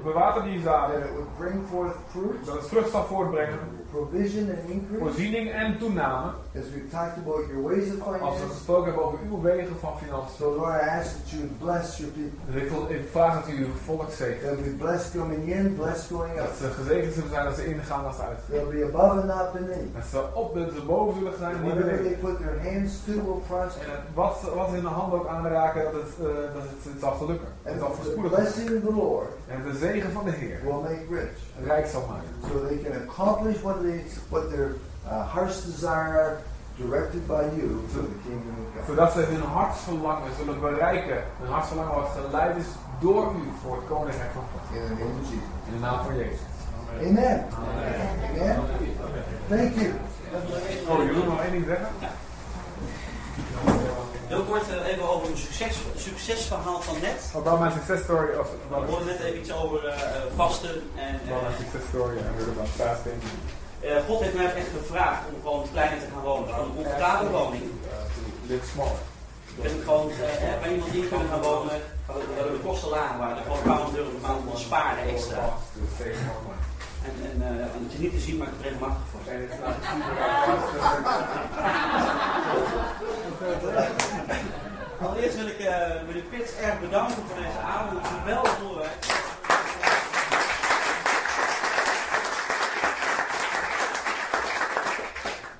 [0.04, 1.02] bewater die that zaden.
[1.02, 3.58] it would bring forth fruit, Dat het vrucht zal voortbrengen.
[3.90, 4.98] provision, and increase.
[5.04, 6.30] Voorziening en toename.
[6.58, 8.46] As we've talked about your ways of Als we finance.
[8.54, 10.36] gesproken hebben over uw wegen van financiën.
[10.38, 12.38] So Lord, I ask that you bless your people.
[12.52, 14.40] Dus ik, wil, ik vraag dat u uw volk zegent.
[14.42, 16.56] They'll be blessed coming in, blessed going Dat out.
[16.62, 18.50] ze gezegend zullen zijn als ze ingaan als ze uitgaan.
[18.54, 19.90] They'll be above and not beneath.
[19.98, 22.02] Dat ze op dat ze boven zullen zijn en niet beneden.
[22.04, 23.88] they put their hands to will prosper.
[23.94, 27.00] En wat, ze- wat in de hand ook aanraken, dat het, eh, dat het, het
[27.04, 27.48] zal gelukken.
[27.62, 28.42] Het And zal the voorspoedig zijn.
[28.42, 31.34] blessing of the Lord En de zegen van de Heer will make rich.
[31.70, 32.30] rijk zal maken.
[32.48, 34.74] So they can accomplish what they what they're
[35.10, 36.42] uh, heart's desire
[36.78, 38.86] directed by you for the kingdom of God.
[38.86, 41.24] Zodat ze hun hartsverlangen zullen bereiken.
[41.40, 42.66] Hun hartsverlangen wat geleid is
[43.00, 44.76] door u voor het koninkrijk van God.
[44.76, 44.98] In.
[45.66, 46.38] In de naam van Jezus.
[46.98, 47.46] Amen.
[48.30, 48.56] Amen.
[49.48, 49.92] Thank you.
[50.88, 51.88] Oh, jullie willen nog één ding zeggen?
[54.26, 57.32] Heel kort eh, even over een succes, succesverhaal van net.
[57.36, 60.82] About my success story of We about, hoorden net even iets over eh, eh, vasten.
[60.96, 63.22] En, about my eh, success story I heard about fasting.
[63.80, 66.54] Eh, God heeft mij echt gevraagd om gewoon kleiner te gaan wonen.
[66.54, 67.62] Gewoon een comfortabele woning.
[67.62, 67.68] Uh,
[68.46, 69.00] live smaller.
[69.56, 70.16] Ik ben gewoon eh,
[70.60, 71.80] bij iemand in kunnen gaan wonen.
[72.06, 72.16] Waar
[72.56, 73.34] de kosten laag waren.
[73.34, 75.56] Dat gewoon een paar honderd euro per maand kon sparen extra.
[77.04, 77.42] En, en
[77.76, 79.20] om het je niet te zien, maar ik het regelmatig voor.
[85.00, 87.92] Allereerst wil ik eh, meneer Pits erg bedanken voor deze avond.
[87.92, 89.06] Het is een geweldig onderwijs.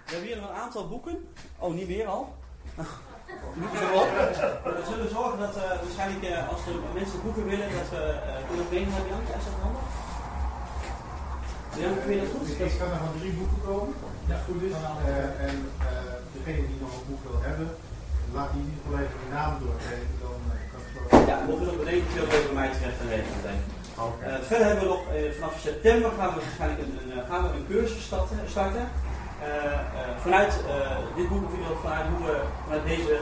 [0.05, 1.29] We hebben hier nog een aantal boeken.
[1.59, 2.35] Oh, niet meer al?
[3.59, 4.09] Boeken zijn op.
[4.65, 8.49] We zullen zorgen dat eh, waarschijnlijk eh, als er mensen boeken willen, dat we uh,
[8.49, 9.09] kunnen we meenemen.
[9.13, 9.83] Janke, is dat handig?
[12.05, 12.49] Vind je dat goed?
[12.51, 14.73] Ik kan er van drie boeken komen, als het goed is.
[14.73, 17.69] Eh, en eh, degene die nog een boek wil hebben,
[18.37, 20.15] laat die niet even de naam doorgeven.
[20.23, 20.35] Dan
[20.71, 21.31] kan het zo.
[21.31, 23.31] Ja, mocht u nog beneden veel bij mij terecht.
[24.07, 24.25] Oké.
[24.25, 25.03] Eh, verder hebben we nog,
[25.37, 28.05] vanaf september gaan we waarschijnlijk een, een, gaan we een cursus
[28.55, 28.87] starten.
[29.41, 29.81] Eh, eh,
[30.23, 33.15] vanuit eh, dit boek of in ieder geval vanuit hoe we vanuit deze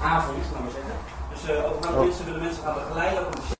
[0.00, 0.96] avond, laten we zeggen.
[1.32, 2.04] Dus eh, ook gaan we Oh.
[2.06, 3.22] mensen willen mensen gaan begeleiden.